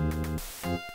[0.00, 0.90] Ah,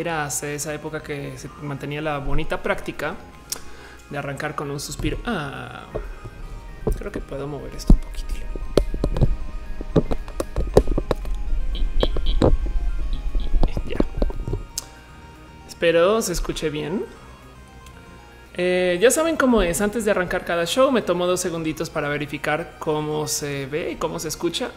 [0.00, 3.14] era hace esa época que se mantenía la bonita práctica
[4.10, 5.18] de arrancar con un suspiro.
[5.24, 5.84] Ah,
[6.98, 8.26] creo que puedo mover esto un poquito.
[13.86, 13.98] Ya.
[15.68, 17.04] Espero se escuche bien.
[18.58, 19.80] Eh, ya saben cómo es.
[19.80, 23.96] Antes de arrancar cada show, me tomo dos segunditos para verificar cómo se ve y
[23.96, 24.70] cómo se escucha.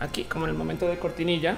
[0.00, 1.56] Aquí, como en el momento de cortinilla.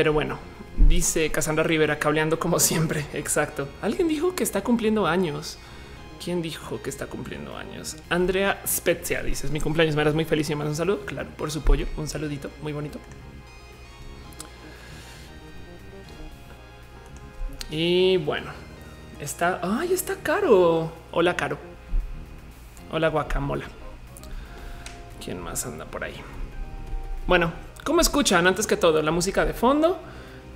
[0.00, 0.38] Pero bueno,
[0.88, 3.04] dice Cassandra Rivera cableando como siempre.
[3.12, 3.68] Exacto.
[3.82, 5.58] Alguien dijo que está cumpliendo años.
[6.24, 7.98] ¿Quién dijo que está cumpliendo años?
[8.08, 9.96] Andrea Spezia dice: Es mi cumpleaños.
[9.96, 11.04] Me eras muy feliz y me un saludo.
[11.04, 11.86] Claro, por su pollo.
[11.98, 12.98] Un saludito muy bonito.
[17.70, 18.50] Y bueno,
[19.20, 19.60] está.
[19.62, 20.94] Ay, está caro.
[21.10, 21.58] Hola, caro.
[22.90, 23.66] Hola, guacamola.
[25.22, 26.16] ¿Quién más anda por ahí?
[27.26, 27.52] Bueno,
[27.84, 28.46] ¿cómo escuchan?
[28.46, 29.98] Antes que todo, la música de fondo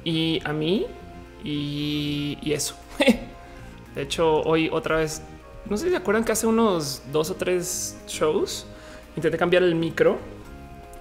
[0.05, 0.87] y a mí
[1.43, 2.77] y, eso.
[3.95, 5.23] de hecho, hoy otra vez,
[5.69, 8.67] no sé si se acuerdan que hace unos dos o tres shows
[9.17, 10.19] intenté cambiar el micro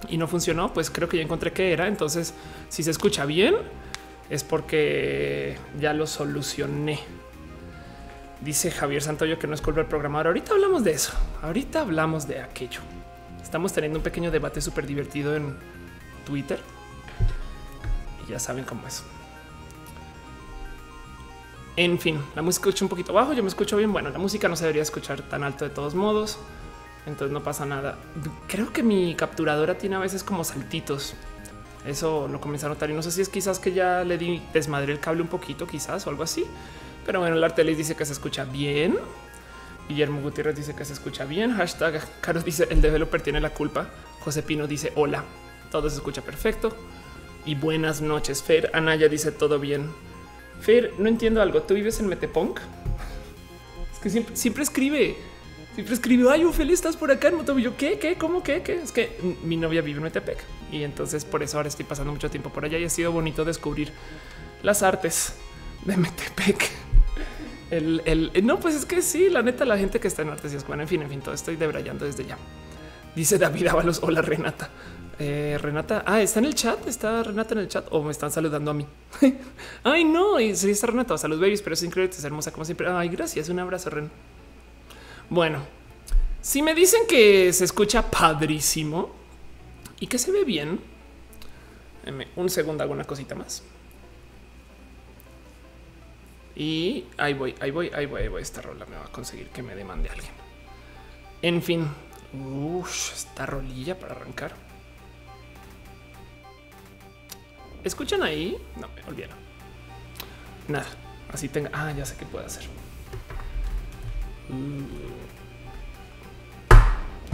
[0.08, 0.72] y no funcionó.
[0.72, 1.88] Pues creo que ya encontré que era.
[1.88, 2.34] Entonces,
[2.68, 3.54] si se escucha bien,
[4.30, 7.00] es porque ya lo solucioné.
[8.40, 10.28] Dice Javier Santoyo que no es culpa del programador.
[10.28, 11.12] Ahorita hablamos de eso.
[11.42, 12.80] Ahorita hablamos de aquello.
[13.42, 15.56] Estamos teniendo un pequeño debate súper divertido en
[16.24, 16.60] Twitter.
[18.26, 19.02] Y ya saben cómo es.
[21.76, 23.32] En fin, la música escucha un poquito bajo.
[23.32, 23.92] Yo me escucho bien.
[23.92, 26.38] Bueno, la música no se debería escuchar tan alto de todos modos.
[27.06, 27.98] Entonces no pasa nada.
[28.46, 31.14] Creo que mi capturadora tiene a veces como saltitos.
[31.84, 34.42] Eso lo comencé a notar y no sé si es quizás que ya le di
[34.54, 36.46] desmadre el cable un poquito, quizás o algo así.
[37.04, 38.96] Pero bueno, el Artelis dice que se escucha bien.
[39.88, 41.54] Guillermo Gutiérrez dice que se escucha bien.
[41.54, 43.88] Hashtag Carlos dice el developer tiene la culpa.
[44.20, 45.24] José Pino dice hola.
[45.74, 46.72] Todo se escucha perfecto.
[47.44, 48.70] Y buenas noches, Fer.
[48.74, 49.90] Anaya dice todo bien.
[50.60, 51.62] Fer, no entiendo algo.
[51.62, 52.60] ¿Tú vives en Metepunk?
[53.92, 55.16] Es que siempre, escribe.
[55.74, 57.76] Siempre escribe, ay, Ophelia, estás por acá en Motovillo.
[57.76, 57.98] ¿Qué?
[57.98, 58.16] ¿Qué?
[58.16, 58.40] ¿Cómo?
[58.44, 58.62] ¿Qué?
[58.62, 58.76] ¿Qué?
[58.76, 60.38] Es que mi novia vive en Metepec
[60.70, 63.44] y entonces por eso ahora estoy pasando mucho tiempo por allá y ha sido bonito
[63.44, 63.90] descubrir
[64.62, 65.34] las artes
[65.84, 66.70] de Metepec.
[67.72, 70.52] El, el, no, pues es que sí, la neta, la gente que está en artes
[70.52, 72.38] y es en fin, en fin, todo estoy debrayando desde ya.
[73.16, 74.70] Dice David Ábalos, hola Renata.
[75.18, 78.30] Eh, Renata, ah, está en el chat, está Renata en el chat o me están
[78.30, 78.86] saludando a mí.
[79.84, 82.88] Ay, no, sí está Renata, salud babies, pero es increíble, es hermosa como siempre.
[82.88, 84.10] Ay, gracias, un abrazo, Ren.
[85.30, 85.60] Bueno,
[86.40, 89.24] si me dicen que se escucha padrísimo,
[90.00, 90.80] y que se ve bien.
[92.36, 93.62] Un segundo, hago una cosita más.
[96.54, 98.42] Y ahí voy, ahí voy, ahí voy, ahí voy.
[98.42, 100.32] Esta rola me va a conseguir que me demande alguien.
[101.40, 101.88] En fin,
[102.84, 104.54] esta rolilla para arrancar.
[107.84, 108.56] ¿Escuchan ahí?
[108.80, 109.36] No, me olvidaron.
[110.68, 110.86] Nada,
[111.30, 111.70] así tenga.
[111.72, 112.64] Ah, ya sé qué puedo hacer.
[114.48, 114.84] Mm.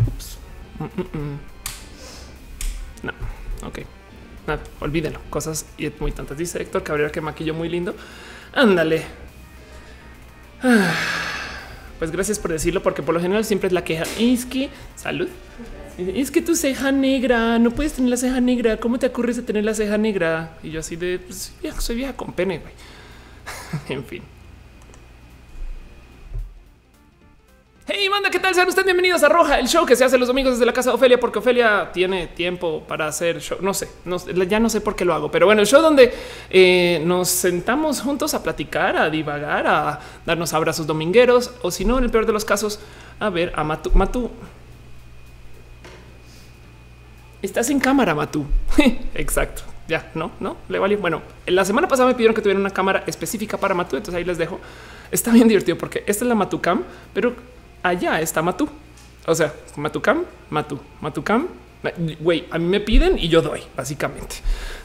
[0.07, 0.39] Ups.
[0.81, 1.39] Mm, mm,
[3.03, 3.13] no,
[3.67, 3.79] ok.
[4.47, 5.21] Nada, olvídenlo.
[5.31, 5.67] Cosas
[6.01, 6.37] muy tantas.
[6.37, 7.95] Dice Héctor Cabrera que maquillo muy lindo.
[8.53, 9.05] Ándale.
[10.63, 10.93] Ah,
[11.99, 14.05] pues gracias por decirlo, porque por lo general siempre es la queja.
[14.51, 15.29] Que salud.
[16.01, 18.79] Es que tu ceja negra, no puedes tener la ceja negra.
[18.79, 20.57] ¿Cómo te ocurre de tener la ceja negra?
[20.63, 22.63] Y yo así de pues, soy vieja con pene.
[23.89, 24.23] en fin.
[27.87, 28.55] Hey, manda, ¿qué tal?
[28.55, 30.91] Sean ustedes bienvenidos a Roja, el show que se hace los domingos desde la casa
[30.91, 33.59] de Ofelia, porque Ofelia tiene tiempo para hacer show.
[33.61, 33.89] No sé,
[34.49, 36.15] ya no sé por qué lo hago, pero bueno, el show donde
[36.49, 41.99] eh, nos sentamos juntos a platicar, a divagar, a darnos abrazos domingueros, o si no,
[41.99, 42.81] en el peor de los casos,
[43.19, 43.91] a ver a Matu.
[43.93, 44.31] Matu.
[47.43, 48.47] Estás en cámara, Matu.
[49.15, 49.63] Exacto.
[49.89, 50.97] Ya, no, no, le vale.
[50.97, 54.25] Bueno, la semana pasada me pidieron que tuviera una cámara específica para Matu, entonces ahí
[54.25, 54.61] les dejo.
[55.11, 57.35] Está bien divertido porque esta es la Matucam, pero
[57.83, 58.69] allá está Matú.
[59.27, 61.49] O sea, Matucam, Matú, Matucam.
[62.21, 64.37] Güey, a mí me piden y yo doy, básicamente.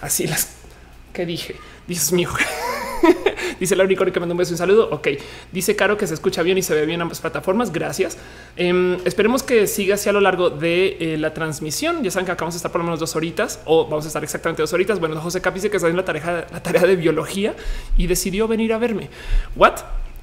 [0.01, 0.56] Así las
[1.16, 1.56] que dije.
[1.88, 2.30] Dios mío.
[3.60, 4.90] Dice la única que mandó un beso y un saludo.
[4.92, 5.08] Ok.
[5.52, 7.72] Dice Caro que se escucha bien y se ve bien ambas plataformas.
[7.72, 8.18] Gracias.
[8.56, 12.04] Em, esperemos que siga así a lo largo de eh, la transmisión.
[12.04, 14.24] Ya saben que acabamos de estar por lo menos dos horitas o vamos a estar
[14.24, 15.00] exactamente dos horitas.
[15.00, 17.56] Bueno, José Cap dice que está en la tarea, la tarea de biología
[17.98, 19.10] y decidió venir a verme.
[19.56, 19.76] What?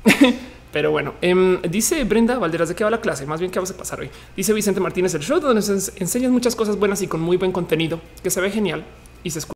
[0.73, 3.27] Pero bueno, em, dice Brenda Valderas de qué va la clase.
[3.27, 4.11] Más bien qué vamos a pasar hoy.
[4.35, 7.53] Dice Vicente Martínez el show donde nos enseñan muchas cosas buenas y con muy buen
[7.53, 8.85] contenido que se ve genial
[9.23, 9.53] y se escucha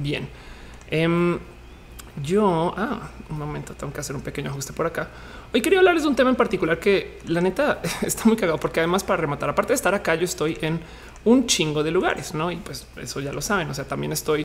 [0.00, 0.28] bien.
[0.90, 1.38] Em,
[2.22, 5.08] yo, ah, un momento, tengo que hacer un pequeño ajuste por acá.
[5.52, 8.80] Hoy quería hablarles de un tema en particular que la neta está muy cagado porque
[8.80, 10.80] además para rematar, aparte de estar acá, yo estoy en
[11.24, 12.50] un chingo de lugares, no?
[12.50, 13.68] Y pues eso ya lo saben.
[13.68, 14.44] O sea, también estoy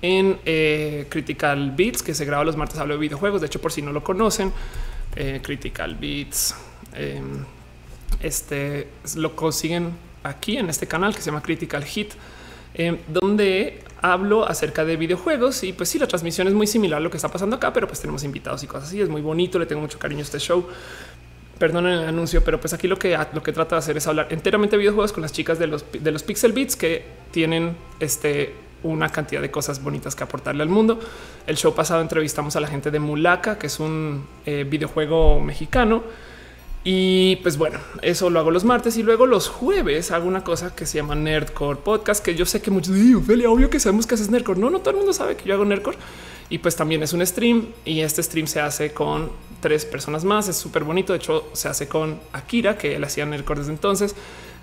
[0.00, 3.40] en eh, Critical Beats, que se graba los martes, hablo de videojuegos.
[3.40, 4.52] De hecho, por si no lo conocen,
[5.14, 6.56] eh, Critical Beats.
[6.94, 7.44] Em,
[8.20, 9.92] este lo consiguen
[10.22, 12.12] aquí en este canal que se llama Critical Hit,
[12.74, 17.00] em, donde hablo acerca de videojuegos y pues sí, la transmisión es muy similar a
[17.00, 19.00] lo que está pasando acá, pero pues tenemos invitados y cosas así.
[19.00, 20.66] Es muy bonito, le tengo mucho cariño a este show.
[21.58, 24.26] Perdonen el anuncio, pero pues aquí lo que lo que trata de hacer es hablar
[24.30, 28.52] enteramente de videojuegos con las chicas de los de los Pixel Beats que tienen este
[28.82, 30.98] una cantidad de cosas bonitas que aportarle al mundo.
[31.46, 36.02] El show pasado entrevistamos a la gente de Mulaka, que es un eh, videojuego mexicano.
[36.84, 40.74] Y pues bueno, eso lo hago los martes y luego los jueves hago una cosa
[40.74, 44.16] que se llama Nerdcore Podcast, que yo sé que muchos dicen, obvio que sabemos que
[44.16, 44.58] haces Nerdcore.
[44.58, 45.96] No, no todo el mundo sabe que yo hago Nerdcore.
[46.50, 49.30] Y pues también es un stream y este stream se hace con
[49.60, 50.48] tres personas más.
[50.48, 51.12] Es súper bonito.
[51.12, 54.14] De hecho, se hace con Akira, que él hacía Nerdcore desde entonces.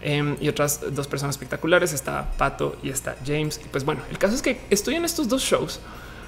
[0.02, 1.94] Em, y otras dos personas espectaculares.
[1.94, 3.60] Está Pato y está James.
[3.64, 5.80] Y pues bueno, el caso es que estoy en estos dos shows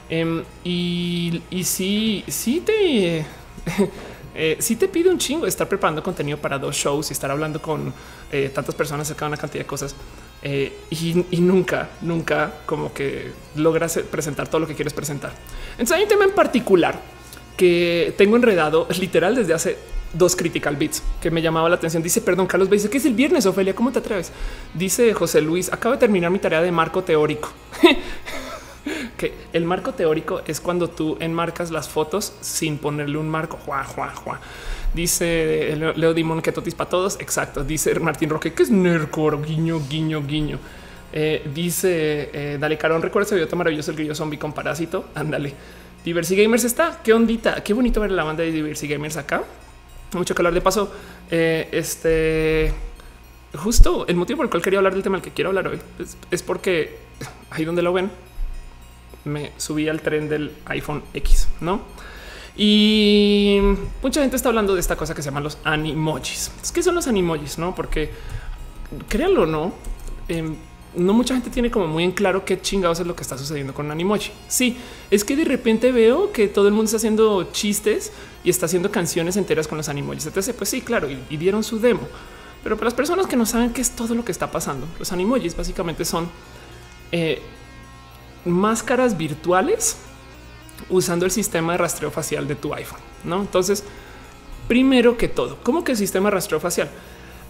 [0.09, 3.25] em, y, y sí, sí te,
[4.33, 7.61] eh, sí te pide un chingo estar preparando contenido para dos shows y estar hablando
[7.61, 7.93] con
[8.31, 9.95] eh, tantas personas acerca de una cantidad de cosas.
[10.43, 15.31] Eh, y, nunca, nunca como que logras presentar todo lo que quieres presentar.
[15.71, 16.99] Entonces hay un tema en particular
[17.55, 19.77] que tengo enredado literal desde hace
[20.13, 22.01] dos critical bits que me llamaba la atención.
[22.01, 24.31] Dice, perdón, Carlos dice que es el viernes, Ofelia, ¿cómo te atreves?
[24.73, 27.51] Dice José Luis, acabo de terminar mi tarea de marco teórico.
[29.17, 33.57] que el marco teórico es cuando tú enmarcas las fotos sin ponerle un marco.
[33.57, 34.39] Juá, juá, juá.
[34.93, 37.19] Dice Leo Dimon que totis para todos.
[37.19, 37.63] Exacto.
[37.63, 40.59] Dice Martín Roque que es Nercor, guiño, guiño, guiño.
[41.13, 45.05] Eh, dice eh, Dale Carón, recuerda ese video maravilloso el grillo zombie con parásito.
[45.15, 45.53] Ándale.
[46.03, 46.99] Diversity Gamers está.
[47.03, 47.63] Qué ondita.
[47.63, 49.43] Qué bonito ver la banda de Diversity Gamers acá
[50.17, 50.91] mucho calor de paso.
[51.29, 52.73] Eh, este
[53.53, 55.79] justo el motivo por el cual quería hablar del tema del que quiero hablar hoy
[56.31, 56.97] es, porque
[57.49, 58.09] ahí donde lo ven,
[59.25, 61.81] me subí al tren del iPhone X, no?
[62.55, 63.59] Y
[64.01, 66.51] mucha gente está hablando de esta cosa que se llaman los animojis.
[66.73, 67.57] ¿Qué son los animojis?
[67.57, 68.11] No, porque
[69.07, 69.73] créanlo, no.
[70.27, 70.55] Em,
[70.95, 73.73] no mucha gente tiene como muy en claro qué chingados es lo que está sucediendo
[73.73, 74.31] con Animoji.
[74.47, 74.77] Sí,
[75.09, 78.11] es que de repente veo que todo el mundo está haciendo chistes
[78.43, 80.25] y está haciendo canciones enteras con los Animojis.
[80.25, 82.01] Entonces, pues sí, claro, y, dieron su demo.
[82.63, 85.11] Pero para las personas que no saben qué es todo lo que está pasando, los
[85.11, 86.29] Animojis básicamente son
[87.11, 87.41] eh,
[88.45, 89.97] máscaras virtuales
[90.89, 92.99] usando el sistema de rastreo facial de tu iPhone.
[93.23, 93.83] No, entonces,
[94.67, 96.89] primero que todo, ¿cómo que el sistema de rastreo facial?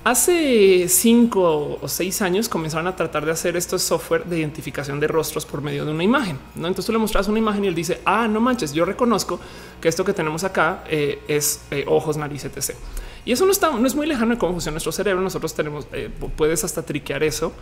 [0.03, 5.07] Hace cinco o seis años comenzaron a tratar de hacer estos software de identificación de
[5.07, 6.39] rostros por medio de una imagen.
[6.55, 6.67] ¿no?
[6.67, 9.39] Entonces tú le mostras una imagen y él dice, ah, no manches, yo reconozco
[9.79, 12.75] que esto que tenemos acá eh, es eh, ojos, nariz, etc.
[13.25, 15.21] Y eso no está, no es muy lejano de cómo funciona nuestro cerebro.
[15.21, 17.53] Nosotros tenemos, eh, puedes hasta triquear eso.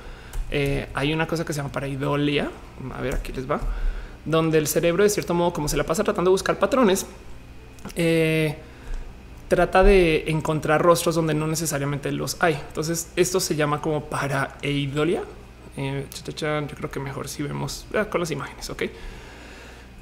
[0.52, 2.50] Hay una cosa que se llama paraidolia.
[2.96, 3.60] A ver, aquí les va,
[4.26, 7.06] donde el cerebro, de cierto modo, como se la pasa tratando de buscar patrones,
[9.50, 12.54] trata de encontrar rostros donde no necesariamente los hay.
[12.54, 15.24] Entonces esto se llama como paraeidolia.
[15.76, 16.06] Eh,
[16.38, 18.70] yo creo que mejor si vemos ah, con las imágenes.
[18.70, 18.84] Ok.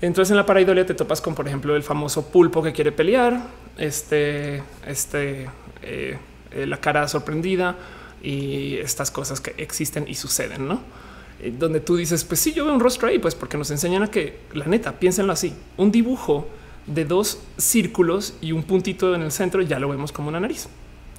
[0.02, 3.42] Entonces en la paraidolia te topas con, por ejemplo, el famoso pulpo que quiere pelear,
[3.78, 5.50] este, este,
[5.82, 6.18] eh,
[6.52, 7.76] eh, la cara sorprendida
[8.22, 10.82] y estas cosas que existen y suceden, no?
[11.60, 14.10] donde tú dices, pues sí, yo veo un rostro ahí, pues porque nos enseñan a
[14.10, 16.48] que la neta, piénsenlo así, un dibujo
[16.88, 20.68] de dos círculos y un puntito en el centro, ya lo vemos como una nariz,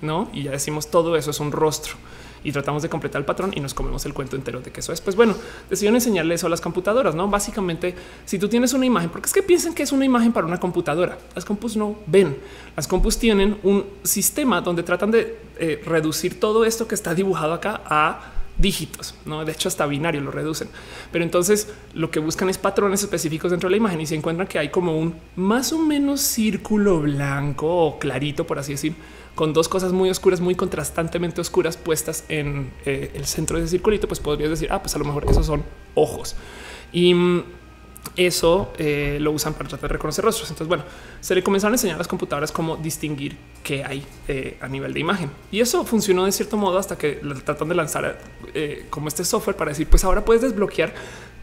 [0.03, 0.29] no?
[0.33, 1.95] Y ya decimos todo eso es un rostro
[2.49, 4.93] y tratamos de completar el patrón y nos comemos el cuento entero de que eso
[4.93, 5.03] es.
[5.03, 5.35] Pues bueno,
[5.69, 7.29] decidieron enseñarle eso a las computadoras, no?
[7.29, 10.47] Básicamente, si tú tienes una imagen, porque es que piensen que es una imagen para
[10.47, 12.39] una computadora, las compus no ven,
[12.75, 17.53] las compus tienen un sistema donde tratan de eh, reducir todo esto que está dibujado
[17.53, 19.45] acá a dígitos, no?
[19.45, 20.69] De hecho, hasta binario lo reducen.
[21.13, 24.49] Pero entonces lo que buscan es patrones específicos dentro de la imagen y se encuentran
[24.49, 28.95] que hay como un más o menos círculo blanco o clarito, por así decir,
[29.39, 33.71] con dos cosas muy oscuras, muy contrastantemente oscuras puestas en eh, el centro de ese
[33.71, 34.09] circulito.
[34.09, 35.63] Pues podrías decir, ah, pues a lo mejor esos son
[35.95, 36.35] ojos.
[36.91, 37.45] Y mm,
[38.17, 40.51] eso eh, lo usan para tratar de reconocer rostros.
[40.51, 40.83] Entonces, bueno,
[41.21, 44.93] se le comenzaron a enseñar a las computadoras cómo distinguir qué hay eh, a nivel
[44.93, 45.31] de imagen.
[45.53, 48.19] Y eso funcionó de cierto modo hasta que tratan de lanzar
[48.91, 50.93] como este software para decir, pues ahora puedes desbloquear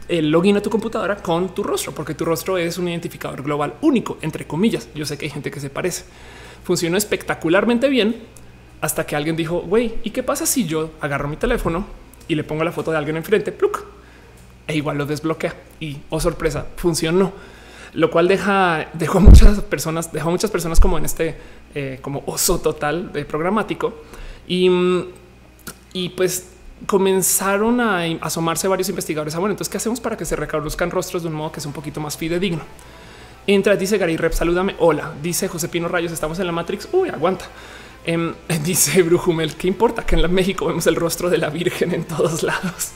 [0.10, 3.75] el login a tu computadora con tu rostro, porque tu rostro es un identificador global
[3.80, 4.90] único, entre comillas.
[4.94, 6.04] Yo sé que hay gente que se parece.
[6.65, 8.24] Funcionó espectacularmente bien
[8.81, 11.86] hasta que alguien dijo, güey, ¿y qué pasa si yo agarro mi teléfono
[12.27, 13.51] y le pongo la foto de alguien enfrente?
[13.51, 13.86] Pluk,
[14.67, 17.34] e igual lo desbloquea y oh sorpresa funcionó,
[17.93, 21.38] lo cual deja dejó muchas personas, dejó muchas personas como en este
[21.75, 24.01] eh, como oso total de programático
[24.48, 24.67] y,
[25.93, 26.50] y pues
[26.88, 29.36] comenzaron a asomarse varios investigadores.
[29.36, 31.65] Ah, bueno, entonces qué hacemos para que se recabuzcan rostros de un modo que es
[31.67, 32.63] un poquito más fidedigno.
[33.48, 34.75] Entra, dice Gary Rep, salúdame.
[34.80, 36.88] Hola, dice José Pino Rayos, estamos en la Matrix.
[36.92, 37.46] Uy, aguanta.
[38.04, 38.34] Em,
[38.64, 42.06] dice Brujumel, ¿qué importa que en la México vemos el rostro de la Virgen en
[42.06, 42.92] todos lados?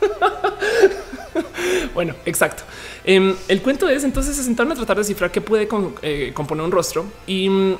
[1.94, 2.64] bueno, exacto.
[3.04, 5.68] Em, el cuento es entonces se sentaron a tratar de descifrar qué puede
[6.02, 7.76] eh, componer un rostro y, mm,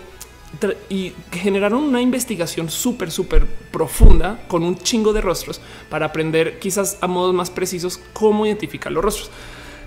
[0.91, 5.61] y generaron una investigación súper, súper profunda con un chingo de rostros
[5.91, 9.31] para aprender quizás a modos más precisos cómo identificar los rostros.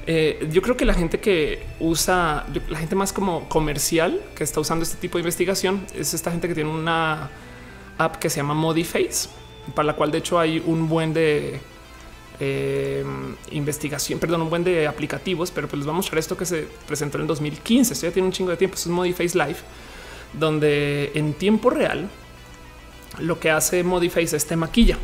[0.07, 4.59] Eh, yo creo que la gente que usa, la gente más como comercial que está
[4.59, 7.31] usando este tipo de investigación es esta gente que tiene una
[7.97, 9.29] app que se llama Modiface,
[9.73, 11.59] para la cual de hecho hay un buen de
[12.39, 13.03] eh,
[13.51, 16.67] investigación, perdón, un buen de aplicativos, pero pues les vamos a mostrar esto que se
[16.87, 17.93] presentó en el 2015.
[17.93, 18.75] Esto ya tiene un chingo de tiempo.
[18.75, 19.57] es Modiface Live,
[20.33, 22.09] donde en tiempo real
[23.19, 24.97] lo que hace Modiface es te maquilla.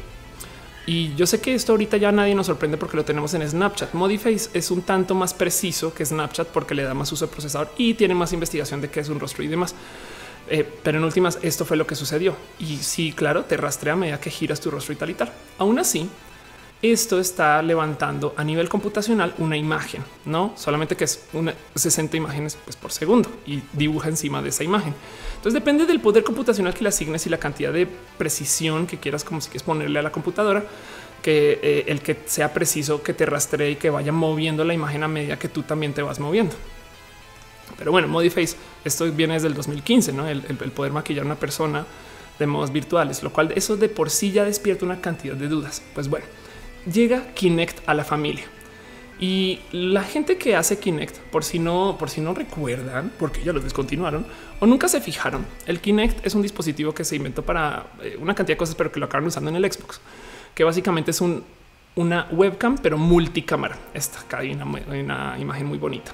[0.94, 3.94] Y yo sé que esto ahorita ya nadie nos sorprende porque lo tenemos en Snapchat.
[3.94, 7.72] Modiface es un tanto más preciso que Snapchat porque le da más uso de procesador
[7.78, 9.74] y tiene más investigación de qué es un rostro y demás.
[10.50, 12.36] Eh, pero en últimas, esto fue lo que sucedió.
[12.60, 15.32] Y sí, claro, te rastrea a medida que giras tu rostro y tal y tal.
[15.60, 16.10] Aún así,
[16.82, 22.58] esto está levantando a nivel computacional una imagen, no solamente que es una 60 imágenes
[22.64, 24.96] pues, por segundo y dibuja encima de esa imagen.
[25.36, 29.24] Entonces depende del poder computacional que le asignes y la cantidad de precisión que quieras,
[29.24, 30.64] como si quieres ponerle a la computadora,
[31.22, 35.04] que eh, el que sea preciso, que te rastree y que vaya moviendo la imagen
[35.04, 36.56] a medida que tú también te vas moviendo.
[37.78, 40.28] Pero bueno, Modiface, esto viene desde el 2015, ¿no?
[40.28, 41.86] El, el poder maquillar a una persona
[42.40, 45.82] de modos virtuales, lo cual eso de por sí ya despierta una cantidad de dudas.
[45.94, 46.26] Pues bueno,
[46.86, 48.46] llega Kinect a la familia.
[49.20, 53.54] Y la gente que hace Kinect, por si no, por si no recuerdan, porque ya
[53.54, 54.26] lo descontinuaron
[54.60, 58.34] o nunca se fijaron, el Kinect es un dispositivo que se inventó para eh, una
[58.34, 60.02] cantidad de cosas, pero que lo acaban usando en el Xbox,
[60.56, 61.44] que básicamente es un,
[61.96, 63.78] una webcam, pero multicámara.
[63.94, 66.14] Esta acá hay una imagen muy bonita.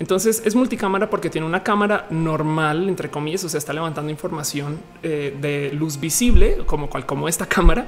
[0.00, 4.80] Entonces es multicámara porque tiene una cámara normal, entre comillas, o sea, está levantando información
[5.02, 7.86] eh, de luz visible, como cual, como esta cámara,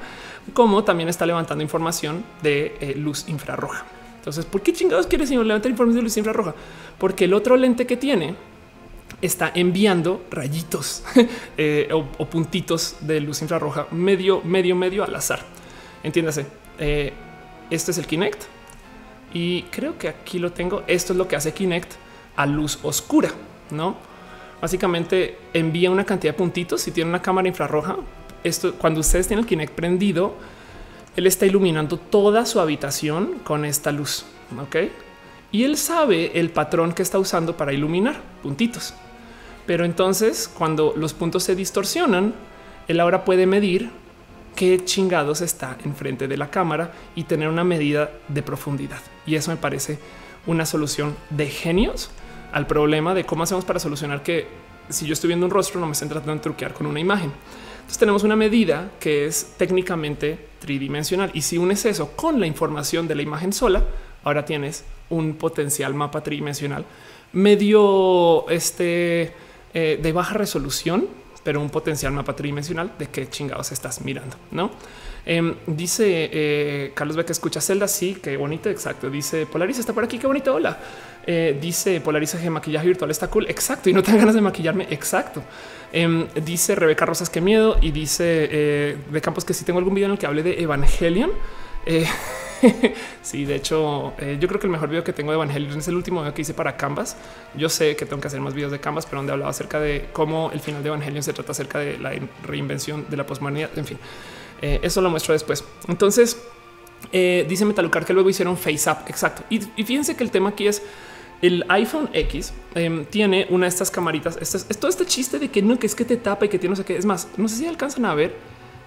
[0.54, 3.84] como también está levantando información de eh, luz infrarroja.
[4.18, 6.54] Entonces, ¿por qué chingados quiere señor levantar información de luz infrarroja?
[6.98, 8.36] Porque el otro lente que tiene
[9.20, 11.02] está enviando rayitos
[11.56, 15.40] eh, o, puntitos de luz infrarroja medio, medio, medio al azar.
[16.04, 16.46] Entiéndase.
[16.78, 18.55] este es el Kinect
[19.36, 20.82] y creo que aquí lo tengo.
[20.86, 21.92] Esto es lo que hace Kinect
[22.36, 23.28] a luz oscura,
[23.70, 23.94] no?
[24.62, 26.80] Básicamente envía una cantidad de puntitos.
[26.80, 27.98] Si tiene una cámara infrarroja,
[28.42, 30.36] esto cuando ustedes tienen el Kinect prendido,
[31.16, 34.24] él está iluminando toda su habitación con esta luz.
[34.58, 34.76] Ok.
[35.52, 38.94] Y él sabe el patrón que está usando para iluminar puntitos.
[39.66, 42.32] Pero entonces, cuando los puntos se distorsionan,
[42.88, 43.90] él ahora puede medir
[44.56, 49.00] qué chingados está enfrente de la cámara y tener una medida de profundidad.
[49.26, 49.98] Y eso me parece
[50.46, 52.10] una solución de genios
[52.52, 54.46] al problema de cómo hacemos para solucionar que
[54.88, 57.30] si yo estoy viendo un rostro no me estén tratando de truquear con una imagen.
[57.76, 63.06] Entonces tenemos una medida que es técnicamente tridimensional y si unes eso con la información
[63.06, 63.84] de la imagen sola,
[64.24, 66.84] ahora tienes un potencial mapa tridimensional
[67.32, 69.32] medio este
[69.74, 71.06] eh, de baja resolución,
[71.46, 74.72] pero un potencial mapa tridimensional de qué chingados estás mirando, no?
[75.24, 77.86] Em, dice eh, Carlos Beck, escucha Zelda.
[77.86, 78.68] Sí, qué bonito.
[78.68, 79.08] Exacto.
[79.08, 80.18] Dice Polaris está por aquí.
[80.18, 80.56] Qué bonito.
[80.56, 80.76] Hola.
[81.24, 83.46] Eh, dice Polariza que maquillaje virtual está cool.
[83.48, 83.88] Exacto.
[83.88, 84.88] Y no tengo ganas de maquillarme.
[84.90, 85.40] Exacto.
[85.92, 87.76] Em, dice Rebeca Rosas, qué miedo.
[87.80, 90.60] Y dice eh, de Campos que si tengo algún video en el que hable de
[90.62, 91.30] Evangelion.
[92.62, 95.78] Eh, sí, de hecho, eh, yo creo que el mejor video que tengo de Evangelion
[95.78, 97.16] es el último video que hice para Canvas.
[97.54, 100.08] Yo sé que tengo que hacer más videos de Canvas, pero donde hablaba acerca de
[100.12, 103.70] cómo el final de Evangelion se trata acerca de la reinvención de la posmodernidad.
[103.76, 103.98] En fin,
[104.62, 105.64] eh, eso lo muestro después.
[105.88, 106.40] Entonces,
[107.12, 108.98] dice Metalucar que luego hicieron Face Up.
[109.06, 109.42] Exacto.
[109.50, 110.82] Y, fíjense que el tema aquí es
[111.42, 114.38] el iPhone X em, tiene una de estas camaritas.
[114.40, 116.58] Este es, todo este chiste de que no, que es que te tapa y que
[116.58, 116.96] tiene no sé qué.
[116.96, 118.34] Es más, no sé si alcanzan a ver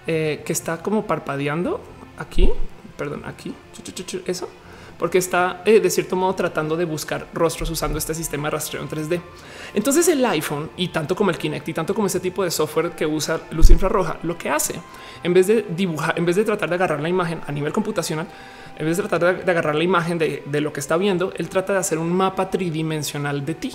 [0.06, 1.80] que está como parpadeando
[2.18, 2.50] aquí
[3.00, 3.54] perdón, aquí,
[4.26, 4.46] eso,
[4.98, 8.82] porque está eh, de cierto modo tratando de buscar rostros usando este sistema de rastreo
[8.82, 9.22] en 3D.
[9.72, 12.90] Entonces el iPhone y tanto como el Kinect y tanto como ese tipo de software
[12.90, 14.74] que usa luz infrarroja, lo que hace
[15.22, 18.26] en vez de dibujar, en vez de tratar de agarrar la imagen a nivel computacional,
[18.76, 21.48] en vez de tratar de agarrar la imagen de, de lo que está viendo, él
[21.48, 23.72] trata de hacer un mapa tridimensional de ti.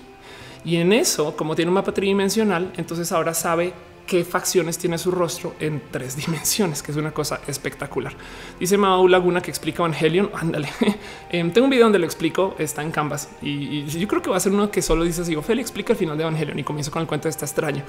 [0.63, 3.73] Y en eso, como tiene un mapa tridimensional, entonces ahora sabe
[4.05, 8.13] qué facciones tiene su rostro en tres dimensiones, que es una cosa espectacular.
[8.59, 10.29] Dice Mau Laguna que explica Evangelion.
[10.33, 10.69] Ándale.
[11.29, 14.37] Em, tengo un video donde lo explico, está en Canvas y, yo creo que va
[14.37, 16.91] a ser uno que solo dice así: Ophelia explica el final de Evangelion y comienzo
[16.91, 17.83] con el cuento de esta extraño.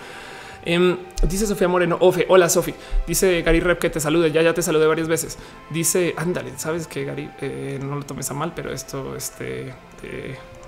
[0.65, 0.97] Em,
[1.29, 2.75] dice Sofía Moreno, Ofe, hola Sofi.
[3.07, 5.39] Dice Gary Rep que te salude, ya ya te saludé varias veces.
[5.71, 9.73] Dice, ándale, sabes que Gary, eh, no lo tomes a mal, pero esto, este,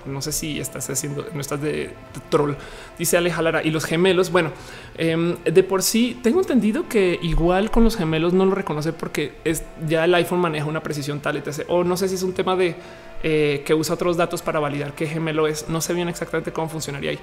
[0.05, 1.91] no sé si estás haciendo, no estás de,
[2.29, 2.53] troll.
[2.97, 4.31] Dice Aleja Lara y los gemelos.
[4.31, 4.51] Bueno,
[4.97, 9.33] em, de por sí tengo entendido que igual con los gemelos no lo reconoce porque
[9.43, 11.65] es ya el iPhone maneja una precisión tal, etc.
[11.67, 12.75] O no sé si es un tema de
[13.23, 15.69] eh, que usa otros datos para validar qué gemelo es.
[15.69, 17.19] No sé bien exactamente cómo funcionaría ahí,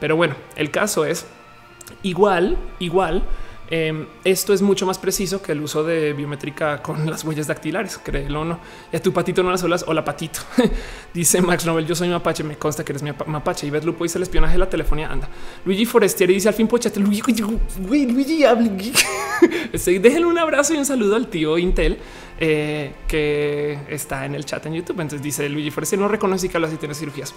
[0.00, 1.26] pero bueno, el caso es
[2.02, 3.22] igual, igual
[3.70, 7.98] Em, esto es mucho más preciso que el uso de biométrica con las huellas dactilares,
[7.98, 8.60] créelo o no.
[8.92, 10.40] A tu patito no las olas o la patito.
[11.14, 13.66] dice Max Nobel, yo soy mapache, me consta que eres mi mapache.
[13.66, 15.28] Y ves Lupo dice el espionaje de la telefonía, anda.
[15.64, 16.98] Luigi Forestieri dice al fin pochate.
[16.98, 17.42] Luigi,
[17.86, 18.42] güey, Luigi,
[20.00, 21.98] Déjenle un abrazo y un saludo al tío Intel
[22.38, 25.00] eh, que está en el chat en YouTube.
[25.00, 27.34] Entonces dice Luigi Forestieri, no reconoce que hablas y tienes cirugías.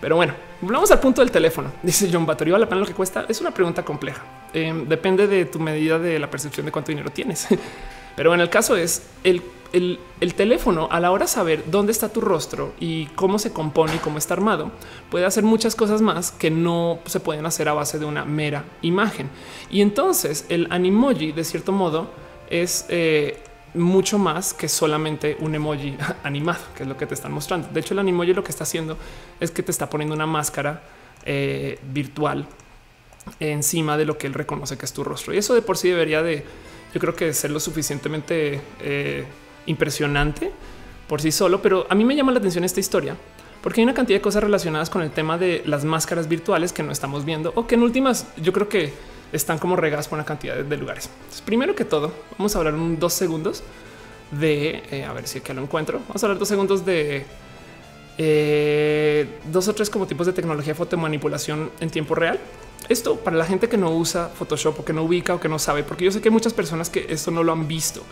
[0.00, 1.72] Pero bueno, volvamos al punto del teléfono.
[1.82, 3.26] Dice John Batory, ¿vale la pena lo que cuesta?
[3.28, 4.22] Es una pregunta compleja.
[4.52, 7.46] Em, depende de tu medida de la percepción de cuánto dinero tienes.
[8.16, 12.08] Pero en el caso es el, el, teléfono a la hora de saber dónde está
[12.08, 14.72] tu rostro y cómo se compone y cómo está armado,
[15.10, 18.64] puede hacer muchas cosas más que no se pueden hacer a base de una mera
[18.82, 19.30] imagen.
[19.70, 22.10] Y entonces el animoji, de cierto modo,
[22.50, 23.38] es eh,
[23.74, 27.68] mucho más que solamente un emoji animado, que es lo que te están mostrando.
[27.68, 28.96] De hecho, el animoji lo que está haciendo
[29.38, 30.82] es que te está poniendo una máscara
[31.24, 32.46] eh, virtual
[33.38, 35.34] encima de lo que él reconoce que es tu rostro.
[35.34, 36.44] Y eso de por sí debería de,
[36.94, 39.24] yo creo que ser lo suficientemente eh,
[39.66, 40.50] impresionante
[41.06, 41.60] por sí solo.
[41.62, 43.16] Pero a mí me llama la atención esta historia
[43.62, 46.82] porque hay una cantidad de cosas relacionadas con el tema de las máscaras virtuales que
[46.82, 48.92] no estamos viendo o que en últimas yo creo que
[49.32, 51.08] están como regadas por una cantidad de, lugares.
[51.44, 53.62] primero que todo, vamos a hablar un dos segundos
[54.30, 56.00] de eh, a ver si aquí lo encuentro.
[56.08, 57.24] Vamos a hablar dos segundos de
[58.18, 62.38] eh, dos o tres como tipos de tecnología de fotomanipulación en tiempo real.
[62.88, 65.58] Esto para la gente que no usa Photoshop o que no ubica o que no
[65.58, 68.02] sabe, porque yo sé que hay muchas personas que esto no lo han visto.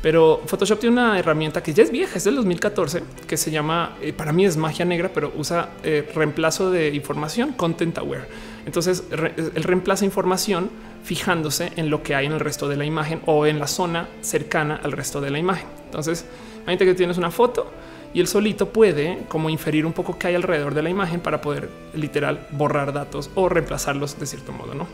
[0.00, 3.96] Pero Photoshop tiene una herramienta que ya es vieja, es del 2014, que se llama,
[4.00, 5.70] eh, para mí es magia negra, pero usa
[6.14, 8.26] reemplazo de información, content aware.
[8.66, 10.70] Entonces, el reemplaza información
[11.04, 14.08] fijándose en lo que hay en el resto de la imagen o en la zona
[14.20, 15.66] cercana al resto de la imagen.
[15.86, 16.24] Entonces,
[16.62, 17.70] imagínate que tienes una foto
[18.14, 21.40] y el solito puede como inferir un poco qué hay alrededor de la imagen para
[21.40, 24.86] poder literal borrar datos o reemplazarlos de cierto modo, ¿no?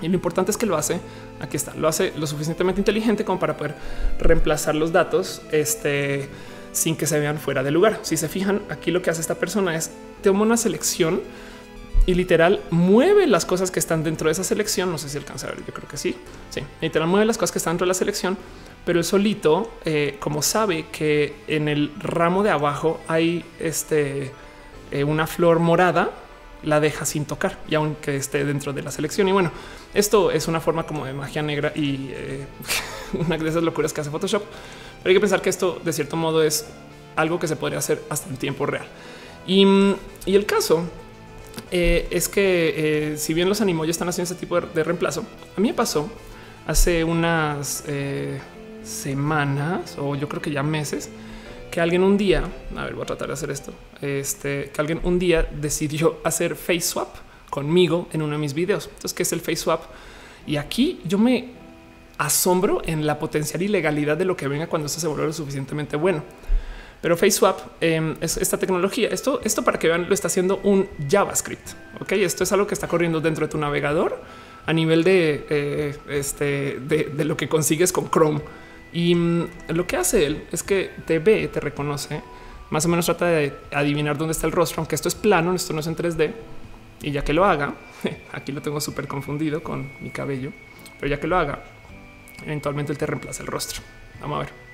[0.00, 1.00] Y lo importante es que lo hace,
[1.40, 3.74] aquí está, lo hace lo suficientemente inteligente como para poder
[4.20, 6.28] reemplazar los datos este,
[6.72, 7.98] sin que se vean fuera de lugar.
[8.02, 9.90] Si se fijan, aquí lo que hace esta persona es
[10.22, 11.20] toma una selección
[12.08, 14.90] y literal mueve las cosas que están dentro de esa selección.
[14.90, 16.16] No sé si alcanza a ver, yo creo que sí.
[16.48, 18.38] Sí, literal mueve las cosas que están dentro de la selección,
[18.86, 24.32] pero el solito, eh, como sabe que en el ramo de abajo hay este
[24.90, 26.12] eh, una flor morada,
[26.62, 29.28] la deja sin tocar y aunque esté dentro de la selección.
[29.28, 29.52] Y bueno,
[29.92, 32.46] esto es una forma como de magia negra y eh,
[33.12, 34.44] una de esas locuras que hace Photoshop.
[35.02, 36.70] Pero hay que pensar que esto de cierto modo es
[37.16, 38.86] algo que se podría hacer hasta en tiempo real.
[39.46, 39.66] Y,
[40.24, 40.84] y el caso
[41.70, 45.24] eh, es que eh, si bien los animales están haciendo ese tipo de, reemplazo,
[45.56, 46.10] a mí me pasó
[46.66, 48.40] hace unas eh,
[48.82, 51.10] semanas o yo creo que ya meses
[51.70, 52.44] que alguien un día,
[52.76, 56.56] a ver, voy a tratar de hacer esto, este, que alguien un día decidió hacer
[56.56, 57.14] face swap
[57.50, 58.86] conmigo en uno de mis videos.
[58.86, 59.82] Entonces, ¿qué es el face swap?
[60.46, 61.50] Y aquí yo me
[62.16, 65.96] asombro en la potencial ilegalidad de lo que venga cuando esto se vuelve lo suficientemente
[65.96, 66.22] bueno.
[67.00, 69.08] Pero FaceSwap eh, es esta tecnología.
[69.10, 71.68] Esto, esto para que vean, lo está haciendo un JavaScript.
[72.00, 74.20] Ok, esto es algo que está corriendo dentro de tu navegador
[74.68, 78.42] a nivel de, eh, este, de, lo que consigues con Chrome.
[78.92, 82.22] Y mm, lo que hace él es que te ve, te reconoce,
[82.68, 85.72] más o menos trata de adivinar dónde está el rostro, aunque esto es plano, esto
[85.72, 86.32] no es en 3D.
[87.00, 87.76] Y ya que lo haga,
[88.32, 90.52] aquí lo tengo súper confundido con mi cabello,
[91.00, 91.64] pero ya que lo haga,
[92.44, 93.80] eventualmente él te reemplaza el rostro.
[94.20, 94.67] Vamos a ver.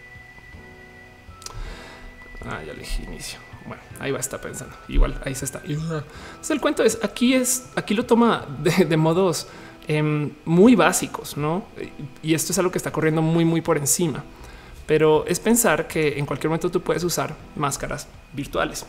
[2.46, 3.38] Ah, ya elegí inicio.
[3.66, 4.76] Bueno, ahí va a estar pensando.
[4.88, 5.62] Igual ahí se está.
[5.64, 9.46] Entonces el cuento es aquí es aquí lo toma de, modos
[9.88, 11.64] em, muy básicos, no?
[12.22, 14.22] Y esto es algo que está corriendo muy, muy por encima.
[14.87, 18.85] Pero es pensar que en cualquier momento tú puedes usar máscaras virtuales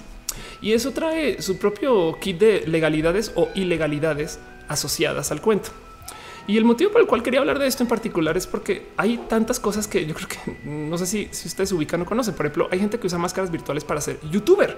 [0.61, 5.69] y eso trae su propio kit de legalidades o ilegalidades asociadas al cuento.
[6.47, 9.17] Y el motivo por el cual quería hablar de esto en particular es porque hay
[9.29, 10.37] tantas cosas que yo creo que
[10.69, 12.35] no sé si, si ustedes ubican o conocen.
[12.35, 14.77] Por ejemplo, hay gente que usa máscaras virtuales para ser youtuber.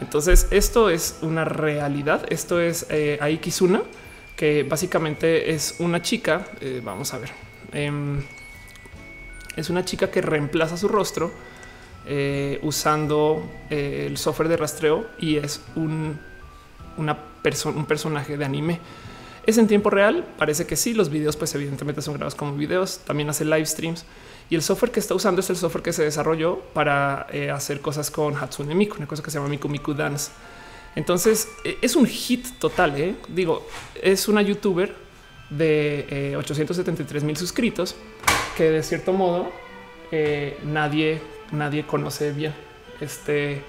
[0.00, 2.26] Entonces, esto es una realidad.
[2.30, 3.82] Esto es eh, Aikizuna,
[4.36, 6.46] que básicamente es una chica.
[6.60, 7.30] Eh, vamos a ver.
[7.72, 8.22] Em,
[9.56, 11.30] es una chica que reemplaza su rostro
[12.06, 16.18] eh, usando eh, el software de rastreo y es un,
[16.96, 18.80] una persona, un personaje de anime.
[19.50, 20.94] Es en tiempo real, parece que sí.
[20.94, 23.00] Los videos, pues evidentemente son grabados como videos.
[23.00, 24.04] También hace live streams
[24.48, 27.80] y el software que está usando es el software que se desarrolló para eh, hacer
[27.80, 30.30] cosas con Hatsune Miku, una cosa que se llama Miku Miku Dance.
[30.94, 32.94] Entonces eh, es un hit total.
[32.96, 33.16] ¿eh?
[33.26, 33.66] Digo,
[34.00, 34.94] es una youtuber
[35.50, 37.96] de 873 mil suscritos
[38.56, 39.50] que de cierto modo
[40.62, 42.54] nadie, nadie conoce bien.
[43.00, 43.64] Este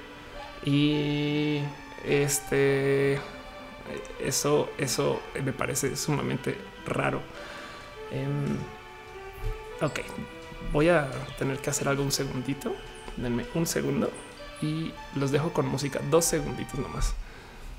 [0.63, 1.62] y
[2.06, 3.20] este
[4.19, 7.21] eso, eso me parece sumamente raro.
[8.12, 8.58] Em,
[9.82, 9.99] ok,
[10.71, 12.75] voy a tener que hacer algo un segundito.
[13.17, 14.10] Denme un segundo
[14.62, 15.99] y los dejo con música.
[16.10, 17.13] Dos segunditos nomás.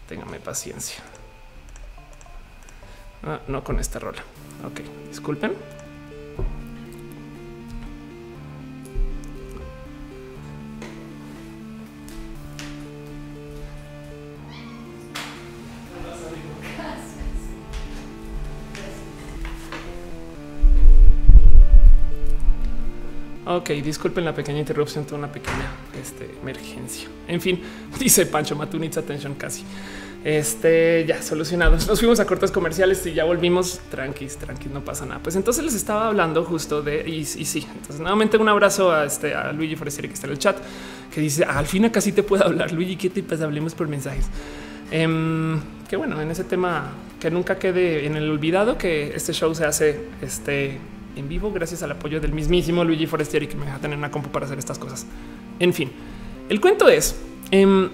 [0.08, 1.02] Ténganme paciencia.
[3.24, 4.22] Ah, no con esta rola.
[4.64, 5.52] Ok, disculpen.
[23.44, 27.08] Ok, disculpen la pequeña interrupción, tuve una pequeña este, emergencia.
[27.26, 27.60] En fin,
[27.98, 29.64] dice Pancho Matunitz, atención casi.
[30.24, 31.88] Este ya solucionados.
[31.88, 33.80] Nos fuimos a cortes comerciales y ya volvimos.
[33.90, 35.20] Tranquis, tranquis, no pasa nada.
[35.20, 37.66] Pues entonces les estaba hablando justo de y, sí.
[37.74, 40.56] Entonces, nuevamente un abrazo a este a Luigi Forestieri que está en el chat
[41.12, 42.70] que dice al fin casi te puedo hablar.
[42.70, 43.44] Luigi, ¿qué te pasa?
[43.44, 44.26] Hablemos por mensajes.
[44.92, 49.52] Eh, que bueno, en ese tema que nunca quede en el olvidado que este show
[49.56, 50.78] se hace este
[51.16, 54.30] en vivo gracias al apoyo del mismísimo Luigi Forestieri que me deja tener una compu
[54.30, 55.06] para hacer estas cosas.
[55.58, 55.90] En fin,
[56.48, 57.16] el cuento es,
[57.50, 57.88] em,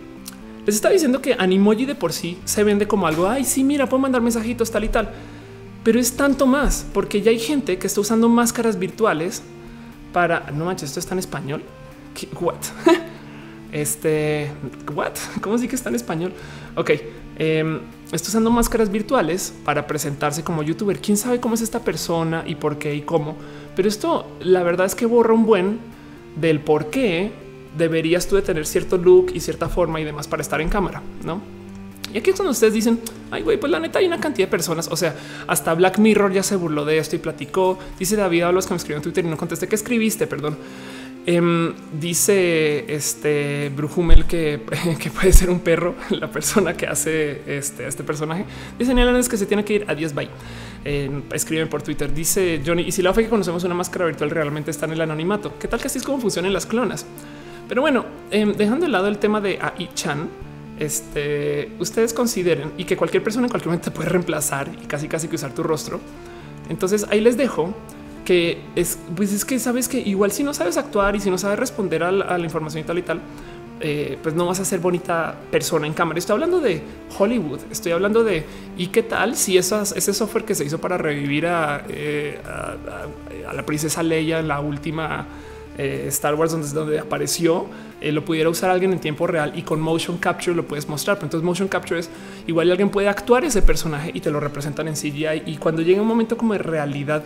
[0.66, 3.88] les está diciendo que Animoji de por sí se vende como algo, ay, sí, mira,
[3.88, 5.10] puedo mandar mensajitos tal y tal,
[5.84, 9.42] pero es tanto más porque ya hay gente que está usando máscaras virtuales
[10.12, 11.62] para, no manches, esto está en español.
[12.40, 12.56] What?
[13.72, 14.50] este,
[14.94, 15.12] what?
[15.40, 16.32] ¿Cómo sí que está en español?
[16.74, 16.90] Ok.
[17.38, 17.80] Eh,
[18.12, 20.98] está usando máscaras virtuales para presentarse como youtuber.
[21.00, 23.36] Quién sabe cómo es esta persona y por qué y cómo.
[23.76, 25.78] Pero esto, la verdad es que borra un buen
[26.36, 27.32] del por qué
[27.76, 31.02] deberías tú de tener cierto look y cierta forma y demás para estar en cámara,
[31.24, 31.40] no?
[32.12, 32.98] Y aquí es cuando ustedes dicen,
[33.30, 34.88] ay, güey, pues la neta hay una cantidad de personas.
[34.90, 35.14] O sea,
[35.46, 37.78] hasta Black Mirror ya se burló de esto y platicó.
[37.98, 39.68] Dice David a los que me escribió en Twitter y no contesté.
[39.68, 40.26] ¿Qué escribiste?
[40.26, 40.56] Perdón.
[41.30, 44.62] Em, dice este Brujumel que,
[44.98, 48.46] que, puede ser un perro, la persona que hace este, este personaje.
[48.78, 49.84] Dice es que se tiene que ir.
[49.88, 50.30] Adiós, bye.
[51.34, 52.14] escriben por Twitter.
[52.14, 55.02] Dice Johnny, y si la fe que conocemos una máscara virtual realmente está en el
[55.02, 57.04] anonimato, ¿qué tal que así es como funcionan las clonas?
[57.68, 60.30] Pero bueno, em, dejando de lado el tema de AI Chan,
[60.78, 65.08] este, ustedes consideren y que cualquier persona en cualquier momento te puede reemplazar y casi
[65.08, 66.00] casi que usar tu rostro.
[66.70, 67.74] Entonces ahí les dejo
[68.28, 71.38] que es, pues es que sabes que igual si no sabes actuar y si no
[71.38, 73.20] sabes responder a la, información y tal y tal,
[73.80, 76.18] eh, pues no vas a ser bonita persona en cámara.
[76.18, 76.82] Estoy hablando de
[77.18, 78.44] Hollywood, estoy hablando de
[78.76, 82.38] y qué tal si ese software que se hizo para revivir a, eh,
[83.50, 85.24] la princesa Leia en la última
[85.78, 87.64] eh, Star Wars donde, donde apareció,
[88.02, 91.16] lo pudiera usar alguien en tiempo real y con motion capture lo puedes mostrar.
[91.16, 92.10] Pero entonces motion capture es
[92.46, 96.02] igual alguien puede actuar ese personaje y te lo representan en CGI y cuando llega
[96.02, 97.22] un momento como de realidad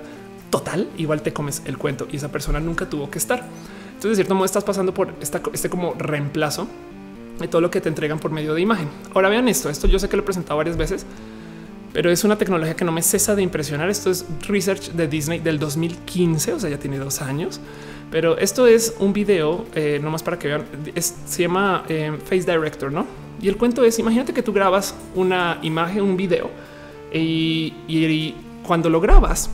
[0.53, 3.41] total, igual te comes el cuento y esa persona nunca tuvo que estar.
[3.87, 6.69] Entonces, de cierto modo, estás pasando por este como reemplazo
[7.41, 8.89] de todo lo que te entregan por medio de imagen.
[9.15, 9.71] Ahora vean esto.
[9.71, 11.07] Esto yo sé que lo he presentado varias veces,
[11.95, 13.89] pero es una tecnología que no me cesa de impresionar.
[13.89, 17.59] Esto es research de Disney del 2015, o sea, ya tiene dos años.
[18.11, 20.67] Pero esto es un video, eh, nomás para que vean,
[21.01, 23.07] se llama eh, Face Director, ¿no?
[23.41, 26.51] Y el cuento es, imagínate que tú grabas una imagen, un video,
[27.11, 29.51] y cuando lo grabas,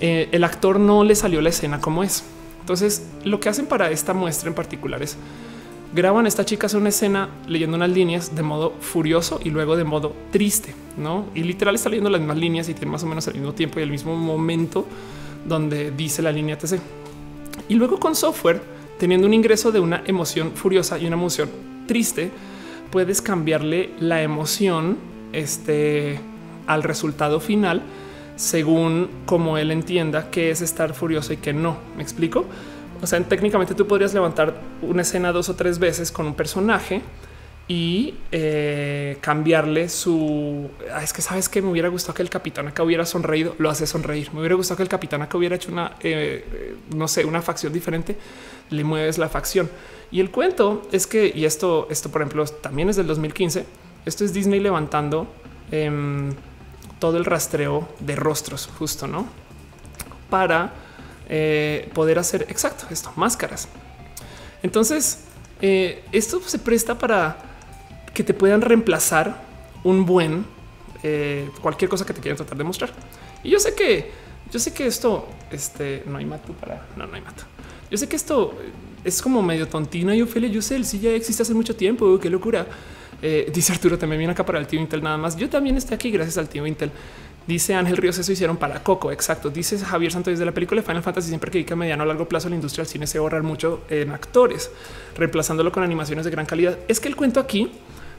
[0.00, 2.24] eh, el actor no le salió la escena como es.
[2.60, 5.16] Entonces, lo que hacen para esta muestra en particular es
[5.94, 9.76] graban a esta chica hace una escena leyendo unas líneas de modo furioso y luego
[9.76, 11.26] de modo triste, no?
[11.34, 13.80] Y literal está leyendo las mismas líneas y tiene más o menos el mismo tiempo
[13.80, 14.86] y el mismo momento
[15.46, 16.78] donde dice la línea TC.
[17.68, 18.60] Y luego con software,
[18.98, 21.48] teniendo un ingreso de una emoción furiosa y una emoción
[21.86, 22.30] triste,
[22.90, 24.98] puedes cambiarle la emoción
[25.32, 26.20] este,
[26.66, 27.82] al resultado final
[28.38, 31.76] según como él entienda que es estar furioso y que no.
[31.96, 32.46] ¿Me explico?
[33.02, 37.02] O sea, técnicamente tú podrías levantar una escena dos o tres veces con un personaje
[37.66, 40.70] y eh, cambiarle su...
[40.94, 43.70] Ah, es que sabes que me hubiera gustado que el capitán acá hubiera sonreído, lo
[43.70, 44.32] hace sonreír.
[44.32, 47.72] Me hubiera gustado que el capitán acá hubiera hecho una, eh, no sé, una facción
[47.72, 48.16] diferente,
[48.70, 49.68] le mueves la facción.
[50.12, 53.66] Y el cuento es que, y esto, esto por ejemplo, también es del 2015,
[54.06, 55.26] esto es Disney levantando...
[55.72, 56.34] Em,
[56.98, 59.26] todo el rastreo de rostros, justo, ¿no?
[60.30, 60.72] Para
[61.28, 63.68] eh, poder hacer exacto esto, máscaras.
[64.62, 65.24] Entonces,
[65.60, 67.38] eh, esto se presta para
[68.14, 69.42] que te puedan reemplazar
[69.84, 70.44] un buen
[71.02, 72.90] eh, cualquier cosa que te quieran tratar de mostrar.
[73.42, 74.10] Y yo sé que
[74.50, 77.44] yo sé que esto este no hay mato para no, no hay mato.
[77.90, 78.54] Yo sé que esto
[79.04, 80.48] es como medio tontina y Ophelia.
[80.48, 82.18] Yo sé, el sí ya existe hace mucho tiempo.
[82.18, 82.66] Qué locura.
[83.20, 85.36] Eh, dice Arturo, también viene acá para el tío Intel nada más.
[85.36, 86.90] Yo también estoy aquí gracias al tío Intel.
[87.46, 89.10] Dice Ángel Ríos, eso hicieron para Coco.
[89.10, 89.50] Exacto.
[89.50, 91.28] Dice Javier Santos de la película Final Fantasy.
[91.28, 94.10] Siempre que a mediano a largo plazo la industria del cine se ahorrar mucho en
[94.10, 94.70] actores,
[95.16, 96.78] reemplazándolo con animaciones de gran calidad.
[96.88, 97.70] Es que el cuento aquí,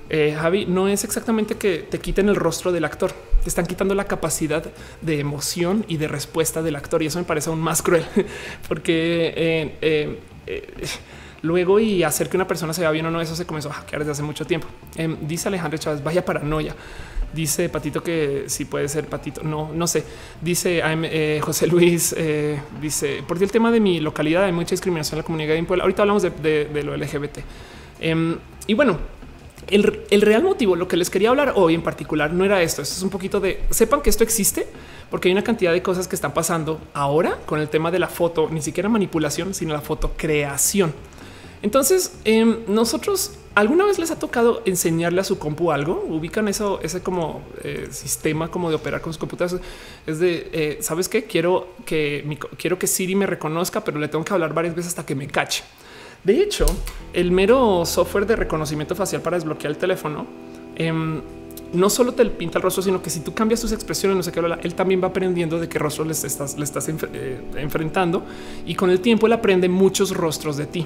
[0.10, 3.12] eh, Javi, no es exactamente que te quiten el rostro del actor,
[3.44, 4.66] te están quitando la capacidad
[5.02, 7.04] de emoción y de respuesta del actor.
[7.04, 8.06] Y eso me parece aún más cruel
[8.68, 10.20] porque eh,
[11.42, 13.74] luego y hacer que una persona se vea bien o no, eso se comenzó a
[13.74, 14.68] hackear desde hace mucho tiempo.
[14.96, 16.76] Em, dice Alejandro Chávez, vaya paranoia.
[17.34, 19.44] Dice Patito que si puede ser Patito.
[19.44, 20.04] No, no sé.
[20.42, 25.18] Dice eh, José Luis, eh, dice, por el tema de mi localidad hay mucha discriminación
[25.18, 25.84] en la comunidad de Puebla.
[25.84, 27.40] Ahorita hablamos de, lo LGBT.
[28.00, 28.98] Em, y bueno,
[29.68, 32.82] el, el, real motivo, lo que les quería hablar hoy en particular, no era esto.
[32.82, 34.66] Esto es un poquito de sepan que esto existe
[35.10, 38.08] porque hay una cantidad de cosas que están pasando ahora con el tema de la
[38.08, 40.94] foto, ni siquiera manipulación, sino la foto creación.
[41.62, 46.06] Entonces, em, nosotros alguna vez les ha tocado enseñarle a su compu algo.
[46.08, 49.62] Ubican eso, ese como eh, sistema como de operar con sus computadoras.
[50.08, 54.24] Es de eh, sabes qué quiero que quiero que Siri me reconozca, pero le tengo
[54.24, 55.64] que hablar varias veces hasta que me cache.
[56.24, 56.66] De hecho,
[57.14, 60.26] el mero software de reconocimiento facial para desbloquear el teléfono
[60.76, 61.22] em,
[61.74, 64.32] no solo te pinta el rostro, sino que si tú cambias tus expresiones, no sé
[64.32, 68.24] qué, él también va aprendiendo de qué rostro le estás, le estás eh, enfrentando
[68.66, 70.86] y con el tiempo él aprende muchos rostros de ti.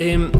[0.00, 0.30] Em,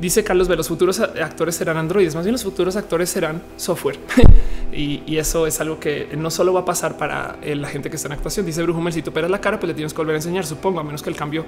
[0.00, 3.98] dice Carlos, los futuros actores serán androides, más bien los futuros actores serán software.
[4.72, 7.96] y, eso es algo que no solo va a pasar para eh, la gente que
[7.96, 8.46] está en actuación.
[8.46, 10.78] Dice Brujumer, si tú operas la cara, pues le tienes que volver a enseñar, supongo,
[10.78, 11.44] a menos que el cambio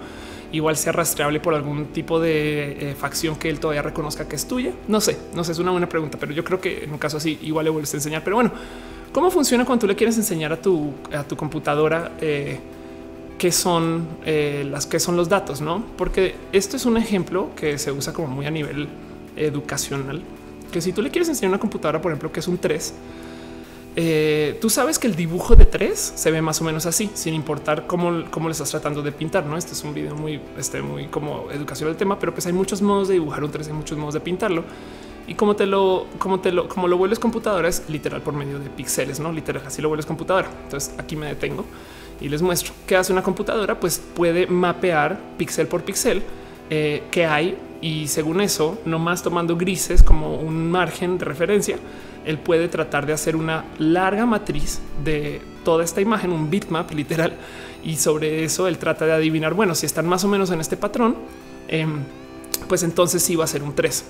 [0.51, 4.49] igual sea rastreable por algún tipo de eh, facción que él todavía reconozca que es
[4.49, 4.73] tuya.
[4.89, 7.19] No sé, no sé, es una buena pregunta, pero yo creo que en un caso
[7.19, 8.25] así igual le vuelves a enseñar.
[8.25, 8.51] Pero bueno,
[9.13, 12.11] ¿cómo funciona cuando tú le quieres enseñar a tu, a tu computadora?
[12.21, 12.59] Eh,
[13.41, 15.83] qué son eh, las que son los datos, no?
[15.97, 18.87] Porque esto es un ejemplo que se usa como muy a nivel
[19.35, 20.21] educacional.
[20.71, 22.95] Que si tú le quieres enseñar una computadora, por ejemplo, que es un 3,
[23.97, 27.33] eh, tú sabes que el dibujo de 3 se ve más o menos así, sin
[27.33, 29.47] importar cómo, cómo le estás tratando de pintar.
[29.47, 32.53] No, este es un video muy, este, muy como educación del tema, pero pues hay
[32.53, 34.65] muchos modos de dibujar un 3, hay muchos modos de pintarlo.
[35.27, 38.59] Y como te lo, como te lo, como lo vuelves computadora es literal por medio
[38.59, 39.63] de píxeles, no literal.
[39.67, 40.51] Así lo vuelves computadora.
[40.65, 41.65] Entonces aquí me detengo
[42.21, 46.23] y les muestro qué hace una computadora, pues puede mapear píxel por píxel
[46.69, 51.79] eh, que hay y según eso, nomás tomando grises como un margen de referencia,
[52.27, 57.33] él puede tratar de hacer una larga matriz de toda esta imagen, un bitmap literal,
[57.83, 60.77] y sobre eso él trata de adivinar, bueno, si están más o menos en este
[60.77, 61.17] patrón,
[61.69, 62.01] em,
[62.69, 64.05] pues entonces sí va a ser un 3.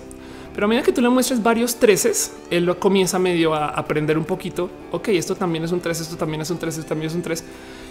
[0.52, 4.24] Pero a medida que tú le muestres varios treces, él comienza medio a aprender un
[4.24, 4.68] poquito.
[4.90, 7.22] Ok, esto también es un 3, esto también es un 3, esto también es un
[7.22, 7.44] 3.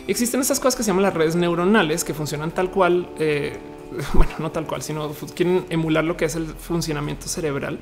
[0.10, 3.56] Existen estas cosas que se llaman las redes neuronales que funcionan tal cual, eh,
[4.14, 7.78] bueno, no tal cual, sino quieren emular lo que es el funcionamiento cerebral,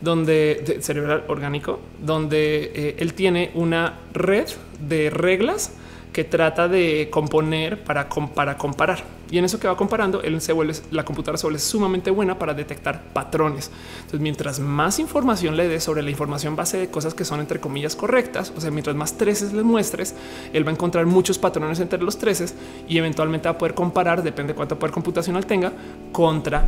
[0.00, 4.46] donde cerebral orgánico, donde eh, él tiene una red
[4.88, 5.72] de reglas
[6.12, 9.02] que trata de componer para, para comparar.
[9.30, 12.38] Y en eso que va comparando, él se vuelve, la computadora se vuelve sumamente buena
[12.38, 13.70] para detectar patrones.
[13.96, 17.60] Entonces, mientras más información le dé sobre la información base de cosas que son entre
[17.60, 20.14] comillas correctas, o sea, mientras más treces le muestres,
[20.52, 22.54] él va a encontrar muchos patrones entre los treces
[22.88, 25.72] y eventualmente va a poder comparar, depende de cuánto poder computacional tenga,
[26.10, 26.66] contra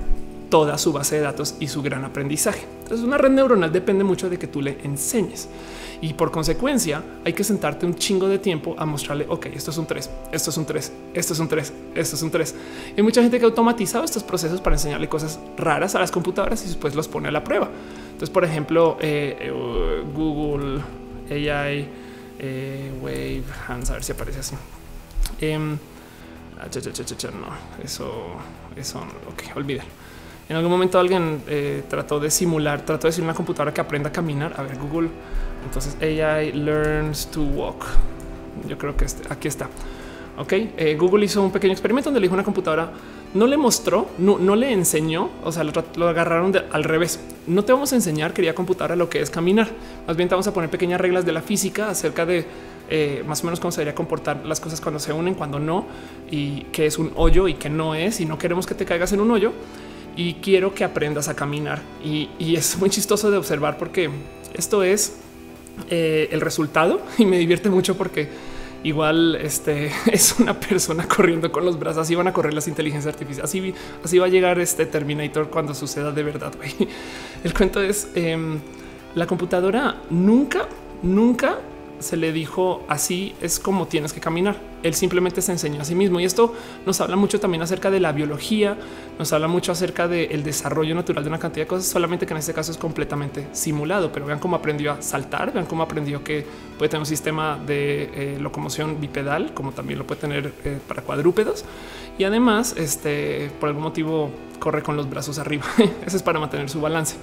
[0.50, 2.66] toda su base de datos y su gran aprendizaje.
[2.83, 5.48] Entonces, una red neuronal depende mucho de que tú le enseñes
[6.03, 9.77] y por consecuencia hay que sentarte un chingo de tiempo a mostrarle, ok, esto es
[9.77, 12.55] un 3, esto es un 3, esto es un 3, esto es un 3.
[12.97, 16.63] Hay mucha gente que ha automatizado estos procesos para enseñarle cosas raras a las computadoras
[16.65, 17.69] y después los pone a la prueba.
[18.13, 20.81] Entonces, por ejemplo, eh, eh, Google
[21.31, 21.89] AI
[22.39, 24.55] eh, Wave Hands, a ver si aparece así.
[26.59, 28.37] Ah, no, eso,
[28.77, 29.89] eso, ok, olvídalo.
[30.49, 31.43] En algún momento alguien
[31.89, 34.53] trató de simular, trató de decir una computadora que aprenda a caminar.
[34.57, 35.09] A ver, Google
[35.64, 37.85] entonces AI learns to walk.
[38.68, 39.68] Yo creo que este, aquí está.
[40.38, 42.90] Ok, eh, Google hizo un pequeño experimento donde le dijo una computadora,
[43.35, 47.20] no le mostró, no, no le enseñó, o sea, lo, agarraron al revés.
[47.46, 49.68] No te vamos a enseñar, quería computadora, lo que es caminar.
[50.07, 52.46] Más bien te vamos a poner pequeñas reglas de la física acerca de
[52.88, 55.87] eh, más o menos cómo se debería comportar las cosas cuando se unen, cuando no,
[56.31, 59.12] y qué es un hoyo y qué no es, y no queremos que te caigas
[59.12, 59.53] en un hoyo.
[60.16, 61.81] Y quiero que aprendas a caminar.
[62.03, 64.11] y, y es muy chistoso de observar porque
[64.55, 65.20] esto es
[65.88, 68.29] eh, el resultado y me divierte mucho porque
[68.83, 72.03] igual este es una persona corriendo con los brazos.
[72.03, 73.51] Así van a correr las inteligencias artificiales.
[73.51, 76.53] Así, así va a llegar este Terminator cuando suceda de verdad.
[77.45, 78.59] El cuento es em,
[79.14, 80.69] la computadora nunca,
[81.03, 81.59] nunca
[82.01, 84.57] se le dijo así es como tienes que caminar.
[84.83, 86.55] Él simplemente se enseñó a sí mismo y esto
[86.87, 88.77] nos habla mucho también acerca de la biología,
[89.20, 92.38] nos habla mucho acerca del desarrollo natural de una cantidad de cosas, solamente que en
[92.38, 94.11] este caso es completamente simulado.
[94.11, 96.46] Pero vean cómo aprendió a saltar, vean cómo aprendió que
[96.78, 101.02] puede tener un sistema de eh, locomoción bipedal, como también lo puede tener eh, para
[101.02, 101.66] cuadrúpedos
[102.18, 105.64] y además, este por algún motivo corre con los brazos arriba.
[106.06, 107.16] Eso es para mantener su balance.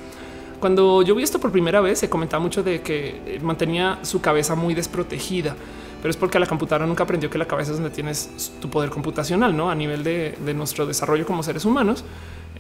[0.60, 4.22] Cuando yo vi esto por primera vez, se comentaba mucho de que eh, mantenía su
[4.22, 5.56] cabeza muy desprotegida,
[6.02, 8.90] pero es porque la computadora nunca aprendió que la cabeza es donde tienes tu poder
[8.90, 12.04] computacional, no a nivel de, nuestro desarrollo como seres humanos.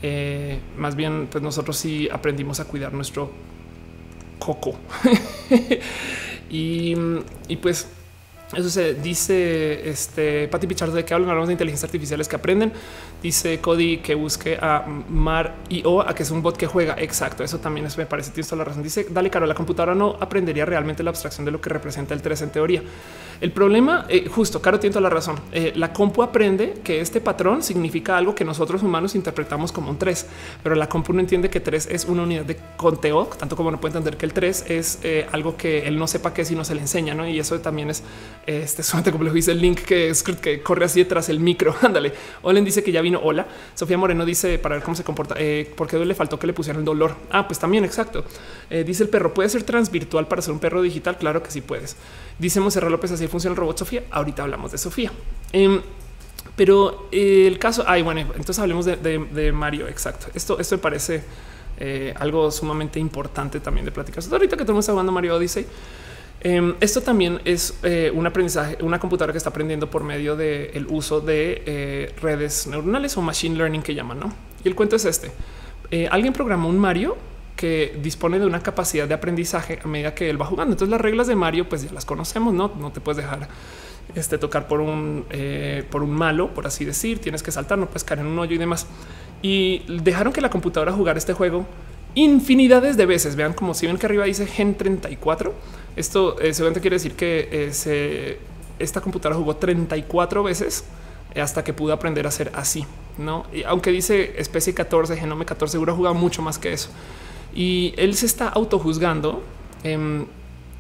[0.02, 3.32] Eh, más bien, pues nosotros sí aprendimos a cuidar nuestro
[4.40, 4.76] coco.
[6.50, 6.96] y,
[7.48, 7.88] y pues
[8.56, 12.72] eso se dice este Patti Pichardo de que hablan hablamos de inteligencia artificiales que aprenden.
[13.22, 16.96] Dice Cody que busque a Mar y O a que es un bot que juega.
[16.98, 17.44] Exacto.
[17.44, 18.32] Eso también es, me parece.
[18.32, 18.84] Tienes toda la razón.
[18.84, 19.46] Dice dale, caro.
[19.46, 22.84] La computadora no aprendería realmente la abstracción de lo que representa el 3 en teoría.
[23.40, 25.36] El problema, eh, justo, Caro tiene toda la razón.
[25.52, 30.00] Eh, la compu aprende que este patrón significa algo que nosotros humanos interpretamos como un
[30.00, 30.26] 3,
[30.64, 33.80] pero la compu no entiende que 3 es una unidad de conteo, tanto como no
[33.80, 36.56] puede entender que el 3 es eh, algo que él no sepa qué es y
[36.56, 37.14] no se le enseña.
[37.14, 37.28] ¿no?
[37.28, 38.04] Y eso también es
[38.48, 41.76] este solamente como lo dice el link que es que corre así detrás el micro.
[41.82, 42.14] Ándale.
[42.42, 43.20] Olen dice que ya vino.
[43.24, 43.46] Hola.
[43.76, 45.36] Sofía Moreno dice para ver cómo se comporta,
[45.76, 47.16] porque le faltó que le pusieran el dolor.
[47.30, 48.26] Ah, pues también exacto.
[48.70, 51.18] dice el perro puede ser transvirtual para ser un perro digital.
[51.18, 51.96] Claro que sí puedes.
[52.40, 54.04] Dice Monserrat López, así funciona el robot Sofía.
[54.12, 55.12] Ahorita hablamos de Sofía.
[55.52, 55.82] Em,
[56.56, 59.88] pero el caso, ay, bueno, entonces hablemos de, Mario.
[59.88, 60.28] Exacto.
[60.34, 61.24] Esto, esto me parece
[61.80, 64.24] eh, algo sumamente importante también de platicar.
[64.32, 65.68] Ahorita que estamos hablando Mario Odyssey,
[66.42, 70.88] em, esto también es eh, un aprendizaje, una computadora que está aprendiendo por medio del
[70.90, 74.20] uso de eh, redes neuronales o machine learning que llaman.
[74.20, 74.34] ¿no?
[74.64, 75.32] Y el cuento es este.
[76.10, 77.16] alguien programó un Mario
[77.58, 80.74] que dispone de una capacidad de aprendizaje a medida que él va jugando.
[80.74, 83.50] Entonces las reglas de Mario pues ya las conocemos, no, no te puedes dejar
[84.16, 87.88] este, tocar por un, eh, por un malo, por así decir, tienes que saltar, no
[87.88, 88.88] puedes caer en un hoyo y demás.
[89.42, 91.66] Y dejaron que la computadora jugara este juego
[92.16, 93.36] infinidades de veces.
[93.36, 95.54] Vean como si ven que arriba dice Gen 34.
[95.96, 98.40] Esto eh, seguramente quiere decir que eh,
[98.80, 100.86] esta computadora jugó 34 veces
[101.36, 102.86] hasta que pudo aprender a hacer así.
[103.18, 106.90] No, y aunque dice especie 14, genome 14, seguro ha jugado mucho más que eso
[107.58, 109.44] y él se está autojuzgando
[109.84, 110.26] eh,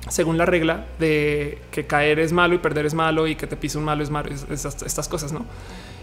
[0.09, 3.57] según la regla de que caer es malo y perder es malo y que te
[3.57, 5.45] pise un malo es malo, estas, estas cosas, ¿no?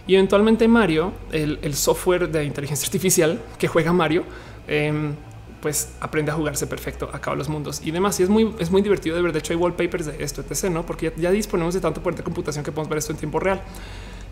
[0.07, 4.25] Y eventualmente Mario, el, software de inteligencia artificial que juega Mario,
[4.69, 5.15] em,
[5.63, 8.21] pues aprende a jugarse perfecto a cabo los mundos y demás.
[8.21, 9.33] Y es muy, es muy divertido de ver.
[9.33, 10.65] De hecho, hay wallpapers de esto, etc.
[10.65, 13.41] No, porque ya, disponemos de tanto poder de computación que podemos ver esto en tiempo
[13.41, 13.63] real.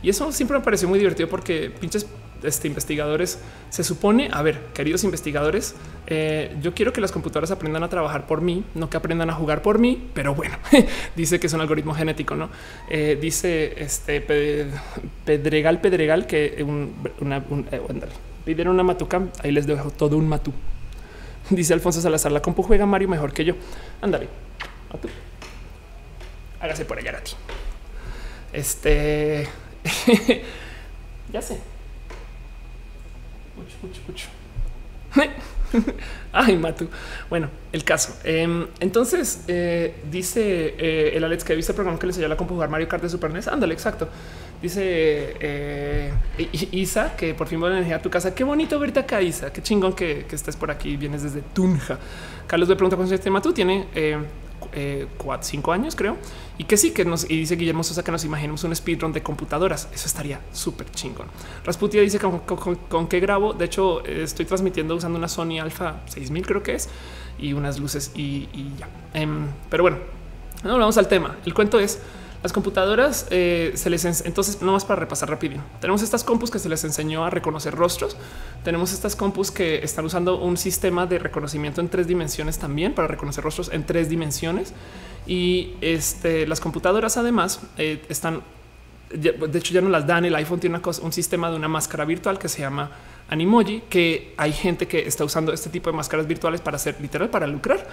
[0.02, 2.06] Y eso siempre me pareció muy divertido porque pinches
[2.42, 3.38] este, investigadores
[3.70, 5.74] se supone, a ver, queridos investigadores,
[6.06, 9.34] eh, yo quiero que las computadoras aprendan a trabajar por mí, no que aprendan a
[9.34, 10.56] jugar por mí, pero bueno,
[11.16, 12.50] dice que es un algoritmo genético, no
[12.90, 14.20] eh, dice este
[15.24, 17.38] Pedregal Pedregal que un, una,
[17.70, 17.80] eh,
[18.44, 19.22] pidieron una matuca.
[19.42, 20.52] Ahí les dejo todo un matú.
[21.50, 23.54] Dice Alfonso Salazar, la compu juega Mario mejor que yo.
[24.00, 24.28] Ándale.
[26.60, 27.32] Hágase por allá a ti.
[28.52, 29.48] Este.
[31.32, 31.58] ya sé.
[34.06, 34.28] Mucho.
[36.32, 36.88] Ay, Matu.
[37.28, 38.14] Bueno, el caso.
[38.24, 42.36] Em, entonces eh, dice eh, el Alex que viste el programa que le enseñó la
[42.36, 43.48] compu jugar Mario Kart de Super NES.
[43.48, 44.08] Ándale, exacto.
[44.60, 46.12] Dice eh,
[46.70, 48.34] Isa que por fin voy a energía a tu casa.
[48.34, 49.52] Qué bonito verte acá, Isa.
[49.52, 50.96] Qué chingón que, estés por aquí.
[50.96, 51.98] Vienes desde Tunja.
[52.46, 53.86] Carlos me pregunta cuánto tema tú tiene
[55.40, 56.16] cinco años, creo.
[56.58, 59.22] Y que sí, que nos y dice Guillermo Sosa que nos imaginemos un speedrun de
[59.22, 59.88] computadoras.
[59.92, 61.26] Eso estaría súper chingón.
[61.64, 63.52] Rasputia dice con, con, qué grabo.
[63.52, 66.88] De hecho, estoy transmitiendo usando una Sony Alpha 6000, creo que es,
[67.38, 68.48] y unas luces y,
[68.78, 68.88] ya.
[69.14, 69.98] Em, pero bueno,
[70.62, 71.36] no, vamos al tema.
[71.46, 72.00] El cuento es
[72.42, 75.62] las computadoras eh, se les entonces no más para repasar rápido.
[75.80, 78.16] Tenemos estas compus que se les enseñó a reconocer rostros.
[78.64, 83.06] Tenemos estas compus que están usando un sistema de reconocimiento en tres dimensiones también para
[83.06, 84.72] reconocer rostros en tres dimensiones.
[85.26, 88.42] Y este, las computadoras además eh, están,
[89.12, 90.24] de hecho ya no las dan.
[90.24, 92.90] El iPhone tiene una cosa, un sistema de una máscara virtual que se llama
[93.28, 97.30] Animoji, que hay gente que está usando este tipo de máscaras virtuales para hacer literal
[97.30, 97.86] para lucrar.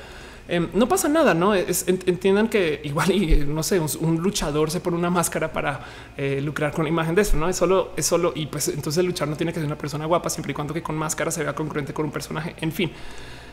[0.49, 4.97] Em, no pasa nada, no entiendan que igual y no sé, un, luchador se pone
[4.97, 5.80] una máscara para
[6.17, 7.38] eh, lucrar con la imagen de eso.
[7.38, 10.07] No es solo, es solo y pues entonces luchar no tiene que ser una persona
[10.07, 12.55] guapa siempre y cuando que con máscara se vea congruente con un personaje.
[12.61, 12.91] En fin,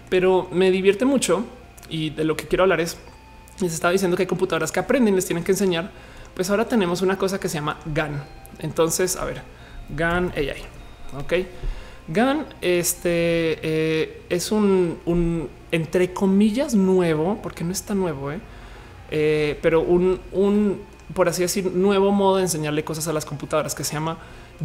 [0.09, 1.45] pero me divierte mucho
[1.91, 2.97] y de lo que quiero hablar es
[3.61, 5.91] les estaba diciendo que hay computadoras que aprenden, les tienen que enseñar.
[6.35, 8.23] Pues ahora tenemos una cosa que se llama GAN.
[8.59, 9.43] Entonces, a ver,
[9.89, 10.63] GAN AI.
[11.19, 11.33] Ok.
[12.09, 18.41] GAN este, eh, es un, entre comillas nuevo, porque no es tan nuevo, ¿eh?
[19.11, 20.83] Eh, pero un,
[21.15, 24.19] por así decir, nuevo modo de enseñarle cosas a las computadoras que se llama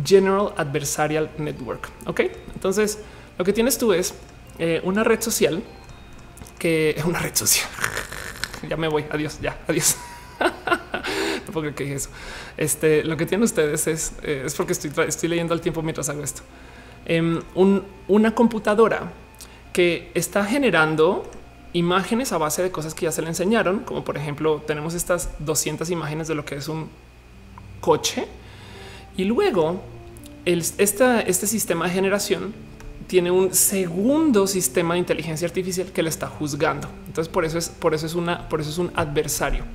[0.03, 1.89] General Adversarial Network.
[2.05, 2.21] Ok,
[2.53, 2.99] entonces
[3.37, 4.13] lo que tienes tú es
[4.83, 5.63] una red social
[6.59, 7.67] que es una red social.
[8.67, 9.05] Ya me voy.
[9.11, 9.39] Adiós.
[9.41, 9.97] Ya, adiós.
[11.47, 12.09] no puedo que eso.
[12.57, 16.23] Este, lo que tienen ustedes es, es porque estoy, estoy leyendo al tiempo mientras hago
[16.23, 16.41] esto.
[17.05, 17.41] Em,
[18.07, 19.11] una computadora
[19.73, 21.29] que está generando
[21.73, 25.29] imágenes a base de cosas que ya se le enseñaron, como por ejemplo tenemos estas
[25.39, 26.89] 200 imágenes de lo que es un
[27.79, 28.27] coche
[29.17, 29.81] y luego
[30.45, 32.53] este sistema de generación
[33.11, 36.87] tiene un segundo sistema de inteligencia artificial que le está juzgando.
[37.07, 39.65] Entonces por eso es por eso es una por eso es un adversario.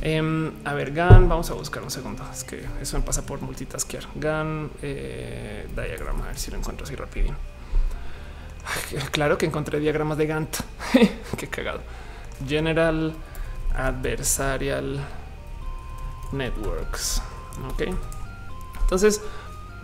[0.00, 2.22] Em, a ver, GAN, vamos a buscar un segundo.
[2.32, 4.04] Es que eso me pasa por multitaskear.
[4.14, 7.34] GAN eh, diagrama, a ver si lo encuentro así rápido.
[9.10, 10.58] Claro que encontré diagramas de Gantt.
[11.36, 11.80] Qué cagado.
[12.46, 13.12] General
[13.74, 15.04] Adversarial
[16.30, 17.22] Networks.
[17.72, 17.92] Ok.
[18.82, 19.20] Entonces,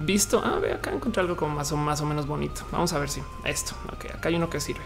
[0.01, 0.43] visto.
[0.45, 2.63] Ah, ve acá encontré algo como más o más o menos bonito.
[2.71, 3.75] Vamos a ver si esto.
[3.93, 4.83] Ok, acá hay uno que sirve.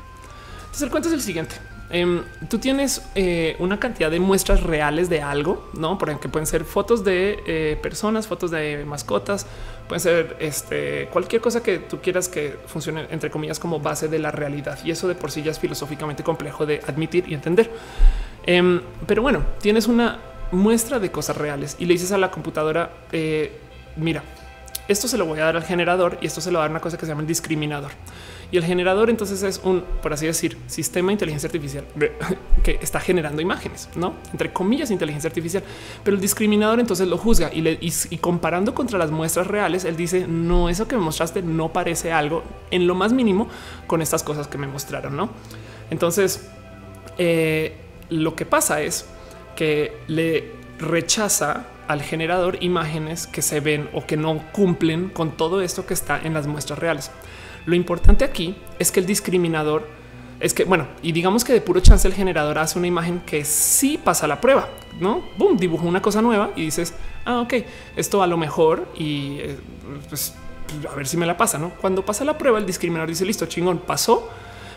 [0.61, 1.55] Entonces, el cuento es el siguiente.
[1.91, 5.99] Em, tú tienes eh, una cantidad de muestras reales de algo, no?
[5.99, 9.47] Por ejemplo, pueden ser fotos de eh, personas, fotos de mascotas,
[9.87, 14.19] pueden ser este, cualquier cosa que tú quieras que funcione entre comillas como base de
[14.19, 14.79] la realidad.
[14.83, 17.71] Y eso de por sí ya es filosóficamente complejo de admitir y entender.
[18.45, 20.19] Em, pero bueno, tienes una
[20.51, 23.53] muestra de cosas reales y le dices a la computadora, eh,
[23.97, 24.23] mira,
[24.89, 26.71] esto se lo voy a dar al generador y esto se lo va a dar
[26.73, 27.93] una cosa que se llama el discriminador.
[28.51, 31.87] Y el generador entonces es un, por así decir, sistema de inteligencia artificial
[32.63, 35.63] que está generando imágenes, no entre comillas inteligencia artificial,
[36.05, 40.69] pero el discriminador entonces lo juzga y, comparando contra las muestras reales, él dice no,
[40.69, 43.49] eso que me mostraste no parece algo en lo más mínimo
[43.87, 45.31] con estas cosas que me mostraron, no?
[45.91, 46.51] Entonces
[47.17, 47.77] eh,
[48.11, 49.07] lo que pasa es
[49.57, 55.61] que le rechaza al generador imágenes que se ven o que no cumplen con todo
[55.61, 57.11] esto que está en las muestras reales.
[57.67, 59.87] Lo importante aquí es que el discriminador
[60.41, 63.45] es que, bueno, y digamos que de puro chance el generador hace una imagen que
[63.45, 64.69] sí pasa la prueba,
[64.99, 65.23] no?
[65.39, 67.55] Boom, dibuja una cosa nueva y dices, ah, ok,
[67.95, 69.57] esto a lo mejor y eh,
[70.09, 70.35] pues
[70.91, 71.71] a ver si me la pasa, no?
[71.81, 74.29] Cuando pasa la prueba, el discriminador dice listo, chingón, pasó,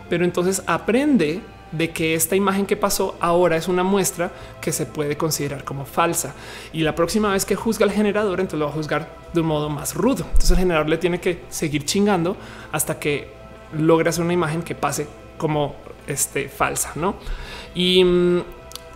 [0.08, 1.42] pero entonces aprende
[1.78, 5.86] de que esta imagen que pasó ahora es una muestra que se puede considerar como
[5.86, 6.34] falsa.
[6.74, 9.48] Y la próxima vez que juzga al generador, entonces lo va a juzgar de un
[9.48, 10.26] modo más rudo.
[10.26, 12.38] Entonces el generador le tiene que seguir chingando
[12.72, 13.30] hasta que
[13.78, 15.08] logre hacer una imagen que pase
[15.38, 15.76] como
[16.08, 17.16] este, falsa, ¿no?
[17.74, 18.04] Y,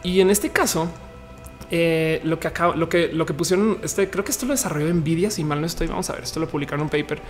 [0.03, 0.87] y en este caso,
[1.71, 4.91] eh, lo que acabo, lo que lo que pusieron, este creo que esto lo desarrolló
[4.93, 5.29] Nvidia.
[5.29, 6.23] Si mal no estoy, vamos a ver.
[6.23, 7.21] Esto lo publicaron en un paper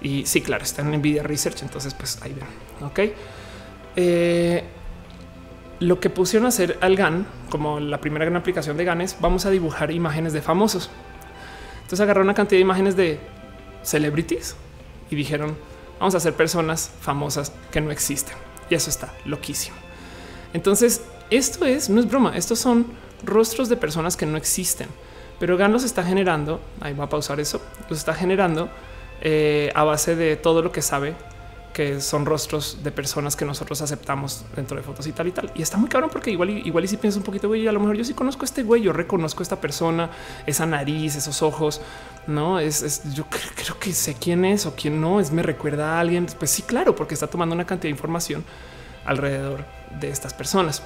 [0.00, 1.62] y sí, claro, está en Nvidia Research.
[1.62, 2.86] Entonces, pues ahí ven.
[2.86, 3.00] Ok.
[3.96, 4.64] Eh,
[5.80, 9.16] lo que pusieron a hacer al GAN, como la primera gran aplicación de GAN, es
[9.20, 10.90] vamos a dibujar imágenes de famosos.
[11.76, 13.20] Entonces agarraron una cantidad de imágenes de
[13.82, 14.56] celebrities
[15.10, 15.56] y dijeron
[15.98, 18.34] vamos a hacer personas famosas que no existen.
[18.68, 19.76] Y eso está loquísimo.
[20.52, 22.86] Entonces, esto es, no es broma, estos son
[23.24, 24.88] rostros de personas que no existen,
[25.38, 26.60] pero GAN los está generando.
[26.80, 27.60] Ahí va a pausar eso.
[27.88, 28.68] Los está generando
[29.20, 31.14] eh, a base de todo lo que sabe
[31.76, 35.52] que son rostros de personas que nosotros aceptamos dentro de fotos y tal y tal.
[35.54, 37.80] Y está muy cabrón porque igual, igual y si piensas un poquito, güey, a lo
[37.80, 40.08] mejor yo sí conozco a este güey, yo reconozco a esta persona,
[40.46, 41.82] esa nariz, esos ojos,
[42.26, 46.00] no es, yo creo, que sé quién es o quién no es, me recuerda a
[46.00, 46.24] alguien.
[46.38, 48.42] Pues sí, claro, porque está tomando una cantidad de información
[49.04, 49.66] alrededor
[50.00, 50.82] de estas personas.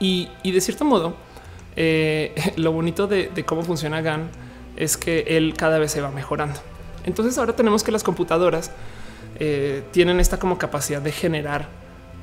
[0.00, 1.14] Y, de cierto modo,
[1.76, 4.30] eh, lo bonito de, cómo funciona GAN
[4.74, 6.58] es que él cada vez se va mejorando.
[7.04, 8.72] Entonces ahora tenemos que las computadoras
[9.38, 11.68] eh, tienen esta como capacidad de generar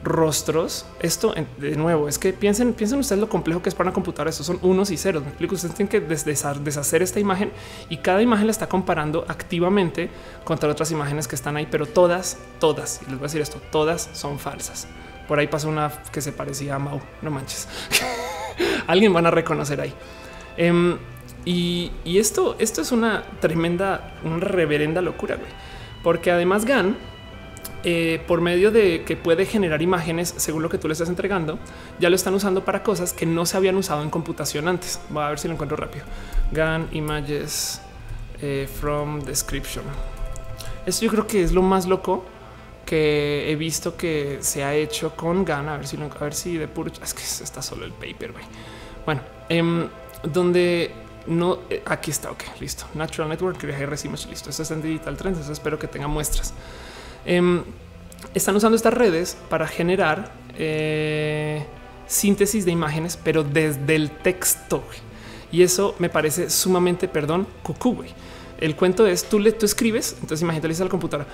[0.03, 0.85] rostros.
[1.01, 4.29] Esto de nuevo es que piensen, piensen ustedes lo complejo que es para una computadora.
[4.29, 5.23] Estos son unos y ceros.
[5.23, 5.55] Me explico.
[5.55, 7.51] Ustedes tienen que deshacer esta imagen
[7.89, 10.09] y cada imagen la está comparando activamente
[10.43, 13.61] contra otras imágenes que están ahí, pero todas, todas, y les voy a decir esto,
[13.71, 14.87] todas son falsas.
[15.27, 16.99] Por ahí pasó una que se parecía a Mau.
[17.21, 17.67] No manches.
[18.87, 19.93] Alguien van a reconocer ahí.
[20.57, 20.97] Em,
[21.45, 25.49] y, esto, esto es una tremenda, una reverenda locura, güey.
[26.03, 26.97] Porque además GAN,
[27.83, 31.59] eh, por medio de que puede generar imágenes según lo que tú le estás entregando,
[31.99, 34.99] ya lo están usando para cosas que no se habían usado en computación antes.
[35.09, 36.05] Voy a ver si lo encuentro rápido.
[36.51, 37.81] GAN images
[38.41, 39.85] eh, from description.
[40.85, 42.25] Esto yo creo que es lo más loco
[42.85, 45.69] que he visto que se ha hecho con GAN.
[45.69, 48.33] A ver si lo, a ver si de puro es que está solo el paper.
[49.05, 49.87] Bueno, em,
[50.23, 50.91] donde
[51.27, 52.31] no eh, aquí está.
[52.31, 52.85] Ok, listo.
[52.93, 54.49] Natural Network recibimos listo.
[54.49, 55.37] Esto es en Digital Trends.
[55.37, 56.53] Entonces espero que tenga muestras.
[57.25, 57.63] Em,
[58.33, 61.65] están usando estas redes para generar eh,
[62.07, 64.83] síntesis de imágenes, pero desde el texto.
[65.51, 67.95] Y eso me parece sumamente, perdón, cucú.
[67.95, 68.13] Güey
[68.59, 70.15] el cuento es tú le tú escribes.
[70.21, 71.27] Entonces imagínate a la computadora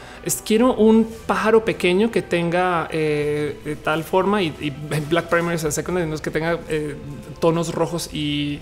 [0.46, 4.74] quiero un pájaro pequeño que tenga eh, tal forma y,
[5.10, 6.96] Black Primary Secondary que tenga eh,
[7.40, 8.60] tonos rojos y,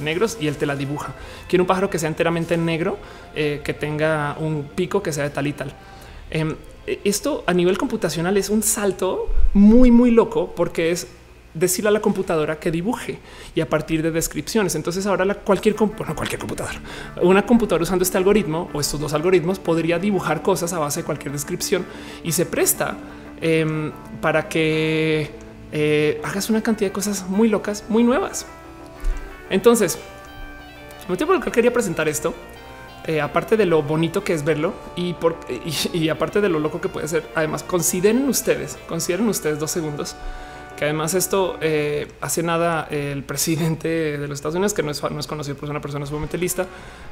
[0.00, 1.14] negros y él te la dibuja.
[1.48, 2.98] Quiero un pájaro que sea enteramente negro,
[3.34, 5.72] eh, que tenga un pico que sea de tal y tal.
[6.30, 6.56] Em,
[7.04, 11.06] esto a nivel computacional es un salto muy, muy loco porque es
[11.54, 13.18] decirle a la computadora que dibuje
[13.54, 14.74] y a partir de descripciones.
[14.74, 16.80] Entonces ahora la, cualquier, bueno, cualquier computadora,
[17.20, 21.06] una computadora usando este algoritmo o estos dos algoritmos podría dibujar cosas a base de
[21.06, 21.84] cualquier descripción
[22.24, 22.96] y se presta
[23.40, 25.30] em, para que
[25.72, 28.46] eh, hagas una cantidad de cosas muy locas, muy nuevas.
[29.50, 29.98] Entonces,
[31.02, 32.34] el motivo por el que quería presentar esto,
[33.04, 35.36] eh, aparte de lo bonito que es verlo y, por,
[35.92, 40.14] y aparte de lo loco que puede ser, además consideren ustedes, consideren ustedes dos segundos
[40.84, 45.56] además esto eh, hace nada el presidente de los Estados Unidos, que no es, conocido
[45.56, 46.66] por ser una persona sumamente lista,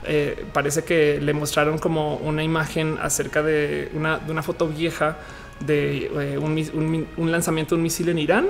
[0.04, 5.18] eh, parece que le mostraron como una imagen acerca de una, foto vieja
[5.60, 8.46] de eh, un, lanzamiento de un misil en Irán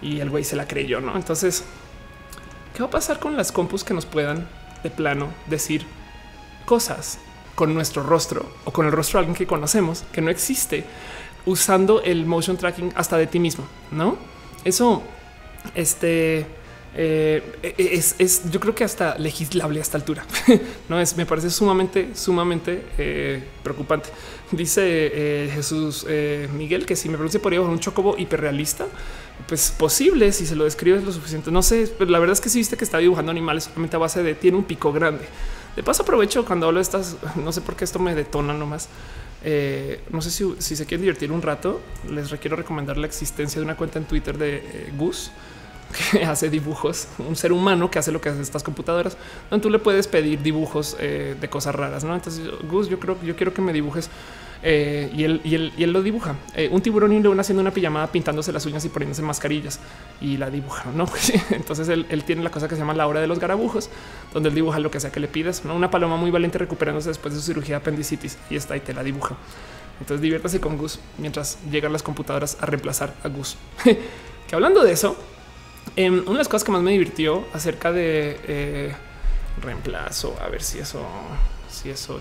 [0.00, 1.16] y el güey se la creyó, ¿no?
[1.16, 1.64] Entonces,
[2.74, 4.48] ¿qué va a pasar con las compus que nos puedan
[4.82, 5.84] de plano decir
[6.64, 7.18] cosas
[7.54, 10.84] con nuestro rostro o con el rostro de alguien que conocemos que no existe
[11.44, 14.31] usando el motion tracking hasta de ti mismo, ¿no?
[14.64, 15.02] Eso,
[15.74, 16.46] este,
[16.94, 17.42] eh,
[17.78, 20.24] es, yo creo que hasta legislable a esta altura.
[20.88, 24.10] no es, me parece sumamente, sumamente eh, preocupante.
[24.50, 26.06] Dice eh, Jesús
[26.54, 28.86] Miguel que si me produce por ahí un chocobo hiperrealista,
[29.48, 31.50] pues posible si se lo describes lo suficiente.
[31.50, 33.98] No sé, pero la verdad es que si viste que está dibujando animales solamente a
[33.98, 35.24] base de tiene un pico grande.
[35.74, 38.88] De paso, aprovecho cuando hablo de estas, no sé por qué esto me detona nomás.
[39.44, 43.64] Eh, no sé si, se quieren divertir un rato, les requiero recomendar la existencia de
[43.64, 45.32] una cuenta en Twitter de eh, Gus
[46.12, 49.16] que hace dibujos, un ser humano que hace lo que hacen estas computadoras,
[49.50, 52.04] donde tú le puedes pedir dibujos eh, de cosas raras.
[52.04, 52.14] ¿no?
[52.14, 54.08] Entonces, Gus, yo creo que yo quiero que me dibujes
[54.64, 56.36] eh, y, él, y, él, y, él, lo dibuja.
[56.54, 59.80] Eh, un tiburón y un león haciendo una pijamada, pintándose las uñas y poniéndose mascarillas
[60.20, 60.90] y la dibuja.
[60.94, 63.90] No, pues, entonces él, tiene la cosa que se llama la hora de los garabujos,
[64.32, 65.64] donde él dibuja lo que sea que le pidas.
[65.64, 65.74] ¿no?
[65.74, 68.94] Una paloma muy valiente recuperándose después de su cirugía de apendicitis y está y te
[68.94, 69.36] la dibuja.
[70.00, 73.56] Entonces diviértase con Gus mientras llegan las computadoras a reemplazar a Gus.
[73.84, 75.16] que hablando de eso,
[75.96, 78.94] em, una de las cosas que más me divirtió acerca de eh,
[79.60, 81.04] reemplazo, a ver si eso,
[81.68, 82.20] si eso,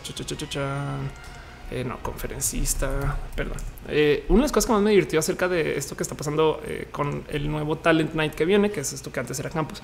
[1.71, 3.55] eh, no, conferencista, perdón.
[3.87, 6.61] Eh, una de las cosas que más me divirtió acerca de esto que está pasando
[6.65, 9.81] eh, con el nuevo Talent Night que viene, que es esto que antes era campus,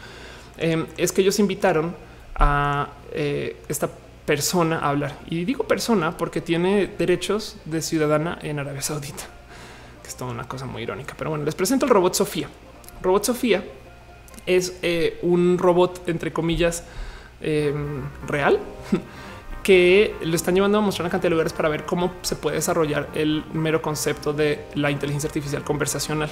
[0.57, 1.95] es que ellos invitaron
[2.35, 3.89] a esta
[4.25, 5.19] persona a hablar.
[5.29, 9.23] Y digo persona porque tiene derechos de ciudadana en Arabia Saudita,
[10.01, 11.13] que es toda una cosa muy irónica.
[11.15, 12.49] Pero bueno, les presento el robot Sofía.
[13.03, 13.63] Robot Sofía
[14.47, 14.73] es
[15.21, 16.83] un robot, entre comillas,
[17.39, 18.59] real
[19.67, 22.55] que lo están llevando a mostrar una cantidad de lugares para ver cómo se puede
[22.55, 26.29] desarrollar el mero concepto de la inteligencia artificial conversacional.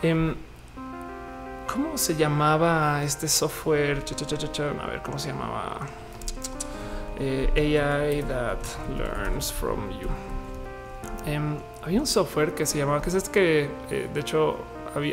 [0.00, 0.32] Em,
[1.66, 4.04] ¿Cómo se llamaba este software?
[4.80, 5.88] A ver cómo se llamaba.
[7.18, 8.58] Eh, AI that
[8.96, 10.08] learns from you.
[11.26, 14.56] Em, había un software que se llamaba, que es este que eh, de hecho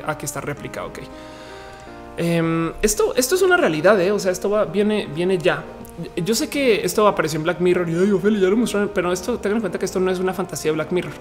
[0.05, 0.85] aquí está réplica.
[0.85, 0.99] Ok.
[2.15, 4.11] Em, esto, esto es una realidad, ¿eh?
[4.11, 5.63] o sea, esto viene, viene ya.
[6.15, 9.37] Yo sé que esto apareció en Black Mirror y Ophelia ya lo mostraron, pero esto
[9.37, 11.13] tengan en cuenta que esto no es una fantasía de Black Mirror.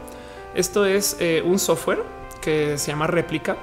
[0.55, 2.03] Esto es eh, un software
[2.41, 3.57] que se llama réplica,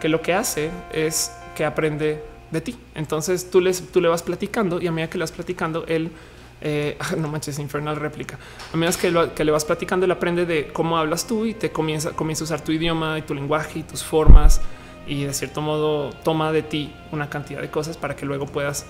[0.00, 2.76] que lo que hace es que aprende de ti.
[2.94, 6.10] Entonces tú, les, tú le vas platicando y a medida que le vas platicando, él
[6.60, 8.38] eh, no manches, infernal réplica.
[8.72, 11.70] A medida que, que, le vas platicando, él aprende de cómo hablas tú y te
[11.70, 14.60] comienza, comienza a usar tu idioma y tu lenguaje y tus formas
[15.06, 18.86] y de cierto modo toma de ti una cantidad de cosas para que luego puedas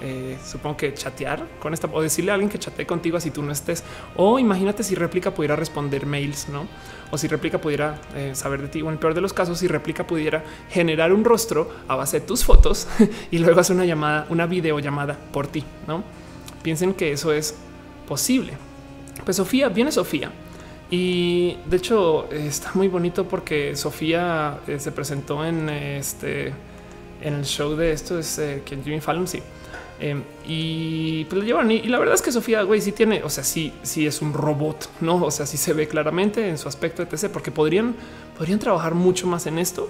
[0.00, 3.42] eh, supongo que chatear con esta o decirle a alguien que chatee contigo si tú
[3.42, 3.84] no estés.
[4.16, 6.66] O imagínate si réplica pudiera responder mails, no?
[7.10, 8.82] O si réplica pudiera eh, saber de ti.
[8.82, 12.20] O en el peor de los casos, si réplica pudiera generar un rostro a base
[12.20, 12.88] de tus fotos
[13.30, 16.02] y luego hacer una llamada, una videollamada por ti, no?
[16.62, 17.54] Piensen que eso es
[18.08, 18.54] posible.
[19.24, 20.30] Pues Sofía, viene Sofía.
[20.90, 26.52] Y de hecho está muy bonito porque Sofía eh, se presentó en este
[27.22, 29.42] en el show de esto es que Jimmy Fallon sí
[30.04, 31.70] Em, y pues lo llevan.
[31.70, 34.34] Y, la verdad es que Sofía, güey, sí tiene, o sea, sí, sí es un
[34.34, 35.24] robot, no?
[35.24, 37.30] O sea, sí se ve claramente en su aspecto, etc.
[37.32, 37.94] Porque podrían,
[38.36, 39.88] podrían trabajar mucho más en esto,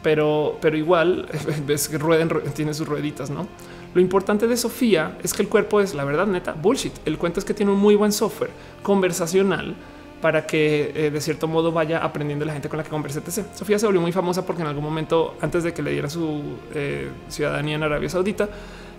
[0.00, 1.28] pero, pero igual
[1.66, 3.48] ves que rueden, tiene sus rueditas, no?
[3.94, 6.92] Lo importante de Sofía es que el cuerpo es la verdad neta bullshit.
[7.04, 8.50] El cuento es que tiene un muy buen software
[8.84, 9.74] conversacional
[10.22, 13.18] para que eh, de cierto modo vaya aprendiendo la gente con la que converse.
[13.18, 13.44] Etc.
[13.56, 16.42] Sofía se volvió muy famosa porque en algún momento, antes de que le diera su
[16.76, 18.48] eh, ciudadanía en Arabia Saudita,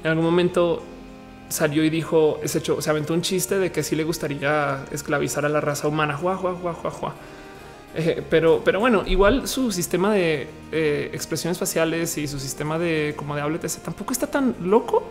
[0.04, 0.84] en algún momento
[1.50, 5.46] salió y dijo, es hecho, se aventó un chiste de que sí le gustaría esclavizar
[5.46, 6.16] a la raza humana.
[6.16, 7.16] Jua, jua, jua, jua, jua.
[7.96, 13.16] Eh, pero, pero bueno, igual su sistema de eh, expresiones faciales y su sistema de
[13.18, 15.04] como de habla tampoco está tan loco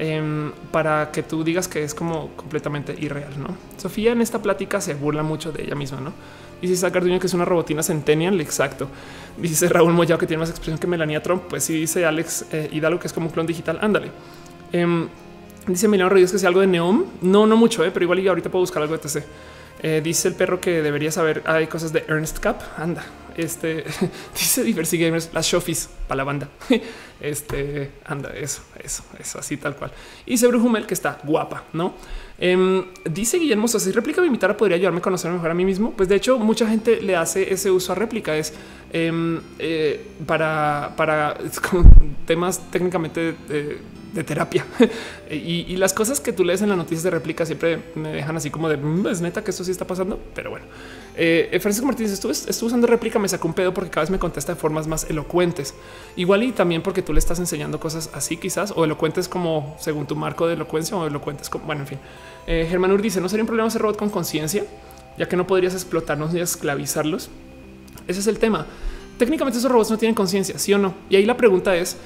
[0.00, 3.40] em, para que tú digas que es como completamente irreal.
[3.40, 6.00] No, Sofía en esta plática se burla mucho de ella misma.
[6.00, 6.12] No
[6.60, 8.40] dice sacar que es una robotina centennial.
[8.40, 8.88] Exacto.
[9.36, 11.44] Dice Raúl Moyao que tiene más expresión que Melania Trump.
[11.48, 13.78] Pues sí, dice Alex eh, Hidalgo que es como un clon digital.
[13.80, 14.10] Ándale.
[14.72, 15.08] Em,
[15.66, 17.04] dice Emiliano Rodríguez que sea algo de Neom.
[17.22, 19.24] No, no mucho, eh, pero igual y ahorita puedo buscar algo de TC.
[19.80, 21.42] Eh, dice el perro que debería saber.
[21.46, 22.56] Hay cosas de Ernst Cup.
[22.76, 23.04] Anda.
[23.36, 23.84] Este
[24.34, 26.48] dice Diversity Gamers, las shofis para la banda.
[27.20, 29.90] Este anda, eso, eso, eso, así tal cual.
[30.24, 31.94] Y dice Brujumel que está guapa, no?
[32.40, 35.92] Em, dice Guillermo, si réplica me invitara, podría ayudarme a conocer mejor a mí mismo.
[35.92, 38.36] Pues de hecho, mucha gente le hace ese uso a réplica.
[38.36, 38.54] Es
[38.92, 41.36] em, eh, para, para
[42.26, 43.34] temas técnicamente
[44.12, 44.64] de terapia
[45.30, 48.50] y, las cosas que tú lees en las noticias de réplica siempre me dejan así
[48.50, 50.18] como de mm, es neta que esto sí está pasando.
[50.34, 50.64] Pero bueno,
[51.16, 54.18] eh, Francisco Martínez estuve, estuve, usando réplica, me sacó un pedo porque cada vez me
[54.18, 55.74] contesta de formas más elocuentes.
[56.16, 60.06] Igual y también porque tú le estás enseñando cosas así, quizás o elocuentes como según
[60.06, 61.98] tu marco de elocuencia o elocuentes como bueno, en fin.
[62.46, 64.64] Eh, Germán Ur dice no sería un problema ser robot con conciencia,
[65.16, 67.30] ya que no podrías explotarnos ni esclavizarlos.
[68.06, 68.66] Ese es el tema.
[69.18, 70.94] Técnicamente esos robots no tienen conciencia, sí o no.
[71.10, 71.96] Y ahí la pregunta es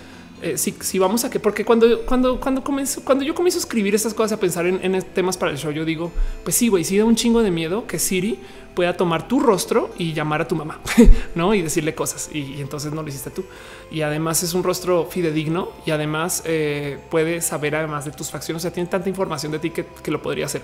[0.42, 3.94] eh, si, vamos a que, porque cuando, cuando, cuando comienzo, cuando yo comienzo a escribir
[3.94, 6.10] estas cosas, a pensar en, temas para el show, yo digo,
[6.42, 8.40] pues sí, güey, sí da un chingo de miedo que Siri
[8.74, 10.80] pueda tomar tu rostro y llamar a tu mamá,
[11.36, 11.54] no?
[11.54, 12.28] Y decirle cosas.
[12.32, 13.44] Y, entonces no lo hiciste tú.
[13.90, 18.62] Y además es un rostro fidedigno y además eh, puede saber además de tus facciones.
[18.62, 20.62] O sea, tiene tanta información de ti que, lo podría hacer.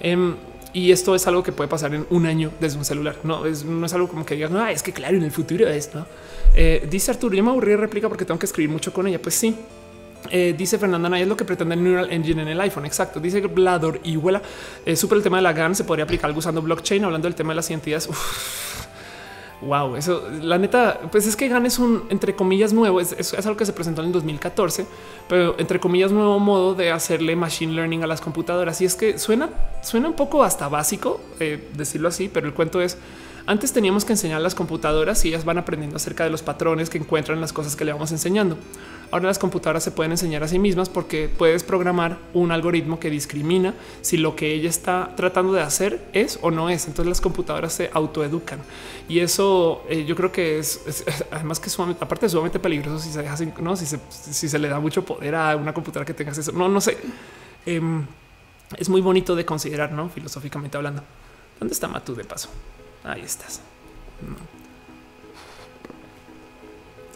[0.00, 0.36] Em,
[0.76, 3.16] y esto es algo que puede pasar en un año desde un celular.
[3.24, 5.66] No es, no es algo como que digan, no, es que claro, en el futuro
[5.66, 6.06] es no.
[6.54, 9.18] Eh, dice Arturo, yo me aburrí de réplica porque tengo que escribir mucho con ella.
[9.18, 9.56] Pues sí.
[10.30, 12.84] Eh, dice Fernanda Naya es lo que pretende el Neural Engine en el iPhone.
[12.84, 13.20] Exacto.
[13.20, 14.42] Dice Blador y huela.
[14.84, 15.74] Eh, el tema de la GAN.
[15.74, 17.02] Se podría aplicar algo usando blockchain.
[17.06, 18.10] Hablando del tema de las identidades.
[19.62, 23.32] Wow, eso la neta, pues es que GAN es un entre comillas nuevo, es, es,
[23.46, 24.86] algo que se presentó en el 2014,
[25.28, 28.80] pero entre comillas nuevo modo de hacerle machine learning a las computadoras.
[28.82, 29.48] Y es que suena,
[29.82, 32.98] suena un poco hasta básico eh, decirlo así, pero el cuento es
[33.46, 36.90] antes teníamos que enseñar a las computadoras y ellas van aprendiendo acerca de los patrones
[36.90, 38.58] que encuentran las cosas que le vamos enseñando.
[39.12, 43.08] Ahora las computadoras se pueden enseñar a sí mismas porque puedes programar un algoritmo que
[43.08, 46.88] discrimina si lo que ella está tratando de hacer es o no es.
[46.88, 48.58] Entonces las computadoras se autoeducan
[49.08, 53.12] y eso eh, yo creo que es, además que sumamente, aparte de sumamente peligroso si
[53.12, 56.14] se deja, no, si se, si se le da mucho poder a una computadora que
[56.14, 56.50] tenga eso.
[56.50, 56.98] No, no sé.
[57.64, 58.04] Em,
[58.76, 61.04] es muy bonito de considerar, no filosóficamente hablando.
[61.60, 62.48] ¿Dónde está Matú de paso?
[63.06, 63.60] Ahí estás.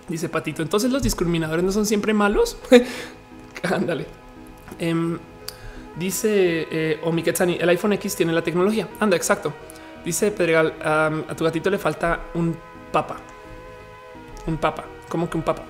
[0.08, 0.62] Dice Patito.
[0.62, 2.56] Entonces los discriminadores no son siempre malos.
[3.62, 4.06] Ándale.
[4.78, 5.18] Em,
[5.96, 8.88] dice eh, Omiketsani, el iPhone X tiene la tecnología.
[9.00, 9.52] Anda, exacto.
[10.04, 12.56] Dice Pedregal, a tu gatito le falta un
[12.92, 13.16] papa.
[14.46, 14.84] Un papa.
[15.08, 15.62] ¿Cómo que un papa?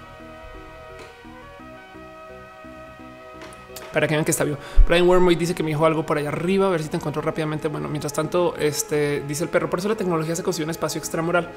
[3.93, 4.59] Para que vean que está vivo.
[4.86, 7.22] Brian Wormwood dice que me dijo algo por allá arriba, a ver si te encuentro
[7.22, 7.68] rápidamente.
[7.68, 10.99] Bueno, mientras tanto, este dice el perro, por eso la tecnología se consigue un espacio
[10.99, 11.51] extramoral.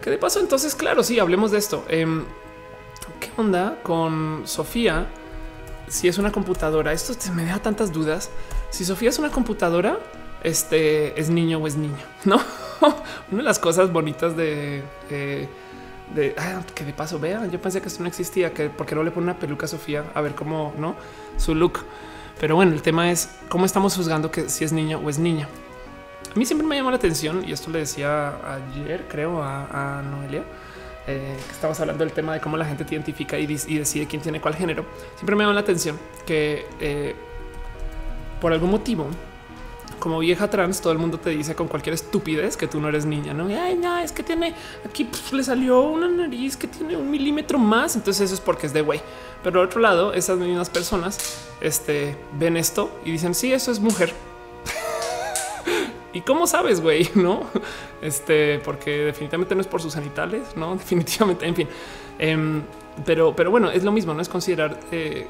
[0.00, 1.84] Que de paso, entonces, claro, sí, hablemos de esto.
[1.88, 2.24] Em,
[3.20, 5.06] ¿Qué onda con Sofía?
[5.88, 8.30] Si es una computadora, esto me da tantas dudas.
[8.70, 9.98] Si Sofía es una computadora,
[10.42, 12.40] este es niño o es niño, no?
[13.30, 14.82] una de las cosas bonitas de
[16.14, 17.50] de ah, que de paso vean.
[17.50, 20.04] Yo pensé que esto no existía, que porque no le pone una peluca a Sofía
[20.14, 20.96] a ver cómo no
[21.36, 21.80] su look.
[22.40, 25.48] Pero bueno, el tema es cómo estamos juzgando que si es niño o es niña.
[26.34, 30.42] A mí siempre me llamó la atención y esto le decía ayer, creo, a, Noelia,
[31.06, 34.22] eh, que estábamos hablando del tema de cómo la gente te identifica y, decide quién
[34.22, 34.86] tiene cuál género.
[35.16, 37.14] Siempre me llamó la atención que eh,
[38.40, 39.08] por algún motivo
[40.02, 43.06] como vieja trans, todo el mundo te dice con cualquier estupidez que tú no eres
[43.06, 43.46] niña, no?
[43.46, 44.52] Ay, no, es que tiene
[44.84, 47.94] aquí pues, le salió una nariz que tiene un milímetro más.
[47.94, 49.00] Entonces, eso es porque es de güey.
[49.44, 53.78] Pero al otro lado, esas mismas personas este, ven esto y dicen, sí, eso es
[53.78, 54.12] mujer.
[56.12, 57.08] ¿Y cómo sabes, güey?
[57.14, 57.46] No,
[58.00, 61.46] este, porque definitivamente no es por sus genitales, no, definitivamente.
[61.46, 61.68] En fin,
[62.18, 62.62] em,
[63.06, 65.28] pero, pero bueno, es lo mismo, no es considerar eh,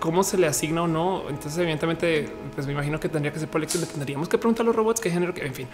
[0.00, 1.22] cómo se le asigna o no.
[1.28, 3.82] Entonces, evidentemente, pues me imagino que tendría que ser por elección.
[3.82, 5.68] Le tendríamos que preguntar a los robots qué género, que en fin.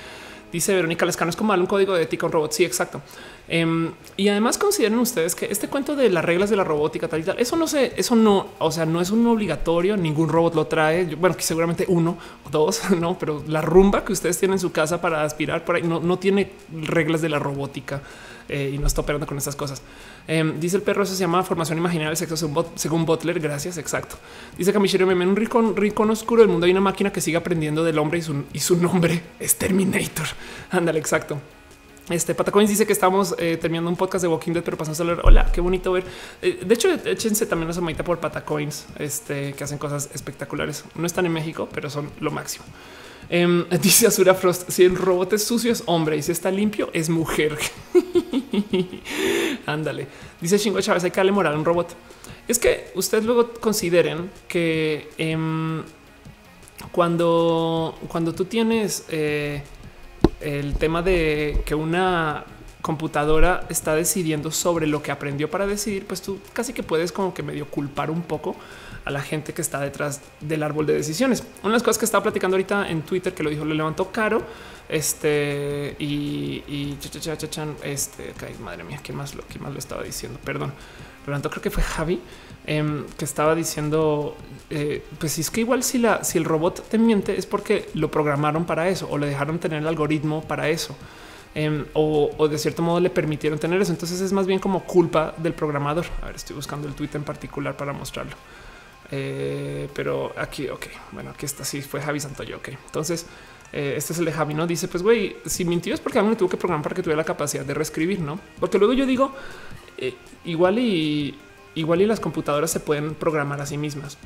[0.53, 2.53] Dice Verónica Lescano es como un código de ética un robot.
[2.53, 3.01] Sí, exacto.
[3.49, 7.20] Em, y además consideren ustedes que este cuento de las reglas de la robótica tal
[7.20, 9.97] y tal, eso no sé, eso no, o sea, no es un obligatorio.
[9.97, 11.14] Ningún robot lo trae.
[11.14, 15.01] Bueno, seguramente uno o dos, no, pero la rumba que ustedes tienen en su casa
[15.01, 18.03] para aspirar por ahí no, no tiene reglas de la robótica.
[18.49, 19.83] Eh, y no está operando con estas cosas.
[20.27, 22.37] Em, dice el perro, eso se llama formación imaginaria del sexo
[22.75, 23.41] según, Butler.
[23.41, 23.79] Gracias.
[23.79, 24.16] Exacto.
[24.57, 27.85] Dice Camichero, en un rincón, rincón oscuro del mundo hay una máquina que sigue aprendiendo
[27.85, 30.27] del hombre y su, y su nombre es Terminator.
[30.70, 31.39] Ándale, exacto.
[32.11, 35.05] Este Patacoins dice que estamos eh, terminando un podcast de Walking Dead, pero pasamos a
[35.05, 35.20] leer.
[35.23, 36.05] Hola, qué bonito ver.
[36.43, 40.85] Eh, de hecho, échense también una somadita por Patacoins, este que hacen cosas espectaculares.
[40.97, 42.64] No están en México, pero son lo máximo.
[43.33, 46.91] Em, dice Azura Frost: si el robot es sucio, es hombre y si está limpio,
[46.93, 47.59] es mujer.
[49.66, 50.07] Ándale.
[50.41, 51.97] Dice Chingo Chávez: hay que darle moral a un robot.
[52.47, 55.83] Es que ustedes luego consideren que em,
[56.93, 59.62] cuando, cuando tú tienes eh,
[60.41, 62.45] el tema de que una
[62.83, 67.33] computadora está decidiendo sobre lo que aprendió para decidir, pues tú casi que puedes como
[67.33, 68.57] que medio culpar un poco
[69.05, 71.42] a la gente que está detrás del árbol de decisiones.
[71.62, 74.11] Una de las cosas que estaba platicando ahorita en Twitter que lo dijo, le levantó
[74.11, 74.42] caro.
[74.88, 76.98] Este y, y
[77.82, 80.38] este, madre mía, ¿quién más lo, quién más lo estaba diciendo?
[80.44, 80.72] Perdón,
[81.26, 82.20] levantó, creo que fue Javi
[82.66, 84.36] em, que estaba diciendo,
[84.68, 88.11] eh, pues es que igual si la, si el robot te miente es porque lo
[88.11, 90.94] programaron para eso o le dejaron tener el algoritmo para eso.
[91.55, 93.92] Em, o, o, de cierto modo le permitieron tener eso.
[93.92, 96.07] Entonces es más bien como culpa del programador.
[96.22, 98.36] A ver, estoy buscando el tweet en particular para mostrarlo.
[99.14, 101.64] Eh, pero aquí, ok, bueno, aquí está.
[101.64, 102.56] Sí, fue Javi Santoyo.
[102.56, 103.26] Ok, entonces
[103.72, 104.54] eh, este es el de Javi.
[104.54, 107.18] No dice, pues güey, si mintió es porque alguien tuvo que programar para que tuviera
[107.18, 108.40] la capacidad de reescribir, no?
[108.58, 109.32] Porque luego yo digo,
[109.98, 110.14] eh,
[110.46, 111.38] igual y
[111.74, 114.16] igual y las computadoras se pueden programar a sí mismas.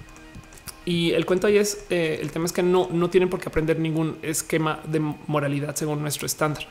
[0.84, 3.80] Y el cuento ahí es el tema es que no, no tienen por qué aprender
[3.80, 6.64] ningún esquema de moralidad según nuestro estándar.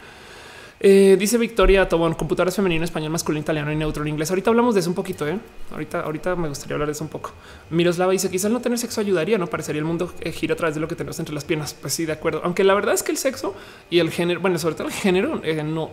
[0.79, 4.29] Eh, dice Victoria Tobón, computadoras femenino, español, masculino, italiano y neutro en inglés.
[4.29, 5.27] Ahorita hablamos de eso un poquito.
[5.27, 5.39] ¿eh?
[5.71, 7.31] Ahorita, ahorita me gustaría hablar de eso un poco.
[7.69, 10.75] Miroslava dice quizás no tener sexo ayudaría, no parecería el mundo eh, gira a través
[10.75, 11.73] de lo que tenemos entre las piernas.
[11.73, 12.41] Pues sí, de acuerdo.
[12.43, 13.55] Aunque la verdad es que el sexo
[13.89, 15.91] y el género, bueno, sobre todo el género, no,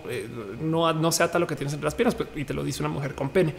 [0.60, 2.82] no, no se ata lo que tienes entre las piernas pues, y te lo dice
[2.82, 3.54] una mujer con pene.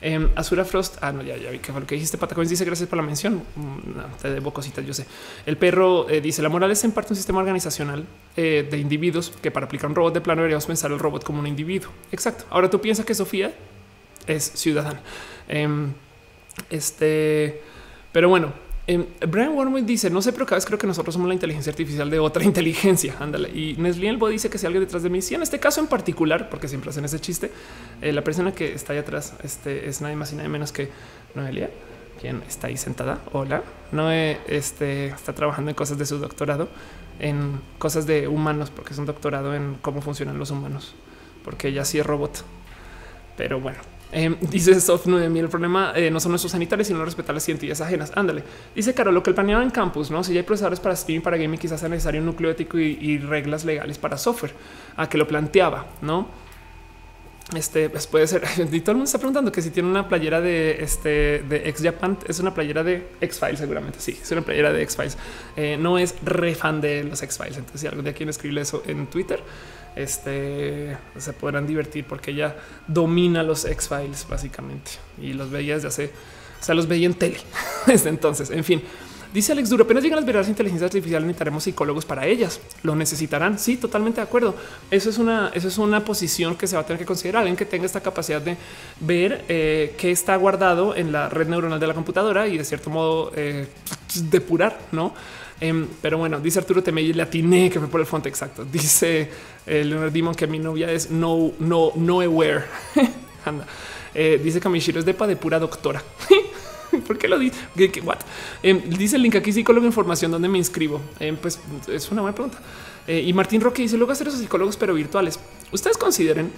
[0.00, 0.98] Eh, Azura Frost.
[1.00, 2.18] Ah, no, ya, ya vi que fue lo que dijiste.
[2.18, 3.42] Patacoins dice gracias por la mención.
[3.56, 4.84] Mm, no, te debo cositas.
[4.84, 5.06] Yo sé.
[5.46, 9.32] El perro eh, dice la moral es en parte un sistema organizacional eh, de individuos
[9.42, 11.90] que para aplicar un robot de plano debería podríamos pensar el robot como un individuo.
[12.12, 12.44] Exacto.
[12.50, 13.54] Ahora tú piensas que Sofía
[14.26, 15.00] es ciudadana.
[15.48, 15.92] Em,
[16.70, 17.62] este,
[18.12, 18.52] pero bueno,
[18.86, 21.70] em, Brian Wormwood dice: No sé, pero cada vez creo que nosotros somos la inteligencia
[21.70, 23.16] artificial de otra inteligencia.
[23.20, 23.48] Ándale.
[23.50, 25.86] Y Nestlé Elbo dice que si alguien detrás de mí, sí, en este caso en
[25.86, 27.50] particular, porque siempre hacen ese chiste,
[28.02, 30.88] eh, la persona que está ahí atrás este, es nadie más y nadie menos que
[31.34, 31.70] Noelia,
[32.20, 33.20] quien está ahí sentada.
[33.32, 33.62] Hola,
[33.92, 36.68] Noé este, está trabajando en cosas de su doctorado,
[37.20, 40.94] en cosas de humanos, porque es un doctorado en cómo funcionan los humanos,
[41.44, 42.44] porque ella sí es robot.
[43.36, 43.78] Pero bueno,
[44.14, 45.44] eh, dice Soft 9000.
[45.44, 48.12] El problema eh, no son nuestros sanitarios, sino respetar las identidades ajenas.
[48.14, 48.44] Ándale.
[48.74, 50.22] Dice Carol, lo que el planeaba en campus, no?
[50.22, 53.64] Si hay procesadores para streaming, para gaming, quizás sea necesario un núcleo ético y, reglas
[53.64, 54.52] legales para software
[54.96, 56.28] a que lo planteaba, no?
[57.54, 58.42] Este pues puede ser.
[58.72, 61.82] Y todo el mundo está preguntando que si tiene una playera de este de ex
[61.82, 63.98] Japan, es una playera de X Files, seguramente.
[64.00, 65.18] Sí, es una playera de X Files.
[65.56, 67.56] Eh, no es re fan de los X Files.
[67.56, 69.42] Entonces, si algún día quieren escribirle eso en Twitter,
[69.96, 76.10] este se podrán divertir porque ella domina los X-Files básicamente y los veía desde hace,
[76.60, 77.38] o sea, los veía en tele
[77.86, 78.50] desde entonces.
[78.50, 78.82] En fin,
[79.32, 82.60] dice Alex Duro, apenas llegan las verdaderas inteligencias artificiales, necesitaremos psicólogos para ellas.
[82.82, 83.58] Lo necesitarán.
[83.58, 84.54] Sí, totalmente de acuerdo.
[84.90, 87.40] Eso es una, eso es una posición que se va a tener que considerar.
[87.40, 88.56] Alguien que tenga esta capacidad de
[89.00, 92.90] ver eh, qué está guardado en la red neuronal de la computadora y de cierto
[92.90, 93.68] modo eh,
[94.30, 95.14] depurar, no?
[95.64, 98.66] Em, pero bueno, dice Arturo Temey, le atiné que fue por el fonte exacto.
[98.70, 99.30] Dice
[99.64, 102.64] el Leonard Dimon que mi novia es no, no, no aware.
[103.46, 103.66] Anda.
[104.14, 106.02] Eh, dice Kamishiro es depa de pura doctora.
[107.06, 107.56] ¿Por qué lo dice?
[108.62, 111.00] Em, dice el link aquí psicólogo información donde me inscribo.
[111.18, 111.58] Em, pues
[111.88, 112.58] es una buena pregunta.
[113.06, 115.40] Eh, y Martín Roque dice luego hacer esos psicólogos, pero virtuales.
[115.72, 116.52] Ustedes consideren.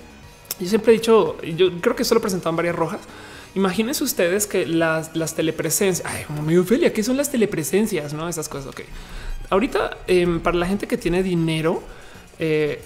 [0.59, 3.01] Yo siempre he dicho, yo creo que solo presentaban varias rojas.
[3.57, 8.13] Imagínense ustedes que las, telepresencias, ay, mi Ophelia, ¿qué son las telepresencias?
[8.13, 8.69] No, esas cosas.
[8.69, 8.83] Ok.
[9.49, 9.97] Ahorita,
[10.43, 11.83] para la gente que tiene dinero,
[12.39, 12.83] eh,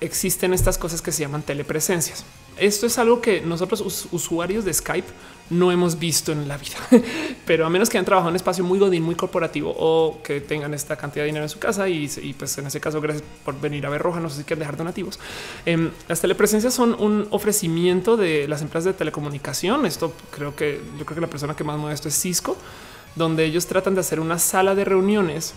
[0.00, 2.24] existen estas cosas que se llaman telepresencias.
[2.58, 5.08] Esto es algo que nosotros usuarios de Skype
[5.50, 6.76] no hemos visto en la vida,
[7.46, 10.40] pero a menos que hayan trabajado en un espacio muy godín, muy corporativo o que
[10.40, 13.60] tengan esta cantidad de dinero en su casa y, pues en ese caso gracias por
[13.60, 15.18] venir a ver Roja, no sé si quieren dejar donativos.
[15.66, 19.84] Em, las telepresencias son un ofrecimiento de las empresas de telecomunicación.
[19.84, 22.56] Esto creo que yo creo que la persona que más mueve esto es Cisco,
[23.14, 25.54] donde ellos tratan de hacer una sala de reuniones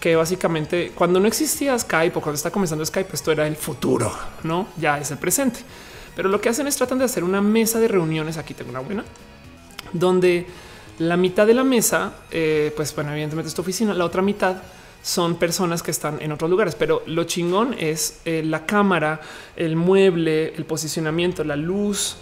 [0.00, 4.12] que básicamente cuando no existía Skype o cuando está comenzando Skype, esto era el futuro,
[4.42, 5.60] no ya es el presente.
[6.18, 8.38] Pero lo que hacen es tratan de hacer una mesa de reuniones.
[8.38, 9.04] Aquí tengo una buena
[9.92, 10.46] donde
[10.98, 14.56] la mitad de la mesa, eh, pues bueno, evidentemente esta oficina, la otra mitad
[15.00, 19.20] son personas que están en otros lugares, pero lo chingón es eh, la cámara,
[19.54, 22.16] el mueble, el posicionamiento, la luz,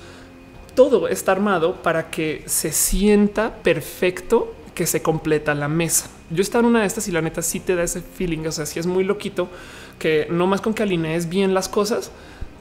[0.74, 6.10] todo está armado para que se sienta perfecto que se completa la mesa.
[6.28, 8.46] Yo estaba en una de estas y la neta sí te da ese feeling.
[8.46, 9.48] O sea, si es muy loquito
[9.98, 12.10] que no más con que alinees bien las cosas,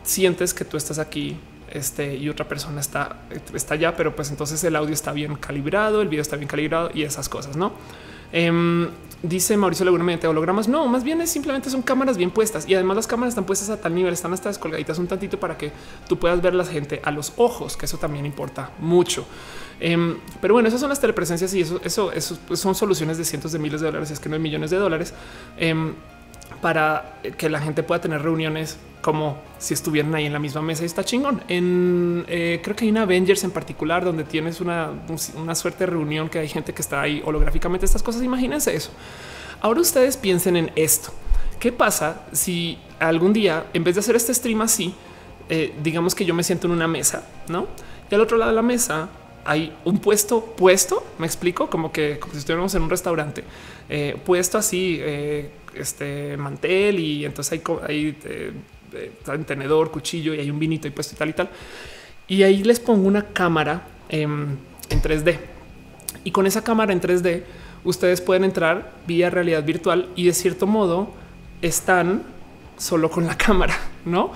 [0.06, 1.38] sientes que tú estás aquí
[1.70, 3.18] este, y otra persona está,
[3.54, 6.90] está allá, pero pues entonces el audio está bien calibrado, el video está bien calibrado
[6.94, 7.74] y esas cosas, ¿no?
[8.32, 8.90] Em,
[9.24, 10.68] dice Mauricio Laguna mediante hologramas.
[10.68, 13.70] No, más bien es simplemente son cámaras bien puestas y además las cámaras están puestas
[13.70, 15.72] a tal nivel, están hasta descolgaditas un tantito para que
[16.08, 19.26] tú puedas ver la gente a los ojos, que eso también importa mucho.
[19.80, 23.52] Em, pero bueno, esas son las telepresencias y eso, eso, eso son soluciones de cientos
[23.52, 25.14] de miles de dólares, es que no hay millones de dólares
[25.58, 25.94] em,
[26.62, 30.84] para que la gente pueda tener reuniones como si estuvieran ahí en la misma mesa
[30.84, 31.42] y está chingón.
[31.48, 34.90] En eh, creo que hay una Avengers en particular donde tienes una,
[35.36, 37.86] una suerte de reunión que hay gente que está ahí holográficamente.
[37.86, 38.90] Estas cosas, imagínense eso.
[39.62, 41.12] Ahora ustedes piensen en esto.
[41.60, 44.96] ¿Qué pasa si algún día, en vez de hacer este stream así,
[45.50, 47.68] eh, digamos que yo me siento en una mesa, no?
[48.10, 49.10] Y al otro lado de la mesa
[49.46, 51.06] hay un puesto puesto.
[51.18, 53.44] Me explico como que como si estuviéramos en un restaurante
[53.88, 55.02] eh, puesto así,
[55.74, 58.18] este mantel y entonces hay,
[59.28, 61.50] hay tenedor, cuchillo y hay un vinito y puesto y tal y tal.
[62.28, 64.58] Y ahí les pongo una cámara en
[64.90, 65.38] 3D.
[66.24, 67.44] Y con esa cámara en 3D,
[67.84, 71.14] ustedes pueden entrar vía realidad virtual y de cierto modo
[71.62, 72.24] están
[72.78, 74.32] solo con la cámara, ¿no?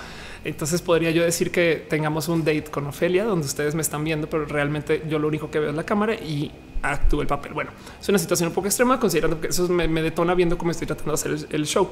[0.45, 4.29] Entonces podría yo decir que tengamos un date con Ofelia donde ustedes me están viendo,
[4.29, 7.53] pero realmente yo lo único que veo es la cámara y actúo el papel.
[7.53, 10.87] Bueno, es una situación un poco extrema considerando que eso me, detona viendo cómo estoy
[10.87, 11.89] tratando de hacer el show.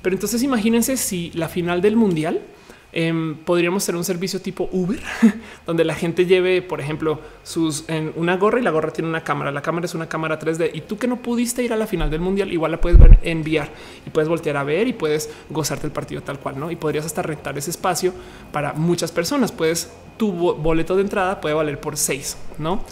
[0.00, 2.40] Pero entonces imagínense si la final del mundial
[2.92, 5.00] em, podríamos ser un servicio tipo Uber,
[5.66, 9.24] donde la gente lleve, por ejemplo, sus en una gorra y la gorra tiene una
[9.24, 9.50] cámara.
[9.50, 12.10] La cámara es una cámara 3D y tú que no pudiste ir a la final
[12.10, 13.70] del mundial, igual la puedes enviar
[14.06, 16.70] y puedes voltear a ver y puedes gozarte el partido tal cual, no?
[16.70, 18.12] Y podrías hasta rentar ese espacio
[18.52, 19.52] para muchas personas.
[19.52, 22.84] Puedes tu boleto de entrada puede valer por seis, no?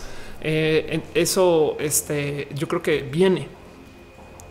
[0.43, 3.60] Eh, eso este, yo creo que viene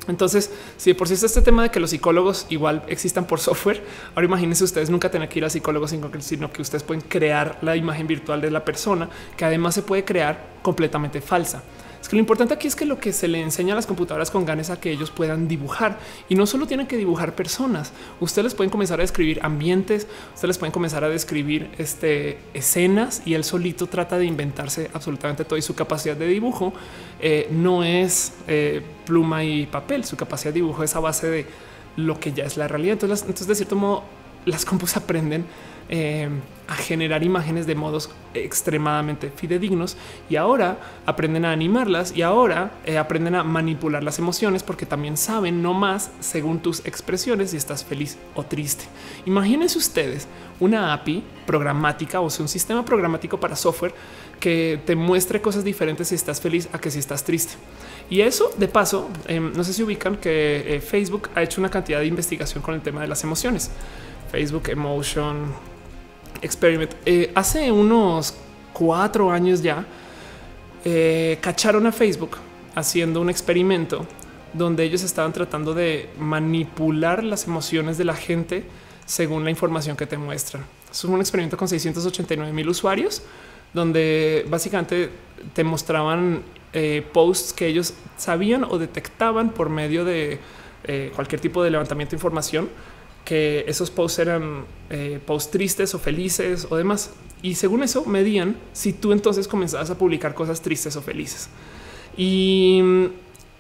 [0.10, 3.84] Entonces, si por si está este tema de que los psicólogos igual existan por software,
[4.16, 7.76] ahora imagínense ustedes nunca tener que ir a psicólogos, sino que ustedes pueden crear la
[7.76, 11.64] imagen virtual de la persona, que además se puede crear completamente falsa.
[12.02, 14.32] Es que lo importante aquí es que lo que se le enseña a las computadoras
[14.32, 17.92] con GAN es a que ellos puedan dibujar y no solo tienen que dibujar personas.
[18.20, 23.44] Ustedes pueden comenzar a describir ambientes, ustedes pueden comenzar a describir este, escenas y él
[23.44, 26.74] solito trata de inventarse absolutamente todo y su capacidad de dibujo
[27.20, 30.06] eh, no es eh, pluma y papel.
[30.06, 31.46] Su capacidad de dibujo es a base de
[31.98, 32.94] lo que ya es la realidad.
[32.94, 34.04] Entonces, entonces de cierto modo,
[34.46, 35.46] las compus aprenden
[35.90, 36.30] eh,
[36.68, 39.98] a generar imágenes de modos extremadamente fidedignos
[40.30, 40.78] y ahora
[41.08, 45.74] aprenden a animarlas y ahora eh, aprenden a manipular las emociones porque también saben no
[45.74, 48.86] más según tus expresiones si estás feliz o triste.
[49.26, 50.28] Imagínense ustedes
[50.60, 53.96] una API programática o sea, un sistema programático para software
[54.40, 57.54] que te muestre cosas diferentes si estás feliz a que si estás triste.
[58.12, 61.70] Y eso de paso, em, no sé si ubican que eh, Facebook ha hecho una
[61.70, 63.72] cantidad de investigación con el tema de las emociones.
[64.32, 65.52] Facebook Emotion,
[66.42, 66.94] Experiment.
[67.06, 68.34] Eh, hace unos
[68.74, 69.86] cuatro años ya
[70.86, 72.38] eh, cacharon a Facebook
[72.76, 74.06] haciendo un experimento
[74.54, 78.64] donde ellos estaban tratando de manipular las emociones de la gente
[79.06, 80.66] según la información que te muestran.
[80.92, 83.22] Es un experimento con 689 mil usuarios
[83.74, 85.12] donde básicamente
[85.54, 86.42] te mostraban
[86.74, 90.40] eh, posts que ellos sabían o detectaban por medio de
[91.14, 92.70] cualquier tipo de levantamiento de información
[93.26, 97.12] que esos posts eran eh, posts tristes o felices o demás.
[97.42, 101.50] Y según eso medían si tú entonces comenzabas a publicar cosas tristes o felices.
[102.18, 102.82] Y,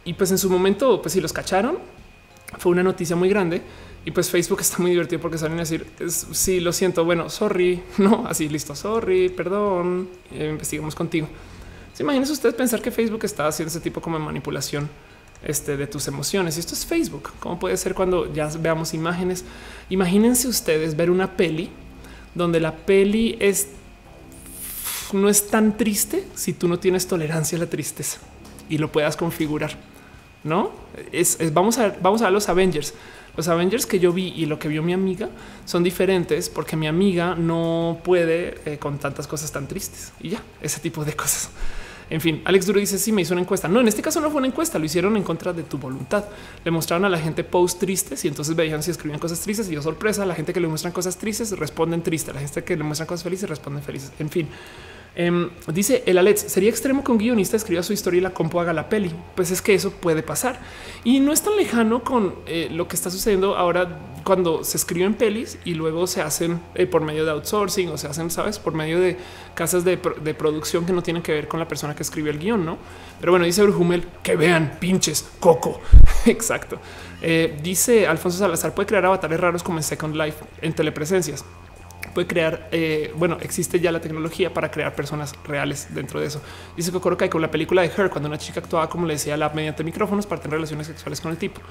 [0.05, 1.77] y pues en su momento, pues si los cacharon,
[2.57, 3.61] fue una noticia muy grande.
[4.05, 7.81] Y pues Facebook está muy divertido porque salen a decir, sí, lo siento, bueno, sorry,
[7.97, 11.27] no, así listo, sorry, perdón, eh, investigamos contigo.
[11.93, 14.89] ¿Se imaginan ustedes pensar que Facebook está haciendo ese tipo como de manipulación?
[15.43, 16.57] Este, de tus emociones.
[16.57, 17.31] Y esto es Facebook.
[17.39, 19.45] ¿Cómo puede ser cuando ya veamos imágenes?
[19.89, 21.69] Imagínense ustedes ver una peli
[22.35, 23.69] donde la peli es
[25.13, 28.19] no es tan triste si tú no tienes tolerancia a la tristeza
[28.69, 29.71] y lo puedas configurar.
[30.43, 30.71] No
[31.11, 32.93] es, vamos a vamos a ver los Avengers.
[33.35, 35.29] Los Avengers que yo vi y lo que vio mi amiga
[35.65, 40.43] son diferentes porque mi amiga no puede eh, con tantas cosas tan tristes y ya
[40.61, 41.49] ese tipo de cosas.
[42.09, 43.67] En fin, Alex Duro dice si me hizo una encuesta.
[43.67, 46.25] No, en este caso no fue una encuesta, lo hicieron en contra de tu voluntad.
[46.63, 49.73] Le mostraron a la gente post tristes y entonces veían si escribían cosas tristes y
[49.73, 52.83] yo sorpresa, la gente que le muestran cosas tristes responden tristes, la gente que le
[52.83, 54.11] muestran cosas felices responden felices.
[54.19, 54.47] En fin,
[55.15, 58.59] Em, dice el Alex, sería extremo que un guionista escriba su historia y la compu
[58.59, 59.11] haga la peli.
[59.35, 60.59] Pues es que eso puede pasar
[61.03, 65.15] y no es tan lejano con eh, lo que está sucediendo ahora cuando se escriben
[65.15, 68.73] pelis y luego se hacen eh, por medio de outsourcing o se hacen, sabes, por
[68.73, 69.17] medio de
[69.55, 72.65] casas de, producción que no tienen que ver con la persona que escribe el guion,
[72.65, 72.77] no?
[73.19, 75.81] Pero bueno, dice Brujumel que vean pinches coco.
[76.25, 76.79] Exacto.
[77.21, 81.43] Eh, dice Alfonso Salazar puede crear avatares raros como en Second Life en telepresencias
[82.19, 86.41] puede crear, eh, bueno, existe ya la tecnología para crear personas reales dentro de eso.
[86.75, 89.37] Dice Kokoro Kai con la película de Her, cuando una chica actuaba como le decía
[89.37, 91.61] la mediante micrófonos para tener relaciones sexuales con el tipo.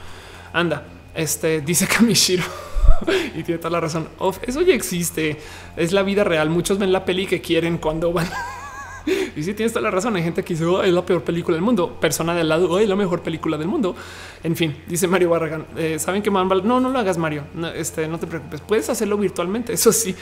[0.55, 0.85] Anda,
[1.15, 2.45] este dice Kamishiro
[3.35, 4.09] y tiene toda la razón.
[4.41, 5.37] eso ya existe,
[5.77, 6.49] es la vida real.
[6.49, 8.29] Muchos ven la peli que quieren cuando van.
[9.37, 10.17] Y si tienes toda la razón.
[10.17, 11.99] Hay gente que dice oh, es la peor película del mundo.
[12.01, 13.95] Persona de al lado, oh, es la mejor película del mundo.
[14.43, 15.67] En fin, dice Mario Barragán.
[15.77, 17.45] Eh, Saben que no, no lo hagas, Mario.
[17.55, 18.61] No, este, no te preocupes.
[18.61, 19.73] Puedes hacerlo virtualmente.
[19.75, 20.15] Eso sí.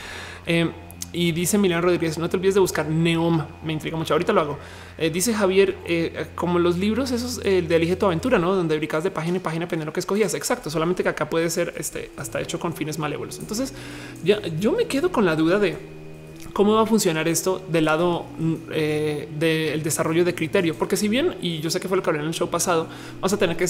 [0.47, 0.71] Eh,
[1.13, 3.43] y dice Milán Rodríguez, no te olvides de buscar Neom.
[3.65, 4.13] Me intriga mucho.
[4.13, 4.59] Ahorita lo hago.
[4.99, 5.77] Eh, dice Javier,
[6.35, 9.65] como los libros esos de Elige tu aventura, no donde brincas de página en página,
[9.65, 10.35] depende de lo que escogías.
[10.35, 10.69] Exacto.
[10.69, 13.39] Solamente que acá puede ser este, hasta hecho con fines malévolos.
[13.39, 13.73] Entonces,
[14.25, 15.96] ya yo me quedo con la duda de
[16.57, 21.07] cómo va a funcionar esto del lado mm, eh, del desarrollo de criterio, porque si
[21.07, 22.87] bien, y yo sé que fue lo que hablé en el show pasado,
[23.17, 23.67] vamos a tener que,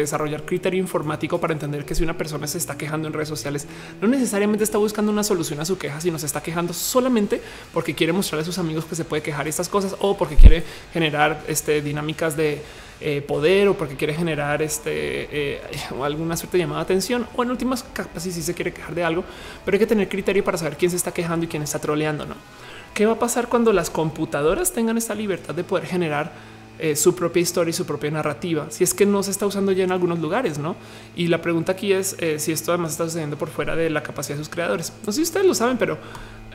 [0.00, 3.68] desarrollar criterio informático para entender que si una persona se está quejando en redes sociales,
[4.00, 7.40] no necesariamente está buscando una solución a su queja, sino se está quejando solamente
[7.72, 10.64] porque quiere mostrarle a sus amigos que se puede quejar estas cosas o porque quiere
[10.92, 12.60] generar este, dinámicas de
[13.02, 15.62] eh, poder o porque quiere generar este eh,
[16.02, 19.02] alguna suerte de llamada de atención o en últimas capas si se quiere quejar de
[19.02, 19.24] algo,
[19.64, 22.26] pero hay que tener criterio para saber quién se está quejando y quién está troleando.
[22.26, 22.34] No,
[22.92, 26.30] qué va a pasar cuando las computadoras tengan esta libertad de poder generar
[26.78, 29.72] eh, su propia historia y su propia narrativa, si es que no se está usando
[29.72, 30.76] ya en algunos lugares, no?
[31.16, 34.36] Y la pregunta aquí es si esto además está sucediendo por fuera de la capacidad
[34.36, 34.92] de sus creadores.
[35.06, 35.96] No sé si ustedes lo saben, pero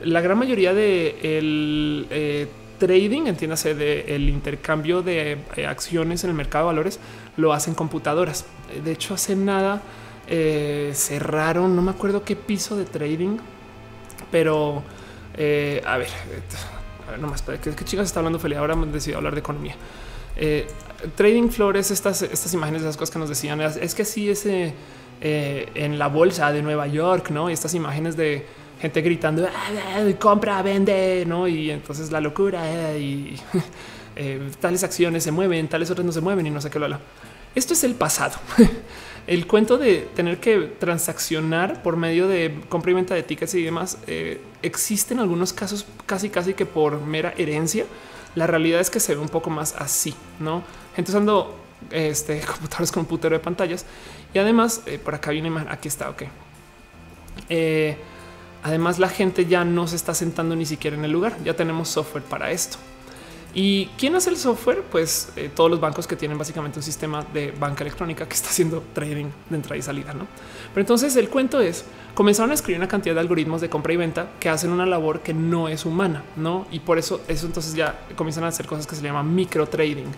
[0.00, 2.48] la gran mayoría de el
[2.78, 7.00] trading, entiéndase de el intercambio de eh, acciones en el mercado de valores,
[7.36, 8.44] lo hacen computadoras.
[8.84, 9.82] De hecho, hace nada
[10.28, 13.38] eh, cerraron, no me acuerdo qué piso de trading,
[14.30, 14.82] pero
[15.36, 16.08] eh, a ver,
[17.06, 18.58] a ver, nomás, ¿qué, qué chicas está hablando Felipe?
[18.58, 19.76] Ahora hemos decidido hablar de economía.
[20.36, 20.66] Eh,
[21.14, 24.74] trading Flores, estas, estas imágenes de las cosas que nos decían, es que sí ese
[25.20, 27.48] eh, en la bolsa de Nueva York, no?
[27.48, 28.44] Y estas imágenes de
[28.80, 31.48] gente gritando ah, ah, compra, vende, no?
[31.48, 33.36] Y entonces la locura eh, y
[34.60, 37.00] tales acciones se mueven, tales otras no se mueven y no sé qué lo habla.
[37.54, 38.36] Esto es el pasado.
[39.26, 43.62] el cuento de tener que transaccionar por medio de compra y venta de tickets y
[43.64, 47.86] demás eh, existe en algunos casos casi casi que por mera herencia.
[48.34, 50.62] La realidad es que se ve un poco más así, no?
[50.94, 51.58] Gente usando
[51.90, 53.86] este computadores con un putero de pantallas
[54.34, 55.66] y además eh, por acá viene más.
[55.70, 56.10] Aquí está.
[56.10, 56.24] Ok.
[57.48, 57.96] Eh,
[58.66, 61.36] además, la gente ya no se está sentando ni siquiera en el lugar.
[61.44, 62.78] Ya tenemos software para esto.
[63.54, 64.82] ¿Y quién hace el software?
[64.90, 68.50] Pues eh, todos los bancos que tienen básicamente un sistema de banca electrónica que está
[68.50, 70.12] haciendo trading de entrada y salida.
[70.12, 70.26] ¿no?
[70.74, 73.96] Pero entonces el cuento es, comenzaron a escribir una cantidad de algoritmos de compra y
[73.96, 76.24] venta que hacen una labor que no es humana.
[76.34, 76.66] ¿no?
[76.72, 80.10] Y por eso, eso entonces ya comienzan a hacer cosas que se llaman micro trading.